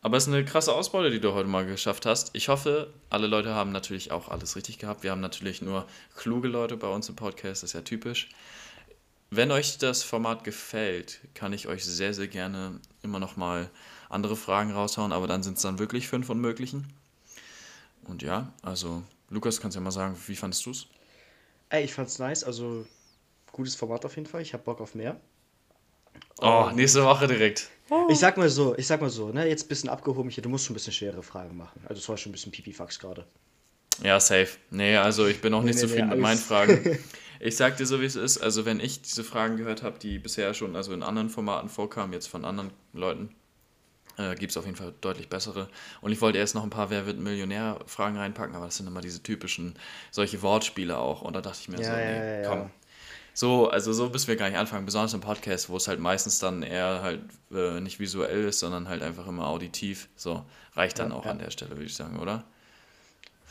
Aber 0.00 0.16
es 0.16 0.26
ist 0.26 0.32
eine 0.32 0.44
krasse 0.44 0.72
Ausbeute, 0.72 1.10
die 1.10 1.20
du 1.20 1.32
heute 1.32 1.48
mal 1.48 1.66
geschafft 1.66 2.06
hast. 2.06 2.30
Ich 2.34 2.48
hoffe, 2.48 2.92
alle 3.10 3.26
Leute 3.26 3.54
haben 3.54 3.72
natürlich 3.72 4.12
auch 4.12 4.28
alles 4.28 4.54
richtig 4.54 4.78
gehabt. 4.78 5.02
Wir 5.02 5.10
haben 5.10 5.20
natürlich 5.20 5.60
nur 5.60 5.86
kluge 6.16 6.48
Leute 6.48 6.76
bei 6.76 6.86
uns 6.86 7.08
im 7.08 7.16
Podcast, 7.16 7.62
das 7.62 7.70
ist 7.70 7.72
ja 7.72 7.82
typisch. 7.82 8.28
Wenn 9.30 9.50
euch 9.50 9.76
das 9.78 10.04
Format 10.04 10.44
gefällt, 10.44 11.20
kann 11.34 11.52
ich 11.52 11.66
euch 11.66 11.84
sehr, 11.84 12.14
sehr 12.14 12.28
gerne 12.28 12.80
immer 13.02 13.18
noch 13.18 13.36
mal 13.36 13.68
andere 14.08 14.36
Fragen 14.36 14.72
raushauen, 14.72 15.12
aber 15.12 15.26
dann 15.26 15.42
sind 15.42 15.56
es 15.56 15.62
dann 15.62 15.78
wirklich 15.78 16.08
fünf 16.08 16.30
unmöglichen. 16.30 16.86
Und 18.04 18.22
ja, 18.22 18.52
also 18.62 19.02
Lukas, 19.28 19.60
kannst 19.60 19.74
du 19.74 19.80
ja 19.80 19.84
mal 19.84 19.90
sagen, 19.90 20.16
wie 20.28 20.36
fandest 20.36 20.64
du 20.64 20.70
es? 20.70 20.86
Ey, 21.68 21.84
ich 21.84 21.92
fand's 21.92 22.18
nice, 22.18 22.44
also 22.44 22.86
gutes 23.52 23.74
Format 23.74 24.04
auf 24.06 24.16
jeden 24.16 24.26
Fall. 24.26 24.40
Ich 24.40 24.54
habe 24.54 24.62
Bock 24.62 24.80
auf 24.80 24.94
mehr. 24.94 25.20
Oh, 26.40 26.70
nächste 26.74 27.04
Woche 27.04 27.26
direkt. 27.26 27.68
Ich 28.10 28.18
sag 28.18 28.36
mal 28.36 28.48
so, 28.48 28.76
ich 28.76 28.86
sag 28.86 29.00
mal 29.00 29.10
so, 29.10 29.28
ne, 29.28 29.48
jetzt 29.48 29.64
ein 29.64 29.68
bisschen 29.68 29.88
abgehoben 29.88 30.30
hier, 30.30 30.42
du 30.42 30.48
musst 30.48 30.66
schon 30.66 30.74
ein 30.74 30.74
bisschen 30.74 30.92
schwere 30.92 31.22
Fragen 31.22 31.56
machen. 31.56 31.80
Also 31.86 32.00
es 32.00 32.08
war 32.08 32.16
schon 32.16 32.30
ein 32.30 32.32
bisschen 32.32 32.52
Pipifax 32.52 32.98
gerade. 32.98 33.26
Ja, 34.02 34.20
safe. 34.20 34.58
Nee, 34.70 34.96
also 34.96 35.26
ich 35.26 35.40
bin 35.40 35.54
auch 35.54 35.60
nee, 35.60 35.68
nicht 35.68 35.76
nee, 35.76 35.82
zufrieden 35.82 36.08
nee, 36.08 36.14
mit 36.14 36.22
meinen 36.22 36.38
Fragen. 36.38 36.98
Ich 37.40 37.56
sag 37.56 37.76
dir 37.76 37.86
so, 37.86 38.00
wie 38.00 38.04
es 38.04 38.16
ist. 38.16 38.38
Also, 38.38 38.64
wenn 38.64 38.80
ich 38.80 39.00
diese 39.02 39.22
Fragen 39.22 39.56
gehört 39.56 39.82
habe, 39.82 39.98
die 39.98 40.18
bisher 40.18 40.54
schon 40.54 40.74
also 40.74 40.92
in 40.92 41.02
anderen 41.02 41.30
Formaten 41.30 41.68
vorkamen, 41.68 42.12
jetzt 42.12 42.26
von 42.26 42.44
anderen 42.44 42.72
Leuten, 42.92 43.32
äh, 44.16 44.34
gibt 44.34 44.50
es 44.50 44.56
auf 44.56 44.64
jeden 44.64 44.76
Fall 44.76 44.92
deutlich 45.00 45.28
bessere. 45.28 45.68
Und 46.00 46.10
ich 46.10 46.20
wollte 46.20 46.38
erst 46.38 46.54
noch 46.54 46.64
ein 46.64 46.70
paar 46.70 46.90
Wer 46.90 47.06
wird 47.06 47.18
Millionär-Fragen 47.18 48.16
reinpacken, 48.16 48.56
aber 48.56 48.64
das 48.64 48.76
sind 48.76 48.88
immer 48.88 49.00
diese 49.00 49.22
typischen, 49.22 49.74
solche 50.10 50.42
Wortspiele 50.42 50.98
auch. 50.98 51.22
Und 51.22 51.34
da 51.34 51.40
dachte 51.40 51.58
ich 51.60 51.68
mir 51.68 51.80
ja, 51.80 51.84
so, 51.84 51.92
nee, 51.92 52.42
ja, 52.42 52.48
komm. 52.48 52.70
So, 53.38 53.68
also 53.68 53.92
so 53.92 54.08
müssen 54.08 54.26
wir 54.26 54.34
gar 54.34 54.48
nicht 54.48 54.58
anfangen, 54.58 54.84
besonders 54.84 55.14
im 55.14 55.20
Podcast, 55.20 55.68
wo 55.68 55.76
es 55.76 55.86
halt 55.86 56.00
meistens 56.00 56.40
dann 56.40 56.64
eher 56.64 57.02
halt 57.02 57.20
äh, 57.52 57.80
nicht 57.80 58.00
visuell 58.00 58.46
ist, 58.46 58.58
sondern 58.58 58.88
halt 58.88 59.00
einfach 59.00 59.28
immer 59.28 59.46
auditiv. 59.46 60.08
So, 60.16 60.44
reicht 60.74 60.98
dann 60.98 61.12
auch 61.12 61.24
an 61.24 61.38
der 61.38 61.52
Stelle, 61.52 61.70
würde 61.70 61.84
ich 61.84 61.94
sagen, 61.94 62.18
oder? 62.18 62.42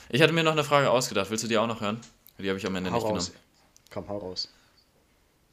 Ich 0.10 0.22
hatte 0.22 0.34
mir 0.34 0.44
noch 0.44 0.52
eine 0.52 0.66
Frage 0.66 0.92
ausgedacht. 0.92 1.30
Willst 1.30 1.46
du 1.46 1.48
die 1.48 1.58
auch 1.58 1.68
noch 1.68 1.80
hören? 1.80 2.02
Die 2.38 2.50
habe 2.50 2.60
ich 2.60 2.68
am 2.68 2.76
Ende 2.76 2.92
Hau 2.92 2.98
nicht 2.98 3.06
raus. 3.06 3.28
genommen. 3.28 3.44
Komm, 3.90 4.10
hau 4.10 4.18
raus. 4.18 4.54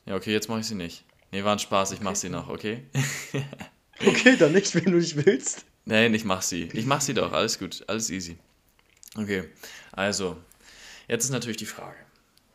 Ja, 0.05 0.17
okay, 0.17 0.33
jetzt 0.33 0.49
mache 0.49 0.59
ich 0.59 0.67
sie 0.67 0.75
nicht. 0.75 1.05
Nee, 1.31 1.45
war 1.45 1.53
ein 1.53 1.61
Spaß, 1.61 1.93
ich 1.93 1.99
okay. 1.99 2.05
mach 2.05 2.17
sie 2.17 2.29
noch, 2.29 2.49
okay? 2.49 2.83
okay, 4.05 4.37
dann 4.37 4.51
nicht, 4.51 4.75
wenn 4.75 4.87
du 4.87 4.99
nicht 4.99 5.15
willst. 5.25 5.65
Nein, 5.85 6.13
ich 6.13 6.25
mach 6.25 6.43
sie. 6.43 6.71
Ich 6.73 6.87
mach 6.87 7.01
sie 7.01 7.15
doch, 7.15 7.31
alles 7.31 7.61
gut, 7.61 7.85
alles 7.87 8.11
easy. 8.11 8.37
Okay, 9.17 9.45
also, 9.93 10.37
jetzt 11.07 11.23
ist 11.23 11.31
natürlich 11.31 11.59
die 11.59 11.67
Frage. 11.67 12.04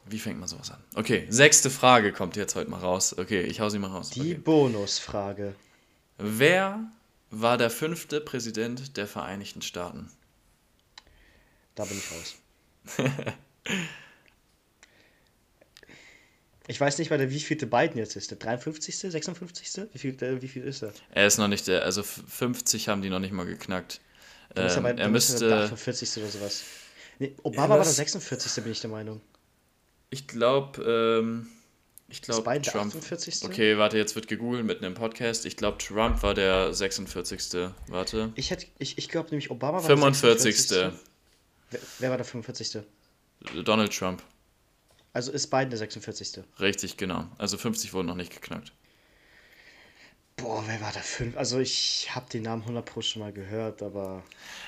Wie 0.10 0.20
fängt 0.20 0.40
man 0.40 0.48
sowas 0.48 0.72
an? 0.72 0.84
Okay, 0.96 1.28
sechste 1.30 1.70
Frage 1.70 2.12
kommt 2.12 2.36
jetzt 2.36 2.56
heute 2.56 2.70
mal 2.70 2.80
raus. 2.80 3.18
Okay, 3.18 3.42
ich 3.42 3.60
hau 3.60 3.70
sie 3.70 3.80
mal 3.80 3.88
raus. 3.88 4.10
Die 4.10 4.22
okay. 4.22 4.34
Bonusfrage. 4.36 5.56
Wer 6.18 6.92
war 7.30 7.58
der 7.58 7.70
fünfte 7.70 8.20
Präsident 8.22 8.98
der 8.98 9.08
Vereinigten 9.08 9.62
Staaten? 9.62 10.10
Da 11.76 11.86
bin 11.86 11.98
ich 11.98 12.12
raus. 12.12 12.36
Ich 16.68 16.80
weiß 16.80 17.00
nicht, 17.00 17.10
weil 17.10 17.18
der 17.18 17.32
wievielte 17.32 17.66
Biden 17.66 17.98
jetzt 17.98 18.16
ist. 18.16 18.30
Der 18.30 18.38
53., 18.38 18.96
56.? 18.96 19.88
Wie 19.92 19.98
viel, 19.98 20.14
der, 20.14 20.40
wie 20.44 20.48
viel 20.48 20.64
ist 20.64 20.84
er? 20.84 20.94
Er 21.10 21.26
ist 21.26 21.40
noch 21.40 21.48
nicht 21.48 21.68
der, 21.68 21.84
also 21.84 22.04
50 22.04 22.88
haben 22.90 23.02
die 23.02 23.10
noch 23.10 23.18
nicht 23.18 23.34
mal 23.34 23.48
geknackt. 23.48 24.02
Ähm, 24.56 24.68
ist 24.68 24.78
aber, 24.78 24.96
er 24.96 25.10
müsste. 25.10 25.48
Der 25.48 25.58
48. 25.62 26.22
oder 26.22 26.32
sowas. 26.32 26.64
Nee, 27.18 27.34
Obama 27.42 27.70
war 27.70 27.84
der 27.84 27.92
46. 27.92 28.64
bin 28.64 28.72
ich 28.72 28.82
der 28.82 28.92
Meinung. 28.92 29.20
Ich 30.10 30.28
glaube, 30.28 30.82
ähm, 30.84 31.48
ich 32.08 32.22
glaube, 32.22 32.44
Trump. 32.62 32.96
48. 32.96 33.44
Okay, 33.44 33.78
warte, 33.78 33.98
jetzt 33.98 34.16
wird 34.16 34.28
gegoogelt 34.28 34.66
mitten 34.66 34.84
im 34.84 34.96
Podcast. 34.96 35.46
Ich 35.46 35.56
glaube, 35.56 35.78
Trump 35.78 36.24
war 36.24 36.34
der 36.34 36.74
46. 36.74 37.70
Warte. 37.88 38.32
Ich, 38.36 38.52
ich, 38.80 38.98
ich 38.98 39.10
glaube 39.10 39.30
nämlich, 39.30 39.52
Obama 39.52 39.78
war 39.78 39.84
45. 39.84 40.68
der 40.70 40.92
45. 40.92 41.10
Wer, 41.72 41.80
wer 42.00 42.10
war 42.10 42.18
der 42.18 42.26
45.? 42.26 42.84
Donald 43.64 43.96
Trump. 43.96 44.24
Also 45.14 45.32
ist 45.32 45.48
Biden 45.48 45.70
der 45.70 45.78
46. 45.78 46.44
Richtig, 46.60 46.98
genau. 46.98 47.28
Also 47.38 47.58
50 47.58 47.94
wurden 47.94 48.08
noch 48.08 48.16
nicht 48.16 48.34
geknackt. 48.34 48.74
Boah, 50.42 50.64
wer 50.68 50.80
war 50.82 50.92
der 50.92 51.04
fünf? 51.04 51.36
Also 51.38 51.60
ich 51.60 52.10
habe 52.14 52.30
den 52.30 52.44
Namen 52.44 52.62
100 52.62 52.86
Pro 52.86 53.02
schon 53.02 53.22
mal 53.22 53.34
gehört, 53.34 53.82
aber... 53.82 54.24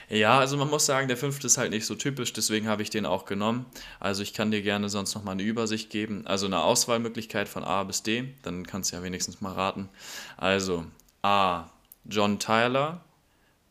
Ja, 0.09 0.39
also 0.39 0.57
man 0.57 0.69
muss 0.69 0.85
sagen, 0.85 1.07
der 1.07 1.17
fünfte 1.17 1.47
ist 1.47 1.57
halt 1.57 1.71
nicht 1.71 1.85
so 1.85 1.95
typisch, 1.95 2.33
deswegen 2.33 2.67
habe 2.67 2.81
ich 2.81 2.89
den 2.89 3.05
auch 3.05 3.25
genommen. 3.25 3.65
Also 3.99 4.23
ich 4.23 4.33
kann 4.33 4.51
dir 4.51 4.61
gerne 4.61 4.89
sonst 4.89 5.15
noch 5.15 5.23
mal 5.23 5.31
eine 5.33 5.43
Übersicht 5.43 5.89
geben. 5.89 6.27
Also 6.27 6.45
eine 6.45 6.61
Auswahlmöglichkeit 6.61 7.47
von 7.47 7.63
A 7.63 7.83
bis 7.83 8.03
D, 8.03 8.33
dann 8.43 8.65
kannst 8.65 8.91
du 8.91 8.97
ja 8.97 9.03
wenigstens 9.03 9.41
mal 9.41 9.53
raten. 9.53 9.89
Also 10.37 10.85
A. 11.21 11.69
John 12.05 12.39
Tyler, 12.39 13.03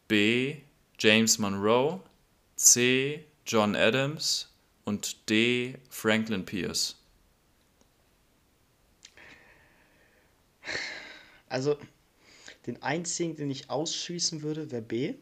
B. 0.09 0.57
James 0.99 1.39
Monroe, 1.39 2.01
C. 2.57 3.25
John 3.47 3.75
Adams 3.75 4.49
und 4.85 5.29
D. 5.29 5.79
Franklin 5.89 6.45
Pierce. 6.45 7.00
Also, 11.51 11.77
den 12.67 12.83
einzigen, 12.83 13.37
den 13.37 13.51
ich 13.51 13.69
ausschließen 13.69 14.41
würde, 14.43 14.71
wäre 14.71 14.83
B. 14.83 15.15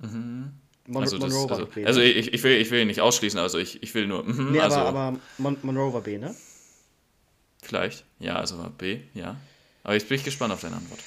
Mhm. 0.00 0.52
Mon 0.86 1.02
also, 1.02 1.18
das, 1.18 1.34
also, 1.34 1.66
B, 1.66 1.86
also 1.86 2.00
ich, 2.00 2.32
ich, 2.34 2.42
will, 2.42 2.56
ich 2.56 2.70
will 2.70 2.80
ihn 2.80 2.88
nicht 2.88 3.00
ausschließen, 3.00 3.38
also 3.38 3.58
ich, 3.58 3.82
ich 3.82 3.94
will 3.94 4.06
nur. 4.06 4.24
Mm, 4.24 4.52
nee, 4.52 4.60
also, 4.60 4.76
aber, 4.76 4.98
aber 4.98 5.20
Mon 5.38 5.56
Monroe 5.62 5.92
war 5.92 6.00
B, 6.00 6.18
ne? 6.18 6.34
Vielleicht, 7.62 8.04
ja, 8.18 8.36
also 8.36 8.56
B, 8.76 9.00
ja. 9.14 9.36
Aber 9.84 9.94
jetzt 9.94 10.08
bin 10.08 10.16
ich 10.16 10.24
gespannt 10.24 10.52
auf 10.52 10.60
deine 10.60 10.76
Antwort. 10.76 11.00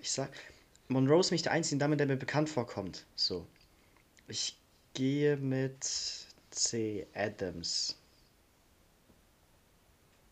Ich 0.00 0.10
sag, 0.10 0.30
Monroe 0.88 1.20
ist 1.20 1.32
nicht 1.32 1.44
der 1.44 1.52
einzige 1.52 1.78
Name, 1.78 1.96
der 1.96 2.06
mir 2.06 2.16
bekannt 2.16 2.48
vorkommt. 2.48 3.04
So. 3.14 3.46
Ich 4.26 4.56
gehe 4.94 5.36
mit 5.36 5.84
C. 6.50 7.06
Adams. 7.14 7.98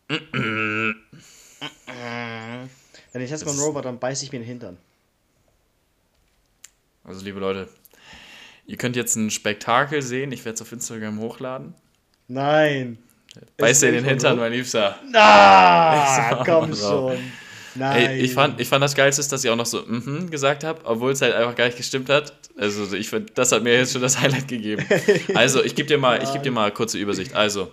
Wenn 3.11 3.21
ich 3.21 3.29
jetzt 3.29 3.45
Monroe 3.45 3.75
war, 3.75 3.81
dann 3.81 3.99
beiße 3.99 4.25
ich 4.25 4.31
mir 4.31 4.39
den 4.39 4.47
Hintern. 4.47 4.77
Also, 7.03 7.23
liebe 7.23 7.39
Leute, 7.39 7.67
ihr 8.65 8.77
könnt 8.77 8.95
jetzt 8.95 9.15
ein 9.15 9.29
Spektakel 9.29 10.01
sehen. 10.01 10.31
Ich 10.31 10.45
werde 10.45 10.55
es 10.55 10.61
auf 10.61 10.71
Instagram 10.71 11.19
hochladen. 11.19 11.75
Nein. 12.27 12.97
Beiß 13.57 13.81
dir 13.81 13.91
den 13.91 14.05
Hintern, 14.05 14.37
mein 14.37 14.51
Liebster. 14.51 14.99
Na, 15.11 16.43
komm 16.45 16.75
schon. 16.75 17.17
Nein. 17.75 18.05
Ey, 18.05 18.19
ich, 18.19 18.33
fand, 18.33 18.59
ich 18.59 18.67
fand 18.67 18.83
das 18.83 18.93
Geilste, 18.93 19.27
dass 19.27 19.43
ich 19.43 19.49
auch 19.49 19.55
noch 19.55 19.65
so 19.65 19.83
mhm 19.85 20.29
gesagt 20.29 20.63
habe, 20.63 20.81
obwohl 20.83 21.11
es 21.11 21.21
halt 21.21 21.33
einfach 21.33 21.55
gar 21.55 21.65
nicht 21.65 21.77
gestimmt 21.77 22.09
hat. 22.09 22.33
Also 22.55 22.93
ich 22.95 23.09
finde, 23.09 23.33
das 23.33 23.51
hat 23.51 23.63
mir 23.63 23.75
jetzt 23.75 23.93
schon 23.93 24.01
das 24.01 24.19
Highlight 24.19 24.47
gegeben. 24.47 24.85
Also 25.33 25.63
ich 25.63 25.73
gebe 25.73 25.87
dir 25.87 25.97
mal, 25.97 26.21
ich 26.21 26.31
gebe 26.31 26.43
dir 26.43 26.51
mal 26.51 26.65
eine 26.65 26.73
kurze 26.73 26.99
Übersicht. 26.99 27.33
Also 27.33 27.71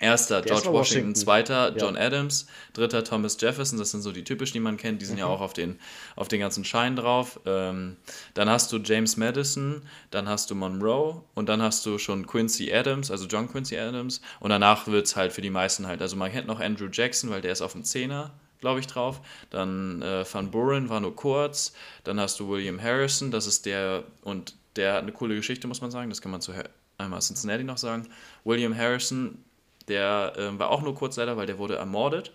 Erster 0.00 0.42
George 0.42 0.66
Washington, 0.66 0.74
Washington, 0.74 1.14
zweiter 1.16 1.76
John 1.76 1.96
ja. 1.96 2.02
Adams, 2.02 2.46
dritter 2.72 3.02
Thomas 3.02 3.36
Jefferson, 3.40 3.78
das 3.78 3.90
sind 3.90 4.02
so 4.02 4.12
die 4.12 4.22
typischen, 4.22 4.54
die 4.54 4.60
man 4.60 4.76
kennt, 4.76 5.02
die 5.02 5.06
sind 5.06 5.16
mhm. 5.16 5.20
ja 5.20 5.26
auch 5.26 5.40
auf 5.40 5.52
den, 5.52 5.80
auf 6.14 6.28
den 6.28 6.38
ganzen 6.38 6.64
Scheinen 6.64 6.94
drauf. 6.94 7.40
Ähm, 7.46 7.96
dann 8.34 8.48
hast 8.48 8.70
du 8.70 8.78
James 8.78 9.16
Madison, 9.16 9.82
dann 10.12 10.28
hast 10.28 10.50
du 10.50 10.54
Monroe 10.54 11.22
und 11.34 11.48
dann 11.48 11.60
hast 11.60 11.84
du 11.84 11.98
schon 11.98 12.26
Quincy 12.26 12.72
Adams, 12.72 13.10
also 13.10 13.26
John 13.26 13.50
Quincy 13.50 13.76
Adams 13.76 14.20
und 14.38 14.50
danach 14.50 14.86
wird 14.86 15.06
es 15.06 15.16
halt 15.16 15.32
für 15.32 15.42
die 15.42 15.50
meisten 15.50 15.86
halt, 15.88 16.00
also 16.00 16.14
man 16.14 16.30
kennt 16.30 16.46
noch 16.46 16.60
Andrew 16.60 16.88
Jackson, 16.92 17.30
weil 17.30 17.40
der 17.40 17.50
ist 17.50 17.62
auf 17.62 17.72
dem 17.72 17.82
Zehner, 17.82 18.30
glaube 18.60 18.78
ich, 18.78 18.86
drauf. 18.86 19.20
Dann 19.50 20.02
äh, 20.02 20.24
Van 20.30 20.50
Buren 20.50 20.88
war 20.88 21.00
nur 21.00 21.14
kurz. 21.16 21.72
Dann 22.04 22.20
hast 22.20 22.38
du 22.40 22.48
William 22.48 22.80
Harrison, 22.80 23.30
das 23.30 23.46
ist 23.46 23.66
der, 23.66 24.04
und 24.22 24.54
der 24.76 24.94
hat 24.94 25.02
eine 25.02 25.12
coole 25.12 25.34
Geschichte, 25.34 25.66
muss 25.66 25.80
man 25.80 25.90
sagen. 25.90 26.08
Das 26.08 26.20
kann 26.20 26.30
man 26.30 26.40
zu 26.40 26.52
einmal 26.98 27.20
Cincinnati 27.20 27.64
noch 27.64 27.78
sagen. 27.78 28.08
William 28.44 28.76
Harrison, 28.76 29.44
der 29.88 30.34
äh, 30.36 30.58
war 30.58 30.70
auch 30.70 30.82
nur 30.82 30.94
kurz 30.94 31.16
leider, 31.16 31.36
weil 31.36 31.46
der 31.46 31.58
wurde 31.58 31.76
ermordet. 31.76 32.32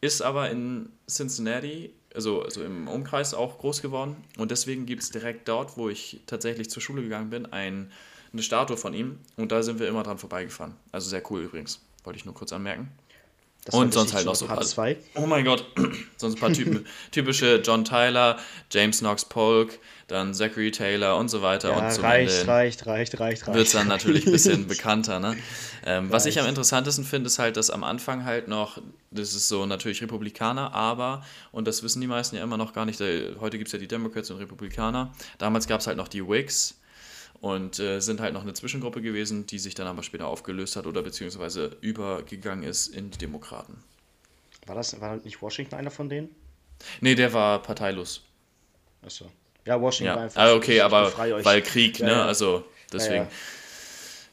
Ist 0.00 0.22
aber 0.22 0.50
in 0.50 0.90
Cincinnati, 1.08 1.92
also, 2.14 2.42
also 2.42 2.62
im 2.62 2.88
Umkreis 2.88 3.34
auch 3.34 3.58
groß 3.58 3.82
geworden. 3.82 4.16
Und 4.38 4.50
deswegen 4.50 4.86
gibt 4.86 5.02
es 5.02 5.10
direkt 5.10 5.48
dort, 5.48 5.76
wo 5.76 5.88
ich 5.88 6.20
tatsächlich 6.26 6.70
zur 6.70 6.82
Schule 6.82 7.02
gegangen 7.02 7.30
bin, 7.30 7.46
ein, 7.46 7.90
eine 8.32 8.42
Statue 8.42 8.76
von 8.76 8.94
ihm. 8.94 9.18
Und 9.36 9.50
da 9.50 9.62
sind 9.62 9.78
wir 9.78 9.88
immer 9.88 10.02
dran 10.02 10.18
vorbeigefahren. 10.18 10.74
Also 10.92 11.08
sehr 11.08 11.22
cool 11.30 11.42
übrigens. 11.42 11.80
Wollte 12.04 12.18
ich 12.18 12.24
nur 12.24 12.34
kurz 12.34 12.52
anmerken. 12.52 12.90
Das 13.64 13.74
und 13.74 13.94
sonst 13.94 14.12
halt 14.12 14.26
noch 14.26 14.34
so 14.34 14.46
Part 14.46 14.66
2. 14.66 14.96
Oh 15.14 15.26
mein 15.26 15.44
Gott, 15.44 15.64
sonst 16.18 16.36
ein 16.36 16.40
paar 16.40 16.52
Typen, 16.52 16.86
typische 17.10 17.62
John 17.64 17.84
Tyler, 17.84 18.38
James 18.70 18.98
Knox 18.98 19.24
Polk, 19.24 19.78
dann 20.06 20.34
Zachary 20.34 20.70
Taylor 20.70 21.16
und 21.16 21.28
so 21.28 21.42
weiter. 21.42 21.70
Ja, 21.70 21.78
und 21.78 21.92
zum 21.92 22.04
reicht, 22.04 22.40
Ende 22.40 22.52
reicht, 22.52 22.86
reicht, 22.86 23.20
reicht, 23.20 23.46
reicht. 23.46 23.54
Wird 23.54 23.66
es 23.66 23.72
dann 23.72 23.88
natürlich 23.88 24.26
ein 24.26 24.32
bisschen 24.32 24.66
bekannter. 24.68 25.20
Ne? 25.20 25.36
Ähm, 25.84 26.10
was 26.10 26.26
ich 26.26 26.38
am 26.40 26.46
interessantesten 26.46 27.04
finde, 27.04 27.28
ist 27.28 27.38
halt, 27.38 27.56
dass 27.56 27.70
am 27.70 27.84
Anfang 27.84 28.24
halt 28.24 28.48
noch, 28.48 28.80
das 29.10 29.34
ist 29.34 29.48
so 29.48 29.66
natürlich 29.66 30.02
Republikaner, 30.02 30.74
aber, 30.74 31.24
und 31.52 31.66
das 31.66 31.82
wissen 31.82 32.00
die 32.00 32.06
meisten 32.06 32.36
ja 32.36 32.42
immer 32.42 32.56
noch 32.56 32.72
gar 32.72 32.84
nicht, 32.84 33.00
heute 33.00 33.58
gibt 33.58 33.68
es 33.68 33.72
ja 33.72 33.78
die 33.78 33.88
Democrats 33.88 34.30
und 34.30 34.38
Republikaner, 34.38 35.12
damals 35.38 35.66
gab 35.66 35.80
es 35.80 35.86
halt 35.86 35.96
noch 35.96 36.08
die 36.08 36.26
Whigs 36.26 36.78
und 37.40 37.78
äh, 37.78 38.00
sind 38.00 38.20
halt 38.20 38.32
noch 38.32 38.42
eine 38.42 38.54
Zwischengruppe 38.54 39.02
gewesen, 39.02 39.46
die 39.46 39.58
sich 39.58 39.74
dann 39.74 39.86
aber 39.86 40.02
später 40.02 40.26
aufgelöst 40.26 40.76
hat 40.76 40.86
oder 40.86 41.02
beziehungsweise 41.02 41.76
übergegangen 41.80 42.64
ist 42.64 42.88
in 42.88 43.10
die 43.10 43.18
Demokraten. 43.18 43.82
War 44.66 44.74
das 44.74 44.98
war 45.00 45.16
nicht 45.16 45.42
Washington 45.42 45.74
einer 45.74 45.90
von 45.90 46.08
denen? 46.08 46.34
Nee, 47.00 47.14
der 47.14 47.32
war 47.32 47.62
parteilos. 47.62 48.22
Achso. 49.02 49.30
Ja, 49.66 49.80
Washington 49.80 50.06
ja. 50.06 50.16
war 50.16 50.22
einfach. 50.24 50.42
Ah, 50.42 50.54
okay, 50.54 50.80
aber 50.80 51.12
weil 51.44 51.62
Krieg, 51.62 51.98
ja, 51.98 52.06
ne? 52.06 52.12
Ja. 52.12 52.26
Also 52.26 52.64
deswegen. 52.92 53.26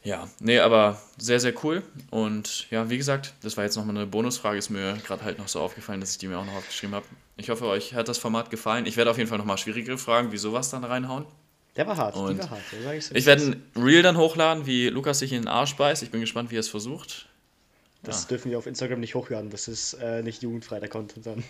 Ja, 0.04 0.28
nee, 0.40 0.58
aber 0.58 1.00
sehr, 1.16 1.38
sehr 1.38 1.54
cool. 1.62 1.82
Und 2.10 2.68
ja, 2.70 2.90
wie 2.90 2.98
gesagt, 2.98 3.34
das 3.42 3.56
war 3.56 3.62
jetzt 3.62 3.76
nochmal 3.76 3.96
eine 3.96 4.06
Bonusfrage, 4.06 4.58
ist 4.58 4.68
mir 4.68 4.98
gerade 5.06 5.22
halt 5.22 5.38
noch 5.38 5.46
so 5.46 5.60
aufgefallen, 5.60 6.00
dass 6.00 6.10
ich 6.10 6.18
die 6.18 6.26
mir 6.26 6.38
auch 6.38 6.44
noch 6.44 6.54
aufgeschrieben 6.54 6.96
habe. 6.96 7.06
Ich 7.36 7.50
hoffe, 7.50 7.66
euch 7.66 7.94
hat 7.94 8.08
das 8.08 8.18
Format 8.18 8.50
gefallen. 8.50 8.86
Ich 8.86 8.96
werde 8.96 9.12
auf 9.12 9.18
jeden 9.18 9.28
Fall 9.28 9.38
nochmal 9.38 9.58
schwierigere 9.58 9.98
Fragen 9.98 10.32
wie 10.32 10.38
sowas 10.38 10.70
dann 10.70 10.82
reinhauen. 10.82 11.24
Der 11.76 11.86
war 11.86 11.96
hart, 11.96 12.16
und 12.16 12.34
die 12.34 12.38
war 12.40 12.50
hart. 12.50 12.60
Ich, 12.96 13.10
ich 13.12 13.26
werde 13.26 13.56
ein 13.76 13.82
Reel 13.82 14.02
dann 14.02 14.16
hochladen, 14.16 14.66
wie 14.66 14.88
Lukas 14.88 15.20
sich 15.20 15.32
in 15.32 15.42
den 15.42 15.48
Arsch 15.48 15.76
beißt. 15.76 16.02
Ich 16.02 16.10
bin 16.10 16.20
gespannt, 16.20 16.50
wie 16.50 16.56
er 16.56 16.60
es 16.60 16.68
versucht. 16.68 17.28
Das 18.02 18.24
ja. 18.24 18.28
dürfen 18.30 18.50
wir 18.50 18.58
auf 18.58 18.66
Instagram 18.66 19.00
nicht 19.00 19.14
hochladen. 19.14 19.50
Das 19.50 19.68
ist 19.68 19.94
äh, 19.94 20.22
nicht 20.22 20.42
jugendfrei, 20.42 20.80
der 20.80 20.88
Content 20.88 21.24
dann. 21.26 21.44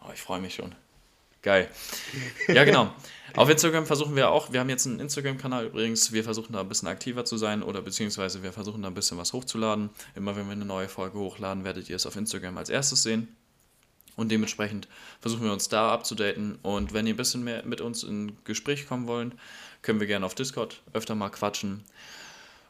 Oh, 0.00 0.10
ich 0.12 0.20
freue 0.20 0.40
mich 0.40 0.54
schon. 0.54 0.74
Geil. 1.42 1.68
Ja, 2.48 2.64
genau. 2.64 2.92
Auf 3.34 3.48
Instagram 3.48 3.86
versuchen 3.86 4.14
wir 4.14 4.30
auch, 4.30 4.52
wir 4.52 4.60
haben 4.60 4.68
jetzt 4.68 4.86
einen 4.86 5.00
Instagram-Kanal 5.00 5.66
übrigens, 5.66 6.12
wir 6.12 6.22
versuchen 6.22 6.52
da 6.52 6.60
ein 6.60 6.68
bisschen 6.68 6.88
aktiver 6.88 7.24
zu 7.24 7.38
sein 7.38 7.62
oder 7.62 7.80
beziehungsweise 7.80 8.42
wir 8.42 8.52
versuchen 8.52 8.82
da 8.82 8.88
ein 8.88 8.94
bisschen 8.94 9.16
was 9.16 9.32
hochzuladen. 9.32 9.90
Immer 10.14 10.36
wenn 10.36 10.46
wir 10.46 10.52
eine 10.52 10.66
neue 10.66 10.88
Folge 10.88 11.18
hochladen, 11.18 11.64
werdet 11.64 11.88
ihr 11.88 11.96
es 11.96 12.06
auf 12.06 12.16
Instagram 12.16 12.58
als 12.58 12.68
erstes 12.68 13.02
sehen. 13.02 13.28
Und 14.16 14.30
dementsprechend 14.30 14.86
versuchen 15.20 15.44
wir 15.44 15.52
uns 15.52 15.70
da 15.70 15.92
abzudaten. 15.92 16.58
Und 16.62 16.92
wenn 16.92 17.06
ihr 17.06 17.14
ein 17.14 17.16
bisschen 17.16 17.42
mehr 17.42 17.64
mit 17.64 17.80
uns 17.80 18.02
in 18.02 18.36
Gespräch 18.44 18.86
kommen 18.86 19.06
wollt, 19.06 19.32
können 19.80 20.00
wir 20.00 20.06
gerne 20.06 20.26
auf 20.26 20.34
Discord 20.34 20.82
öfter 20.92 21.14
mal 21.14 21.30
quatschen. 21.30 21.84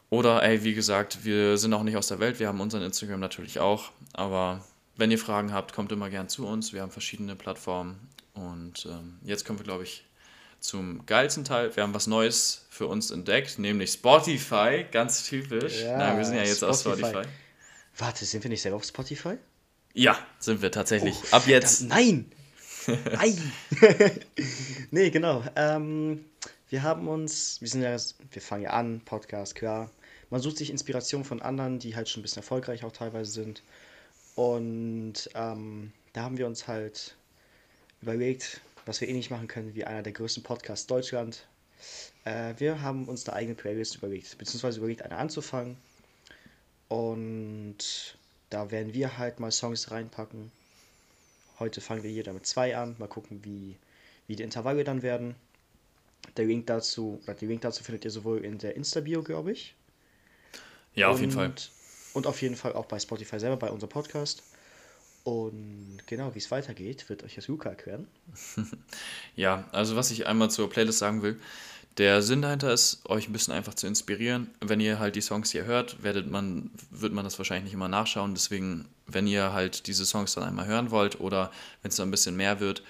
Oder, 0.09 0.43
ey, 0.43 0.63
wie 0.63 0.73
gesagt, 0.73 1.25
wir 1.25 1.57
sind 1.57 1.73
auch 1.73 1.83
nicht 1.83 1.97
aus 1.97 2.07
der 2.07 2.19
Welt. 2.19 2.39
Wir 2.39 2.47
haben 2.47 2.61
unseren 2.61 2.83
Instagram 2.83 3.19
natürlich 3.19 3.59
auch. 3.59 3.91
Aber 4.13 4.63
wenn 4.95 5.11
ihr 5.11 5.19
Fragen 5.19 5.51
habt, 5.51 5.73
kommt 5.73 5.91
immer 5.91 6.09
gern 6.09 6.29
zu 6.29 6.47
uns. 6.47 6.71
Wir 6.71 6.81
haben 6.81 6.91
verschiedene 6.91 7.35
Plattformen. 7.35 7.99
Und 8.33 8.85
ähm, 8.85 9.19
jetzt 9.23 9.45
kommen 9.45 9.59
wir, 9.59 9.63
glaube 9.63 9.83
ich, 9.83 10.05
zum 10.59 11.05
geilsten 11.05 11.43
Teil. 11.43 11.75
Wir 11.75 11.83
haben 11.83 11.93
was 11.93 12.07
Neues 12.07 12.65
für 12.69 12.87
uns 12.87 13.11
entdeckt, 13.11 13.59
nämlich 13.59 13.91
Spotify. 13.91 14.85
Ganz 14.91 15.27
typisch. 15.27 15.81
Ja, 15.81 15.97
Nein, 15.97 16.17
wir 16.17 16.25
sind 16.25 16.35
ja 16.35 16.43
jetzt 16.43 16.57
Spotify. 16.57 16.89
auf 16.89 16.97
Spotify. 16.99 17.27
Warte, 17.97 18.25
sind 18.25 18.43
wir 18.43 18.49
nicht 18.49 18.61
selber 18.61 18.77
auf 18.77 18.85
Spotify? 18.85 19.37
Ja, 19.93 20.17
sind 20.39 20.61
wir 20.61 20.71
tatsächlich. 20.71 21.15
Oh, 21.31 21.35
Ab 21.35 21.47
jetzt. 21.47 21.83
Nein! 21.83 22.31
Nein! 22.87 23.53
nee, 24.91 25.09
genau. 25.11 25.43
Ähm, 25.55 26.25
wir 26.69 26.81
haben 26.81 27.07
uns, 27.07 27.61
wir 27.61 27.67
sind 27.67 27.83
ja, 27.83 27.95
wir 28.31 28.41
fangen 28.41 28.63
ja 28.63 28.71
an, 28.71 29.01
Podcast, 29.05 29.53
klar. 29.53 29.91
Man 30.31 30.41
sucht 30.41 30.57
sich 30.57 30.71
Inspiration 30.71 31.23
von 31.23 31.41
anderen, 31.43 31.77
die 31.77 31.95
halt 31.95 32.09
schon 32.09 32.21
ein 32.21 32.23
bisschen 32.23 32.41
erfolgreich 32.41 32.83
auch 32.83 32.91
teilweise 32.91 33.31
sind. 33.31 33.61
Und 34.33 35.29
ähm, 35.35 35.93
da 36.13 36.23
haben 36.23 36.37
wir 36.37 36.47
uns 36.47 36.67
halt 36.67 37.15
überlegt, 38.03 38.61
was 38.85 38.99
wir 39.01 39.07
ähnlich 39.07 39.29
machen 39.29 39.47
können 39.47 39.75
wie 39.75 39.85
einer 39.85 40.03
der 40.03 40.13
größten 40.13 40.43
Podcasts 40.43 40.87
Deutschland. 40.87 41.45
Äh, 42.25 42.53
wir 42.57 42.81
haben 42.81 43.07
uns 43.07 43.27
eine 43.27 43.35
eigene 43.35 43.55
Playlist 43.55 43.95
überlegt, 43.95 44.37
beziehungsweise 44.37 44.79
überlegt, 44.79 45.01
eine 45.01 45.17
anzufangen. 45.17 45.77
Und 46.89 48.17
da 48.49 48.71
werden 48.71 48.93
wir 48.93 49.17
halt 49.17 49.39
mal 49.39 49.51
Songs 49.51 49.89
reinpacken. 49.89 50.51
Heute 51.59 51.81
fangen 51.81 52.03
wir 52.03 52.11
hier 52.11 52.23
damit 52.23 52.45
zwei 52.45 52.75
an. 52.75 52.95
Mal 52.99 53.07
gucken, 53.07 53.39
wie, 53.43 53.77
wie 54.27 54.35
die 54.35 54.43
Intervalle 54.43 54.83
dann 54.83 55.01
werden. 55.01 55.35
Der 56.37 56.45
Link 56.45 56.67
dazu, 56.67 57.21
oder 57.23 57.35
den 57.35 57.49
Link 57.49 57.61
dazu 57.61 57.83
findet 57.83 58.05
ihr 58.05 58.11
sowohl 58.11 58.43
in 58.43 58.57
der 58.57 58.75
Insta-Bio, 58.75 59.23
glaube 59.23 59.51
ich. 59.51 59.75
Ja, 60.93 61.07
auf 61.07 61.15
und, 61.15 61.21
jeden 61.21 61.33
Fall. 61.33 61.53
Und 62.13 62.27
auf 62.27 62.41
jeden 62.41 62.55
Fall 62.55 62.73
auch 62.73 62.85
bei 62.85 62.99
Spotify 62.99 63.39
selber, 63.39 63.57
bei 63.57 63.71
unserem 63.71 63.89
Podcast. 63.89 64.43
Und 65.23 65.99
genau, 66.05 66.35
wie 66.35 66.39
es 66.39 66.51
weitergeht, 66.51 67.07
wird 67.07 67.23
euch 67.23 67.35
das 67.35 67.47
Luca 67.47 67.69
erklären. 67.69 68.07
ja, 69.35 69.63
also 69.71 69.95
was 69.95 70.11
ich 70.11 70.27
einmal 70.27 70.51
zur 70.51 70.69
Playlist 70.69 70.99
sagen 70.99 71.21
will, 71.21 71.39
der 71.97 72.21
Sinn 72.21 72.41
dahinter 72.41 72.73
ist, 72.73 73.07
euch 73.07 73.29
ein 73.29 73.33
bisschen 73.33 73.53
einfach 73.53 73.75
zu 73.75 73.87
inspirieren. 73.87 74.49
Wenn 74.59 74.79
ihr 74.79 74.99
halt 74.99 75.15
die 75.15 75.21
Songs 75.21 75.51
hier 75.51 75.65
hört, 75.65 76.01
werdet 76.03 76.29
man, 76.29 76.71
wird 76.89 77.13
man 77.13 77.23
das 77.23 77.37
wahrscheinlich 77.37 77.65
nicht 77.65 77.73
immer 77.73 77.87
nachschauen. 77.87 78.33
Deswegen, 78.33 78.85
wenn 79.05 79.27
ihr 79.27 79.53
halt 79.53 79.87
diese 79.87 80.05
Songs 80.05 80.33
dann 80.33 80.43
einmal 80.43 80.65
hören 80.65 80.91
wollt 80.91 81.19
oder 81.19 81.51
wenn 81.81 81.89
es 81.89 81.95
dann 81.95 82.07
ein 82.07 82.11
bisschen 82.11 82.35
mehr 82.35 82.59
wird, 82.59 82.83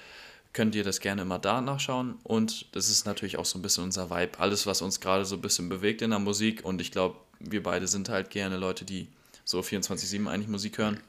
könnt 0.54 0.74
ihr 0.76 0.84
das 0.84 1.02
gerne 1.02 1.24
immer 1.24 1.38
da 1.38 1.62
nachschauen. 1.62 2.16
Und 2.24 2.74
das 2.76 2.90
ist 2.90 3.06
natürlich 3.06 3.38
auch 3.38 3.46
so 3.46 3.60
ein 3.60 3.62
bisschen 3.62 3.84
unser 3.84 4.10
Vibe. 4.10 4.40
Alles, 4.40 4.66
was 4.66 4.82
uns 4.82 5.02
gerade 5.02 5.26
so 5.26 5.36
ein 5.36 5.42
bisschen 5.42 5.68
bewegt 5.68 6.02
in 6.02 6.12
der 6.12 6.20
Musik. 6.20 6.64
Und 6.64 6.80
ich 6.80 6.92
glaube, 6.92 7.18
wir 7.40 7.62
beide 7.62 7.88
sind 7.88 8.08
halt 8.10 8.30
gerne 8.30 8.58
Leute, 8.58 8.86
die 8.86 9.08
so 9.44 9.60
24-7 9.60 10.28
eigentlich 10.30 10.48
Musik 10.48 10.78
hören. 10.78 11.00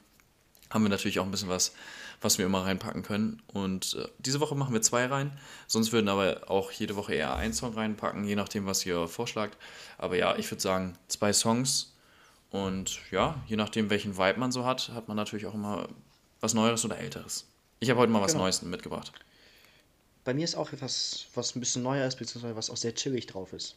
Haben 0.75 0.83
wir 0.83 0.89
natürlich 0.89 1.19
auch 1.19 1.25
ein 1.25 1.31
bisschen 1.31 1.49
was 1.49 1.73
was 2.21 2.37
wir 2.37 2.45
immer 2.45 2.65
reinpacken 2.65 3.03
können. 3.03 3.41
Und 3.47 3.95
äh, 3.95 4.07
diese 4.19 4.39
Woche 4.39 4.55
machen 4.55 4.73
wir 4.73 4.81
zwei 4.81 5.05
rein. 5.05 5.37
Sonst 5.67 5.91
würden 5.91 6.09
aber 6.09 6.49
auch 6.49 6.71
jede 6.71 6.95
Woche 6.95 7.13
eher 7.13 7.35
einen 7.35 7.53
Song 7.53 7.73
reinpacken, 7.73 8.25
je 8.25 8.35
nachdem, 8.35 8.65
was 8.65 8.85
ihr 8.85 9.07
vorschlagt. 9.07 9.57
Aber 9.97 10.15
ja, 10.15 10.35
ich 10.35 10.49
würde 10.51 10.61
sagen, 10.61 10.97
zwei 11.07 11.33
Songs. 11.33 11.93
Und 12.49 12.99
ja, 13.11 13.41
je 13.47 13.55
nachdem, 13.55 13.89
welchen 13.89 14.17
Vibe 14.17 14.39
man 14.39 14.51
so 14.51 14.65
hat, 14.65 14.89
hat 14.89 15.07
man 15.07 15.17
natürlich 15.17 15.45
auch 15.45 15.53
immer 15.53 15.87
was 16.39 16.53
Neueres 16.53 16.85
oder 16.85 16.97
Älteres. 16.97 17.45
Ich 17.79 17.89
habe 17.89 17.99
heute 17.99 18.11
mal 18.11 18.21
was 18.21 18.31
genau. 18.31 18.45
Neues 18.45 18.61
mitgebracht. 18.61 19.11
Bei 20.23 20.33
mir 20.33 20.43
ist 20.43 20.55
auch 20.55 20.71
etwas, 20.71 21.27
was 21.35 21.55
ein 21.55 21.59
bisschen 21.59 21.83
neuer 21.83 22.07
ist, 22.07 22.17
beziehungsweise 22.17 22.55
was 22.55 22.69
auch 22.69 22.77
sehr 22.77 22.95
chillig 22.95 23.27
drauf 23.27 23.53
ist. 23.53 23.75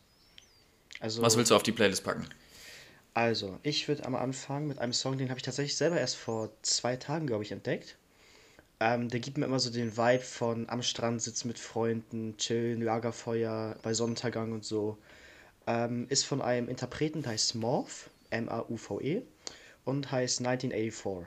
Also, 1.01 1.21
was 1.23 1.37
willst 1.37 1.51
du 1.51 1.57
auf 1.57 1.63
die 1.63 1.73
Playlist 1.73 2.05
packen? 2.05 2.27
Also, 3.19 3.59
ich 3.65 3.89
würde 3.89 4.05
am 4.07 4.15
Anfang 4.15 4.69
mit 4.69 4.79
einem 4.79 4.93
Song, 4.93 5.19
den 5.19 5.29
habe 5.29 5.39
ich 5.39 5.43
tatsächlich 5.43 5.75
selber 5.77 5.99
erst 5.99 6.15
vor 6.15 6.51
zwei 6.63 6.95
Tagen, 6.95 7.27
glaube 7.27 7.43
ich, 7.43 7.51
entdeckt. 7.51 7.97
Ähm, 8.79 9.09
der 9.09 9.19
gibt 9.19 9.39
mir 9.39 9.47
immer 9.47 9.59
so 9.59 9.71
den 9.71 9.97
Vibe 9.97 10.23
von 10.23 10.69
am 10.69 10.83
Strand 10.85 11.21
sitzen 11.21 11.49
mit 11.49 11.59
Freunden, 11.59 12.37
chillen, 12.37 12.81
Lagerfeuer, 12.81 13.75
bei 13.83 13.93
Sonnenuntergang 13.93 14.53
und 14.53 14.65
so. 14.65 14.99
Ähm, 15.67 16.07
ist 16.11 16.27
von 16.27 16.41
einem 16.41 16.69
Interpreten, 16.69 17.23
der 17.23 17.33
heißt 17.33 17.57
Morph, 17.57 18.09
M-A-U-V-E, 18.31 19.23
und 19.85 20.13
heißt 20.13 20.39
1984. 20.39 21.27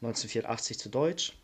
1984 0.00 0.78
zu 0.78 0.88
Deutsch. 0.88 1.34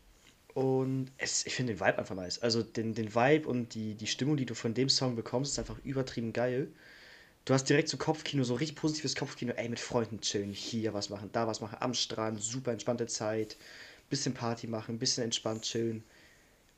Und 0.55 1.11
es, 1.19 1.45
ich 1.45 1.53
finde 1.53 1.73
den 1.75 1.79
Vibe 1.79 1.99
einfach 1.99 2.15
nice. 2.15 2.39
Also 2.39 2.63
den, 2.63 2.95
den 2.95 3.13
Vibe 3.13 3.47
und 3.47 3.75
die, 3.75 3.93
die 3.93 4.07
Stimmung, 4.07 4.37
die 4.37 4.47
du 4.47 4.55
von 4.55 4.73
dem 4.73 4.89
Song 4.89 5.15
bekommst, 5.15 5.51
ist 5.51 5.59
einfach 5.59 5.77
übertrieben 5.83 6.33
geil. 6.33 6.69
Du 7.45 7.53
hast 7.53 7.65
direkt 7.65 7.89
so 7.89 7.97
Kopfkino, 7.97 8.43
so 8.43 8.53
richtig 8.53 8.77
positives 8.77 9.15
Kopfkino. 9.15 9.53
Ey, 9.53 9.69
mit 9.69 9.79
Freunden 9.79 10.21
chillen, 10.21 10.53
hier 10.53 10.93
was 10.93 11.09
machen, 11.09 11.29
da 11.33 11.47
was 11.47 11.59
machen, 11.61 11.77
am 11.79 11.93
Strand, 11.93 12.41
super 12.41 12.71
entspannte 12.71 13.07
Zeit 13.07 13.57
bisschen 14.11 14.33
Party 14.35 14.67
machen, 14.67 14.99
bisschen 14.99 15.23
entspannt 15.23 15.63
chillen. 15.63 16.03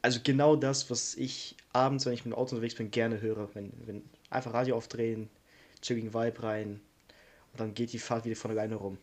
Also 0.02 0.20
genau 0.24 0.56
das, 0.56 0.90
was 0.90 1.16
ich 1.16 1.56
abends, 1.74 2.06
wenn 2.06 2.14
ich 2.14 2.24
mit 2.24 2.34
dem 2.34 2.38
Auto 2.38 2.56
unterwegs 2.56 2.76
bin, 2.76 2.92
gerne 2.92 3.20
höre. 3.20 3.50
Wenn, 3.56 3.74
wenn 3.86 4.04
einfach 4.30 4.54
Radio 4.54 4.78
aufdrehen, 4.78 5.30
chilligen 5.82 6.14
Vibe 6.14 6.44
rein 6.44 6.80
und 7.52 7.60
dann 7.60 7.74
geht 7.74 7.92
die 7.92 8.00
Fahrt 8.00 8.24
wieder 8.26 8.36
von 8.36 8.52
alleine 8.52 8.76
rum. 8.76 8.98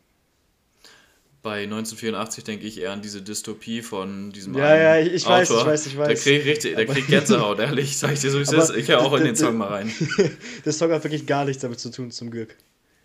Bei 1.43 1.63
1984 1.63 2.45
denke 2.45 2.67
ich 2.67 2.81
eher 2.81 2.93
an 2.93 3.01
diese 3.01 3.23
Dystopie 3.23 3.81
von 3.81 4.31
diesem 4.31 4.55
Ja, 4.55 4.77
ja, 4.77 4.99
ich 4.99 5.27
Autor. 5.27 5.37
weiß, 5.39 5.51
ich 5.51 5.67
weiß, 5.67 5.87
ich 5.87 5.99
weiß. 5.99 6.09
Der 6.09 6.17
kriegt 6.17 6.47
richtig, 6.47 6.77
der 6.77 6.87
kriegt 6.87 7.09
Gänsehaut, 7.09 7.59
ehrlich, 7.61 7.97
sag 7.97 8.13
ich 8.13 8.21
dir 8.21 8.31
so, 8.31 8.39
wie 8.39 8.43
es 8.43 8.53
ist. 8.53 8.71
Ich 8.77 8.89
höre 8.89 9.01
auch 9.01 9.13
in 9.15 9.25
den 9.25 9.37
Song 9.37 9.57
mal 9.57 9.69
rein. 9.69 9.91
der 10.65 10.73
Song 10.73 10.91
hat 10.93 11.03
wirklich 11.03 11.27
gar 11.27 11.47
nichts 11.47 11.63
damit 11.63 11.81
zu 11.81 11.91
tun, 11.91 12.11
zum 12.11 12.31
Glück. 12.31 12.57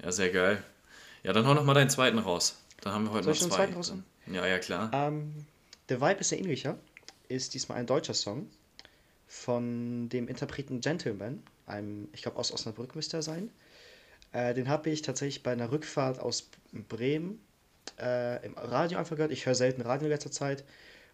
Ja, 0.03 0.11
sehr 0.11 0.29
geil. 0.31 0.61
Ja, 1.23 1.31
dann 1.31 1.47
hau 1.47 1.53
noch 1.53 1.63
mal 1.63 1.73
deinen 1.73 1.89
zweiten 1.89 2.19
raus. 2.19 2.57
Dann 2.81 2.93
haben 2.93 3.05
wir 3.05 3.11
heute 3.11 3.23
Soll 3.23 3.33
noch 3.33 3.39
zwei. 3.39 3.55
Zweiten 3.55 3.73
raus? 3.73 3.93
Ja, 4.31 4.45
ja, 4.45 4.59
klar. 4.59 4.91
Ähm, 4.93 5.31
der 5.87 6.01
Vibe 6.01 6.19
ist 6.19 6.29
sehr 6.29 6.39
ähnlicher. 6.39 6.77
Ist 7.29 7.53
diesmal 7.53 7.77
ein 7.77 7.87
deutscher 7.87 8.13
Song 8.13 8.49
von 9.27 10.09
dem 10.09 10.27
Interpreten 10.27 10.81
Gentleman, 10.81 11.41
einem, 11.65 12.09
ich 12.13 12.21
glaube, 12.21 12.37
aus 12.37 12.51
Osnabrück 12.51 12.95
müsste 12.95 13.17
er 13.17 13.23
sein. 13.23 13.49
Äh, 14.33 14.53
den 14.53 14.69
habe 14.69 14.89
ich 14.89 15.01
tatsächlich 15.01 15.41
bei 15.41 15.51
einer 15.51 15.71
Rückfahrt 15.71 16.19
aus 16.19 16.49
Bremen 16.89 17.39
äh, 17.99 18.45
im 18.45 18.53
Radio 18.55 18.99
einfach 18.99 19.15
gehört. 19.15 19.31
Ich 19.31 19.45
höre 19.45 19.55
selten 19.55 19.81
Radio 19.81 20.05
in 20.05 20.11
letzter 20.11 20.31
Zeit. 20.31 20.63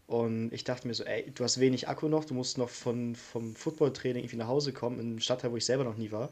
Und 0.08 0.52
ich 0.52 0.66
dachte 0.66 0.88
mir 0.88 0.94
so, 0.94 1.06
ey, 1.06 1.32
du 1.34 1.44
hast 1.44 1.60
wenig 1.60 1.88
Akku 1.88 2.10
noch, 2.10 2.26
du 2.26 2.34
musst 2.34 2.58
noch 2.58 2.70
von, 2.70 3.16
vom 3.16 3.56
Footballtraining 3.56 4.24
irgendwie 4.24 4.36
nach 4.36 4.48
Hause 4.48 4.74
kommen, 4.74 5.00
in 5.00 5.06
einem 5.08 5.20
Stadtteil, 5.22 5.52
wo 5.52 5.58
ich 5.58 5.66
selber 5.66 5.86
noch 5.86 5.96
nie 5.96 6.12
war. 6.12 6.30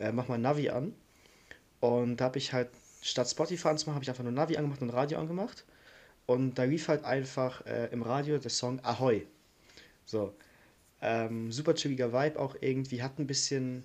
Äh, 0.00 0.10
mach 0.10 0.26
mal 0.26 0.38
Navi 0.38 0.70
an. 0.70 0.94
Und 1.80 2.16
da 2.16 2.24
habe 2.24 2.38
ich 2.38 2.52
halt, 2.52 2.70
statt 3.02 3.28
Spotify 3.30 3.68
anzumachen, 3.68 3.94
habe 3.94 4.04
ich 4.04 4.08
einfach 4.08 4.24
nur 4.24 4.32
Navi 4.32 4.56
angemacht 4.56 4.82
und 4.82 4.90
Radio 4.90 5.18
angemacht. 5.18 5.64
Und 6.26 6.54
da 6.54 6.64
lief 6.64 6.88
halt 6.88 7.04
einfach 7.04 7.64
äh, 7.66 7.86
im 7.92 8.02
Radio 8.02 8.38
der 8.38 8.50
Song 8.50 8.80
Ahoi. 8.82 9.26
So. 10.06 10.34
Ähm, 11.00 11.52
super 11.52 11.74
chilliger 11.74 12.12
Vibe 12.12 12.40
auch 12.40 12.56
irgendwie, 12.60 13.02
hat 13.02 13.18
ein 13.18 13.26
bisschen, 13.26 13.84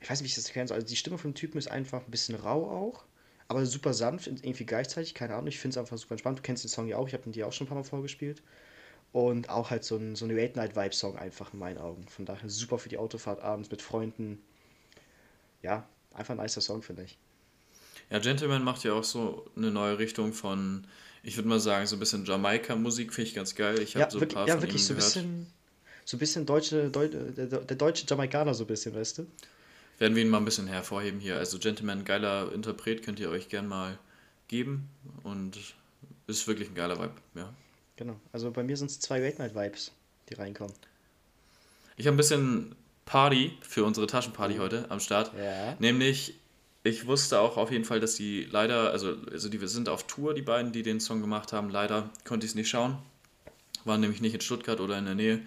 ich 0.00 0.08
weiß 0.08 0.20
nicht, 0.20 0.24
wie 0.24 0.30
ich 0.30 0.34
das 0.36 0.46
erklären 0.46 0.68
soll. 0.68 0.76
Also 0.76 0.86
die 0.86 0.96
Stimme 0.96 1.18
von 1.18 1.32
dem 1.32 1.34
Typen 1.34 1.58
ist 1.58 1.68
einfach 1.68 2.06
ein 2.06 2.10
bisschen 2.10 2.36
rau 2.36 2.70
auch, 2.70 3.04
aber 3.48 3.66
super 3.66 3.94
sanft 3.94 4.26
irgendwie 4.26 4.64
gleichzeitig, 4.64 5.14
keine 5.14 5.34
Ahnung. 5.34 5.48
Ich 5.48 5.58
finde 5.58 5.74
es 5.74 5.78
einfach 5.78 5.98
super 5.98 6.12
entspannt. 6.12 6.38
Du 6.38 6.42
kennst 6.42 6.64
den 6.64 6.68
Song 6.68 6.88
ja 6.88 6.96
auch, 6.96 7.08
ich 7.08 7.14
habe 7.14 7.24
ihn 7.26 7.32
dir 7.32 7.46
auch 7.46 7.52
schon 7.52 7.66
ein 7.66 7.68
paar 7.68 7.78
Mal 7.78 7.84
vorgespielt. 7.84 8.42
Und 9.12 9.50
auch 9.50 9.70
halt 9.70 9.84
so 9.84 9.96
ein, 9.96 10.16
so 10.16 10.24
ein 10.24 10.34
Late-Night-Vibe-Song 10.34 11.18
einfach 11.18 11.52
in 11.52 11.58
meinen 11.58 11.78
Augen. 11.78 12.06
Von 12.08 12.24
daher 12.24 12.48
super 12.48 12.78
für 12.78 12.88
die 12.88 12.96
Autofahrt 12.96 13.42
abends 13.42 13.70
mit 13.70 13.82
Freunden. 13.82 14.42
Ja, 15.60 15.86
einfach 16.14 16.34
ein 16.34 16.40
nicer 16.42 16.62
Song, 16.62 16.82
finde 16.82 17.04
ich. 17.04 17.18
Ja, 18.10 18.18
Gentleman 18.20 18.64
macht 18.64 18.84
ja 18.84 18.94
auch 18.94 19.04
so 19.04 19.50
eine 19.54 19.70
neue 19.70 19.98
Richtung 19.98 20.32
von 20.32 20.86
ich 21.22 21.36
würde 21.36 21.48
mal 21.48 21.60
sagen, 21.60 21.86
so 21.86 21.96
ein 21.96 22.00
bisschen 22.00 22.24
Jamaika-Musik 22.24 23.12
finde 23.12 23.28
ich 23.28 23.34
ganz 23.34 23.54
geil. 23.54 23.78
Ich 23.80 23.94
habe 23.94 24.04
ja, 24.04 24.10
so 24.10 24.18
ein 24.18 24.28
paar 24.28 24.46
ja, 24.46 24.54
von 24.54 24.62
wirklich, 24.62 24.82
ihm 24.82 24.86
so 24.86 24.94
gehört. 24.94 25.14
Bisschen, 25.14 25.46
so 26.04 26.16
ein 26.16 26.20
bisschen 26.20 26.46
deutsche, 26.46 26.90
Deu 26.90 27.08
der, 27.08 27.46
der, 27.46 27.76
deutsche 27.76 28.04
Jamaikaner, 28.06 28.54
so 28.54 28.64
ein 28.64 28.66
bisschen, 28.66 28.94
weißt 28.94 29.18
du? 29.18 29.26
Werden 29.98 30.14
wir 30.16 30.22
ihn 30.22 30.28
mal 30.28 30.38
ein 30.38 30.44
bisschen 30.44 30.66
hervorheben 30.66 31.20
hier. 31.20 31.36
Also 31.36 31.58
Gentleman, 31.58 32.04
geiler 32.04 32.52
Interpret, 32.52 33.02
könnt 33.02 33.20
ihr 33.20 33.30
euch 33.30 33.48
gern 33.48 33.68
mal 33.68 33.98
geben 34.48 34.88
und 35.22 35.58
ist 36.26 36.46
wirklich 36.48 36.68
ein 36.70 36.74
geiler 36.74 36.98
Vibe, 36.98 37.14
ja. 37.34 37.52
Genau, 37.96 38.18
also 38.32 38.50
bei 38.50 38.62
mir 38.62 38.76
sind 38.76 38.90
es 38.90 39.00
zwei 39.00 39.20
Late 39.20 39.38
Night 39.38 39.54
Vibes, 39.54 39.92
die 40.28 40.34
reinkommen. 40.34 40.74
Ich 41.96 42.06
habe 42.06 42.14
ein 42.14 42.16
bisschen 42.16 42.74
Party 43.04 43.52
für 43.60 43.84
unsere 43.84 44.06
Taschenparty 44.06 44.56
oh. 44.56 44.62
heute 44.62 44.90
am 44.90 44.98
Start. 44.98 45.32
Ja. 45.36 45.76
Nämlich 45.78 46.34
ich 46.84 47.06
wusste 47.06 47.38
auch 47.38 47.56
auf 47.56 47.70
jeden 47.70 47.84
Fall, 47.84 48.00
dass 48.00 48.16
die 48.16 48.44
leider, 48.50 48.90
also, 48.90 49.16
also 49.30 49.48
die 49.48 49.64
sind 49.68 49.88
auf 49.88 50.06
Tour, 50.06 50.34
die 50.34 50.42
beiden, 50.42 50.72
die 50.72 50.82
den 50.82 50.98
Song 50.98 51.20
gemacht 51.20 51.52
haben. 51.52 51.70
Leider 51.70 52.10
konnte 52.24 52.44
ich 52.44 52.52
es 52.52 52.54
nicht 52.56 52.68
schauen. 52.68 52.98
Waren 53.84 54.00
nämlich 54.00 54.20
nicht 54.20 54.34
in 54.34 54.40
Stuttgart 54.40 54.80
oder 54.80 54.98
in 54.98 55.04
der 55.04 55.14
Nähe. 55.14 55.40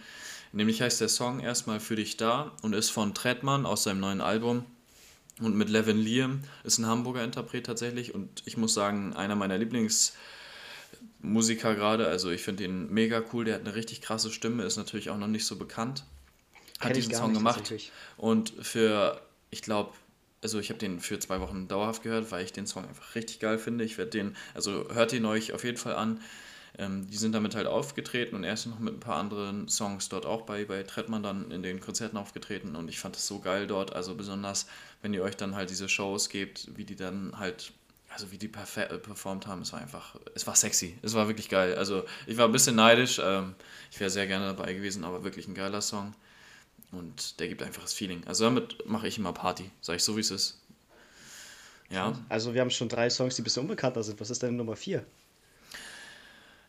Nämlich 0.56 0.82
heißt 0.82 1.00
der 1.02 1.10
Song 1.10 1.42
erstmal 1.42 1.82
Für 1.82 1.98
dich 1.98 2.16
da 2.16 2.54
und 2.62 2.72
ist 2.74 2.90
von 2.90 3.14
Trettmann 3.14 3.66
aus 3.66 3.84
seinem 3.84 4.00
neuen 4.00 4.22
Album. 4.22 4.66
Und 5.42 5.58
mit 5.58 5.68
Levin 5.68 5.98
Liam 5.98 6.44
ist 6.64 6.78
ein 6.78 6.86
Hamburger 6.86 7.26
Interpret 7.26 7.66
tatsächlich. 7.66 8.16
Und 8.16 8.42
ich 8.46 8.56
muss 8.56 8.74
sagen, 8.74 9.14
einer 9.14 9.36
meiner 9.36 9.58
Lieblingsmusiker 9.58 11.76
gerade. 11.76 12.08
Also 12.08 12.32
ich 12.32 12.42
finde 12.42 12.64
ihn 12.64 12.90
mega 12.90 13.22
cool. 13.34 13.44
Der 13.44 13.56
hat 13.56 13.64
eine 13.64 13.76
richtig 13.76 14.00
krasse 14.00 14.32
Stimme, 14.32 14.64
ist 14.64 14.78
natürlich 14.78 15.10
auch 15.10 15.18
noch 15.18 15.28
nicht 15.28 15.46
so 15.46 15.58
bekannt. 15.58 16.06
Hat 16.80 16.96
diesen 16.96 17.14
Song 17.14 17.34
gemacht. 17.34 17.74
Und 18.16 18.54
für, 18.62 19.20
ich 19.50 19.62
glaube, 19.62 19.92
also 20.42 20.60
ich 20.60 20.70
habe 20.70 20.80
den 20.80 21.02
für 21.02 21.20
zwei 21.20 21.42
Wochen 21.42 21.68
dauerhaft 21.68 22.02
gehört, 22.02 22.32
weil 22.32 22.46
ich 22.46 22.54
den 22.54 22.66
Song 22.66 22.88
einfach 22.88 23.16
richtig 23.16 23.42
geil 23.42 23.58
finde. 23.58 23.84
Ich 23.84 23.98
werde 23.98 24.12
den, 24.12 24.38
also 24.54 24.88
hört 24.94 25.12
ihn 25.12 25.26
euch 25.26 25.52
auf 25.52 25.66
jeden 25.66 25.78
Fall 25.78 25.96
an. 25.96 26.22
Ähm, 26.78 27.08
die 27.10 27.18
sind 27.18 27.34
damit 27.34 27.56
halt 27.56 27.68
aufgetreten 27.68 28.36
und 28.36 28.44
er 28.44 28.54
ist 28.54 28.66
noch 28.66 28.80
mit 28.80 28.94
ein 28.94 29.00
paar 29.00 29.18
anderen 29.18 29.68
Songs 29.70 30.10
dort 30.10 30.26
auch 30.26 30.42
bei, 30.42 30.66
bei 30.66 30.84
Trettmann 30.84 31.24
dann 31.24 31.52
in 31.52 31.64
den 31.64 31.80
Konzerten 31.80 32.18
aufgetreten 32.18 32.76
und 32.76 32.90
ich 32.90 33.00
fand 33.00 33.16
das 33.16 33.28
so 33.28 33.40
geil 33.40 33.68
dort. 33.68 33.94
Also 33.96 34.16
besonders, 34.16 34.68
wenn 35.02 35.14
ihr 35.14 35.24
euch 35.24 35.38
dann 35.38 35.56
halt 35.56 35.70
diese 35.70 35.88
Shows 35.88 36.30
gebt, 36.30 36.70
wie 36.76 36.86
die 36.86 36.96
dann 36.96 37.40
halt 37.40 37.72
also 38.16 38.32
wie 38.32 38.38
die 38.38 38.48
performt 38.48 39.46
haben, 39.46 39.62
es 39.62 39.74
war 39.74 39.82
einfach, 39.82 40.16
es 40.36 40.48
war 40.48 40.56
sexy, 40.56 40.98
es 41.02 41.14
war 41.16 41.28
wirklich 41.28 41.50
geil. 41.50 41.76
Also 41.76 42.06
ich 42.26 42.38
war 42.38 42.46
ein 42.46 42.54
bisschen 42.54 42.78
neidisch, 42.78 43.20
ähm, 43.22 43.56
ich 43.92 44.00
wäre 44.00 44.10
sehr 44.10 44.26
gerne 44.26 44.46
dabei 44.46 44.74
gewesen, 44.74 45.04
aber 45.04 45.26
wirklich 45.26 45.50
ein 45.50 45.54
geiler 45.54 45.82
Song. 45.82 46.14
Und 46.94 47.42
der 47.42 47.50
gibt 47.50 47.62
einfach 47.62 47.82
das 47.82 47.92
Feeling. 47.92 48.24
Also 48.26 48.46
damit 48.46 48.86
mache 48.88 49.10
ich 49.10 49.18
immer 49.18 49.34
Party, 49.34 49.70
sage 49.82 49.98
ich 49.98 50.04
so, 50.04 50.16
wie 50.16 50.22
es 50.22 50.32
ist. 50.32 50.62
Ja. 51.90 52.18
Also 52.30 52.54
wir 52.54 52.62
haben 52.62 52.70
schon 52.70 52.88
drei 52.88 53.10
Songs, 53.10 53.36
die 53.36 53.42
ein 53.42 53.44
bisschen 53.44 53.64
unbekannter 53.64 54.02
sind. 54.02 54.20
Was 54.22 54.30
ist 54.30 54.42
denn 54.42 54.56
Nummer 54.56 54.78
vier? 54.78 55.06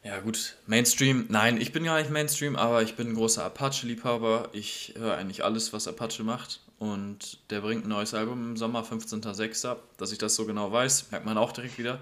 Ja 0.06 0.20
gut, 0.20 0.54
Mainstream. 0.66 1.26
Nein, 1.30 1.60
ich 1.60 1.72
bin 1.72 1.82
gar 1.82 1.98
nicht 1.98 2.10
Mainstream, 2.10 2.54
aber 2.54 2.80
ich 2.80 2.94
bin 2.94 3.08
ein 3.08 3.14
großer 3.16 3.42
Apache-Liebhaber. 3.42 4.50
Ich 4.52 4.94
höre 4.96 5.16
eigentlich 5.16 5.42
alles, 5.42 5.72
was 5.72 5.88
Apache 5.88 6.22
macht. 6.22 6.60
Und 6.78 7.38
der 7.50 7.60
bringt 7.60 7.84
ein 7.84 7.88
neues 7.88 8.14
Album 8.14 8.50
im 8.50 8.56
Sommer, 8.56 8.84
15.06. 8.84 9.76
Dass 9.98 10.12
ich 10.12 10.18
das 10.18 10.36
so 10.36 10.46
genau 10.46 10.70
weiß, 10.70 11.10
merkt 11.10 11.26
man 11.26 11.36
auch 11.36 11.50
direkt 11.50 11.76
wieder. 11.76 11.98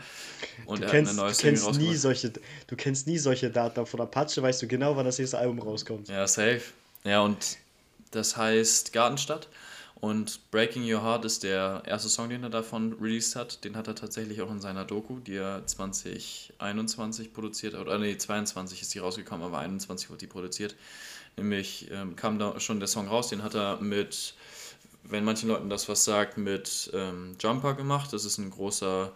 Und 0.67 0.81
du 0.81 0.85
er 0.85 0.91
kennst, 0.91 1.13
hat 1.13 1.19
eine 1.19 1.29
neue 1.29 1.35
du 1.35 1.41
kennst 1.41 1.81
nie 1.81 1.95
solche, 1.95 2.33
Du 2.67 2.77
kennst 2.77 3.07
nie 3.07 3.17
solche 3.17 3.49
Daten 3.49 3.87
von 3.87 4.01
Apache, 4.03 4.43
weißt 4.43 4.61
du 4.61 4.69
genau, 4.69 4.97
wann 4.97 5.07
das 5.07 5.19
nächste 5.19 5.39
Album 5.39 5.59
rauskommt. 5.61 6.09
Ja, 6.09 6.29
safe. 6.29 6.61
Ja, 7.05 7.23
und 7.23 7.57
das 8.11 8.37
heißt 8.37 8.93
Gartenstadt. 8.93 9.49
Und 10.05 10.51
Breaking 10.51 10.83
Your 10.83 11.03
Heart 11.03 11.25
ist 11.25 11.45
der 11.45 11.83
erste 11.87 12.11
Song, 12.11 12.29
den 12.29 12.43
er 12.43 12.51
davon 12.51 12.93
released 13.01 13.37
hat. 13.37 13.65
Den 13.65 13.75
hat 13.75 13.89
er 13.89 13.95
tatsächlich 13.95 14.43
auch 14.43 14.51
in 14.51 14.61
seiner 14.61 14.85
Doku, 14.85 15.19
die 15.19 15.37
er 15.37 15.67
2021 15.67 17.33
produziert 17.33 17.73
hat. 17.73 17.81
Oder 17.81 17.99
nee, 17.99 18.15
22 18.15 18.83
ist 18.83 18.93
die 18.93 18.99
rausgekommen, 18.99 19.47
aber 19.47 19.61
21 19.61 20.11
wurde 20.11 20.19
die 20.19 20.27
produziert. 20.27 20.75
Nämlich 21.39 21.91
ähm, 21.91 22.17
kam 22.17 22.39
da 22.39 22.61
schon 22.61 22.81
der 22.81 22.87
Song 22.87 23.09
raus, 23.09 23.29
den 23.29 23.43
hat 23.43 23.55
er 23.55 23.81
mit, 23.81 24.35
wenn 25.05 25.25
manchen 25.25 25.49
Leuten 25.49 25.71
das 25.71 25.89
was 25.89 26.05
sagt, 26.05 26.37
mit 26.37 26.91
ähm, 26.93 27.37
Jumper 27.41 27.73
gemacht. 27.73 28.13
Das 28.13 28.27
ist 28.27 28.37
ein 28.37 28.51
großer 28.51 29.11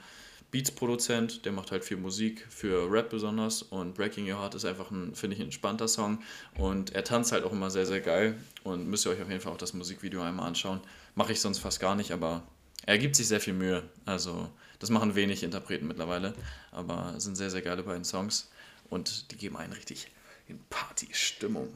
Beats-Produzent, 0.51 1.45
der 1.45 1.53
macht 1.53 1.73
halt 1.73 1.85
viel 1.85 1.99
Musik, 1.99 2.47
für 2.49 2.91
Rap 2.91 3.11
besonders. 3.11 3.63
Und 3.63 3.95
Breaking 3.95 4.31
Your 4.31 4.41
Heart 4.41 4.55
ist 4.55 4.65
einfach 4.65 4.91
ein, 4.91 5.15
finde 5.15 5.35
ich, 5.37 5.41
ein 5.41 5.47
entspannter 5.47 5.89
Song. 5.89 6.23
Und 6.57 6.95
er 6.95 7.05
tanzt 7.05 7.33
halt 7.33 7.45
auch 7.45 7.53
immer 7.53 7.71
sehr, 7.71 7.85
sehr 7.85 8.01
geil. 8.01 8.39
Und 8.65 8.89
müsst 8.89 9.07
ihr 9.07 9.11
euch 9.11 9.21
auf 9.21 9.29
jeden 9.29 9.41
Fall 9.41 9.53
auch 9.53 9.59
das 9.59 9.75
Musikvideo 9.75 10.23
einmal 10.23 10.47
anschauen. 10.47 10.81
Mache 11.15 11.33
ich 11.33 11.41
sonst 11.41 11.59
fast 11.59 11.81
gar 11.81 11.95
nicht, 11.95 12.13
aber 12.13 12.43
er 12.87 12.97
gibt 12.97 13.17
sich 13.17 13.29
sehr 13.29 13.41
viel 13.41 13.53
Mühe. 13.53 13.83
Also, 14.07 14.49
das 14.79 14.89
machen 14.89 15.15
wenig 15.15 15.43
Interpreten 15.43 15.87
mittlerweile. 15.87 16.33
Aber 16.71 17.15
sind 17.19 17.37
sehr, 17.37 17.51
sehr 17.51 17.63
geile 17.63 17.83
beiden 17.83 18.05
Songs. 18.05 18.51
Und 18.89 19.31
die 19.31 19.37
geben 19.37 19.57
einen 19.57 19.75
richtig 19.75 20.11
in 20.49 20.59
Party-Stimmung. 20.71 21.69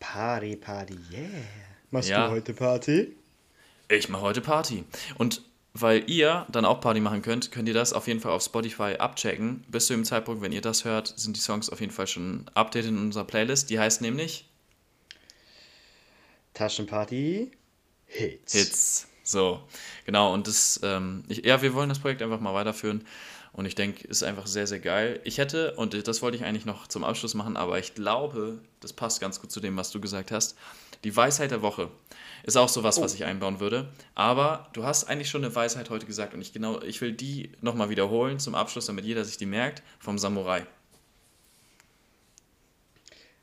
Party, 0.00 0.56
Party, 0.56 0.98
yeah. 1.12 1.28
Machst 1.90 2.08
ja. 2.08 2.26
du 2.26 2.32
heute 2.32 2.52
Party? 2.52 3.16
Ich 3.88 4.08
mache 4.08 4.22
heute 4.22 4.40
Party. 4.40 4.84
Und 5.16 5.42
weil 5.80 6.08
ihr 6.08 6.46
dann 6.50 6.64
auch 6.64 6.80
Party 6.80 7.00
machen 7.00 7.22
könnt, 7.22 7.50
könnt 7.50 7.68
ihr 7.68 7.74
das 7.74 7.92
auf 7.92 8.06
jeden 8.06 8.20
Fall 8.20 8.32
auf 8.32 8.42
Spotify 8.42 8.96
abchecken. 8.98 9.64
Bis 9.68 9.86
zu 9.86 9.94
dem 9.94 10.04
Zeitpunkt, 10.04 10.42
wenn 10.42 10.52
ihr 10.52 10.60
das 10.60 10.84
hört, 10.84 11.12
sind 11.16 11.36
die 11.36 11.40
Songs 11.40 11.70
auf 11.70 11.80
jeden 11.80 11.92
Fall 11.92 12.06
schon 12.06 12.50
updated 12.54 12.90
in 12.90 12.98
unserer 12.98 13.24
Playlist. 13.24 13.70
Die 13.70 13.78
heißt 13.78 14.00
nämlich 14.00 14.48
Taschenparty 16.54 17.52
Hits. 18.06 18.52
Hits. 18.52 19.08
So, 19.22 19.62
genau. 20.06 20.32
Und 20.32 20.46
das, 20.46 20.80
ähm, 20.82 21.24
ich, 21.28 21.44
ja, 21.44 21.60
wir 21.60 21.74
wollen 21.74 21.90
das 21.90 21.98
Projekt 21.98 22.22
einfach 22.22 22.40
mal 22.40 22.54
weiterführen. 22.54 23.04
Und 23.52 23.66
ich 23.66 23.74
denke, 23.74 24.06
ist 24.06 24.22
einfach 24.22 24.46
sehr, 24.46 24.66
sehr 24.66 24.78
geil. 24.78 25.20
Ich 25.24 25.38
hätte, 25.38 25.74
und 25.74 26.06
das 26.06 26.22
wollte 26.22 26.36
ich 26.36 26.44
eigentlich 26.44 26.64
noch 26.64 26.86
zum 26.86 27.02
Abschluss 27.04 27.34
machen, 27.34 27.56
aber 27.56 27.78
ich 27.78 27.94
glaube, 27.94 28.60
das 28.80 28.92
passt 28.92 29.20
ganz 29.20 29.40
gut 29.40 29.50
zu 29.50 29.60
dem, 29.60 29.76
was 29.76 29.90
du 29.90 30.00
gesagt 30.00 30.30
hast. 30.30 30.56
Die 31.04 31.14
Weisheit 31.14 31.50
der 31.50 31.62
Woche 31.62 31.90
ist 32.42 32.56
auch 32.56 32.68
sowas, 32.68 32.98
oh. 32.98 33.02
was 33.02 33.14
ich 33.14 33.24
einbauen 33.24 33.60
würde. 33.60 33.92
Aber 34.14 34.68
du 34.72 34.84
hast 34.84 35.04
eigentlich 35.04 35.30
schon 35.30 35.44
eine 35.44 35.54
Weisheit 35.54 35.90
heute 35.90 36.06
gesagt 36.06 36.34
und 36.34 36.40
ich, 36.40 36.52
genau, 36.52 36.80
ich 36.82 37.00
will 37.00 37.12
die 37.12 37.52
nochmal 37.60 37.90
wiederholen 37.90 38.38
zum 38.38 38.54
Abschluss, 38.54 38.86
damit 38.86 39.04
jeder 39.04 39.24
sich 39.24 39.36
die 39.36 39.46
merkt, 39.46 39.82
vom 39.98 40.18
Samurai. 40.18 40.66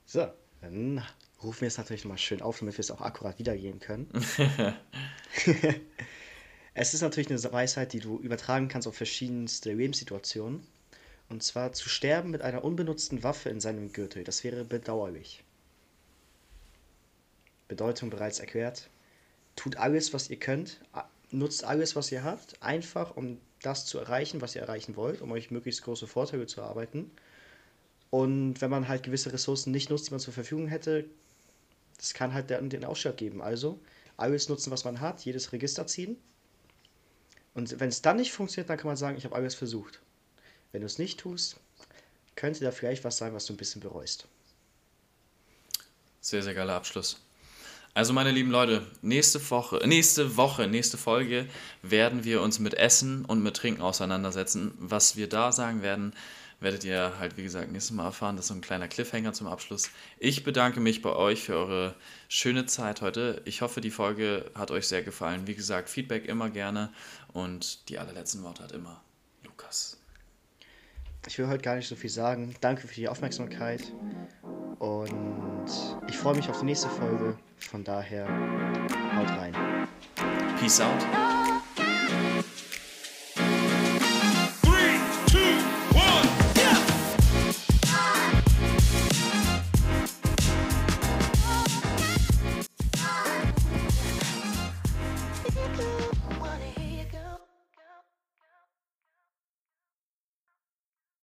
So, 0.05 0.27
dann 0.61 1.03
rufen 1.41 1.61
wir 1.61 1.67
es 1.67 1.77
natürlich 1.77 2.05
mal 2.05 2.17
schön 2.17 2.41
auf, 2.41 2.59
damit 2.59 2.75
wir 2.75 2.81
es 2.81 2.91
auch 2.91 3.01
akkurat 3.01 3.39
wiedergeben 3.39 3.79
können. 3.79 4.09
es 6.73 6.93
ist 6.93 7.01
natürlich 7.01 7.29
eine 7.29 7.53
Weisheit, 7.53 7.93
die 7.93 7.99
du 7.99 8.19
übertragen 8.19 8.67
kannst 8.67 8.87
auf 8.87 8.95
verschiedenste 8.95 9.71
Lebenssituationen. 9.73 10.65
Und 11.29 11.41
zwar 11.41 11.73
zu 11.73 11.89
sterben 11.89 12.29
mit 12.29 12.41
einer 12.41 12.63
unbenutzten 12.63 13.23
Waffe 13.23 13.49
in 13.49 13.59
seinem 13.59 13.91
Gürtel. 13.91 14.23
Das 14.23 14.43
wäre 14.43 14.63
bedauerlich. 14.63 15.43
Bedeutung 17.67 18.09
bereits 18.09 18.39
erklärt. 18.39 18.89
Tut 19.55 19.77
alles, 19.77 20.13
was 20.13 20.29
ihr 20.29 20.37
könnt. 20.37 20.79
Nutzt 21.31 21.63
alles, 21.63 21.95
was 21.95 22.11
ihr 22.11 22.23
habt. 22.23 22.61
Einfach, 22.61 23.15
um 23.15 23.39
das 23.61 23.85
zu 23.85 23.97
erreichen, 23.97 24.41
was 24.41 24.55
ihr 24.55 24.61
erreichen 24.61 24.95
wollt, 24.95 25.21
um 25.21 25.31
euch 25.31 25.51
möglichst 25.51 25.81
große 25.83 26.07
Vorteile 26.07 26.45
zu 26.45 26.61
erarbeiten. 26.61 27.11
Und 28.11 28.61
wenn 28.61 28.69
man 28.69 28.87
halt 28.87 29.03
gewisse 29.03 29.33
Ressourcen 29.33 29.71
nicht 29.71 29.89
nutzt, 29.89 30.07
die 30.07 30.11
man 30.11 30.19
zur 30.19 30.33
Verfügung 30.33 30.67
hätte, 30.67 31.05
das 31.97 32.13
kann 32.13 32.33
halt 32.33 32.49
den, 32.49 32.69
den 32.69 32.85
Ausschlag 32.85 33.17
geben. 33.17 33.41
Also 33.41 33.79
alles 34.17 34.49
nutzen, 34.49 34.71
was 34.71 34.85
man 34.85 35.01
hat, 35.01 35.25
jedes 35.25 35.51
Register 35.51 35.87
ziehen. 35.87 36.17
Und 37.53 37.79
wenn 37.79 37.89
es 37.89 38.01
dann 38.01 38.17
nicht 38.17 38.33
funktioniert, 38.33 38.69
dann 38.69 38.77
kann 38.77 38.87
man 38.87 38.97
sagen, 38.97 39.17
ich 39.17 39.25
habe 39.25 39.35
alles 39.35 39.55
versucht. 39.55 40.01
Wenn 40.71 40.81
du 40.81 40.87
es 40.87 40.97
nicht 40.97 41.19
tust, 41.19 41.57
könnte 42.35 42.63
da 42.63 42.71
vielleicht 42.71 43.03
was 43.03 43.17
sein, 43.17 43.33
was 43.33 43.45
du 43.45 43.53
ein 43.53 43.57
bisschen 43.57 43.81
bereust. 43.81 44.27
Sehr, 46.19 46.43
sehr 46.43 46.53
geiler 46.53 46.73
Abschluss. 46.73 47.21
Also 47.95 48.11
meine 48.11 48.31
lieben 48.31 48.51
Leute, 48.51 48.85
nächste 49.01 49.39
Woche, 49.49 49.77
nächste 49.87 50.35
Woche, 50.35 50.67
nächste 50.67 50.97
Folge 50.97 51.47
werden 51.81 52.25
wir 52.25 52.41
uns 52.41 52.59
mit 52.59 52.73
Essen 52.73 53.23
und 53.23 53.41
mit 53.41 53.55
Trinken 53.55 53.81
auseinandersetzen. 53.81 54.73
Was 54.79 55.15
wir 55.15 55.29
da 55.29 55.53
sagen 55.53 55.81
werden, 55.81 56.13
werdet 56.59 56.83
ihr 56.83 57.13
halt, 57.19 57.37
wie 57.37 57.43
gesagt, 57.43 57.71
nächstes 57.71 57.95
Mal 57.95 58.03
erfahren. 58.03 58.35
Das 58.35 58.45
ist 58.45 58.49
so 58.49 58.53
ein 58.53 58.59
kleiner 58.59 58.89
Cliffhanger 58.89 59.31
zum 59.31 59.47
Abschluss. 59.47 59.91
Ich 60.19 60.43
bedanke 60.43 60.81
mich 60.81 61.01
bei 61.01 61.15
euch 61.15 61.43
für 61.43 61.55
eure 61.55 61.95
schöne 62.27 62.65
Zeit 62.65 62.99
heute. 62.99 63.41
Ich 63.45 63.61
hoffe, 63.61 63.79
die 63.79 63.91
Folge 63.91 64.51
hat 64.55 64.71
euch 64.71 64.89
sehr 64.89 65.01
gefallen. 65.01 65.47
Wie 65.47 65.55
gesagt, 65.55 65.89
Feedback 65.89 66.25
immer 66.25 66.49
gerne. 66.49 66.91
Und 67.31 67.87
die 67.87 67.97
allerletzten 67.97 68.43
Worte 68.43 68.63
hat 68.63 68.73
immer 68.73 69.05
Lukas. 69.41 69.94
Ich 71.27 71.39
will 71.39 71.47
heute 71.47 71.63
gar 71.63 71.75
nicht 71.75 71.87
so 71.87 71.95
viel 71.95 72.09
sagen. 72.09 72.53
Danke 72.61 72.87
für 72.87 72.93
die 72.93 73.07
Aufmerksamkeit. 73.07 73.81
Und 74.79 75.71
ich 76.07 76.17
freue 76.17 76.35
mich 76.35 76.49
auf 76.49 76.59
die 76.59 76.65
nächste 76.65 76.89
Folge. 76.89 77.37
Von 77.57 77.83
daher, 77.83 78.27
haut 79.15 79.29
rein. 79.29 79.53
Peace 80.59 80.81
out. 80.81 81.05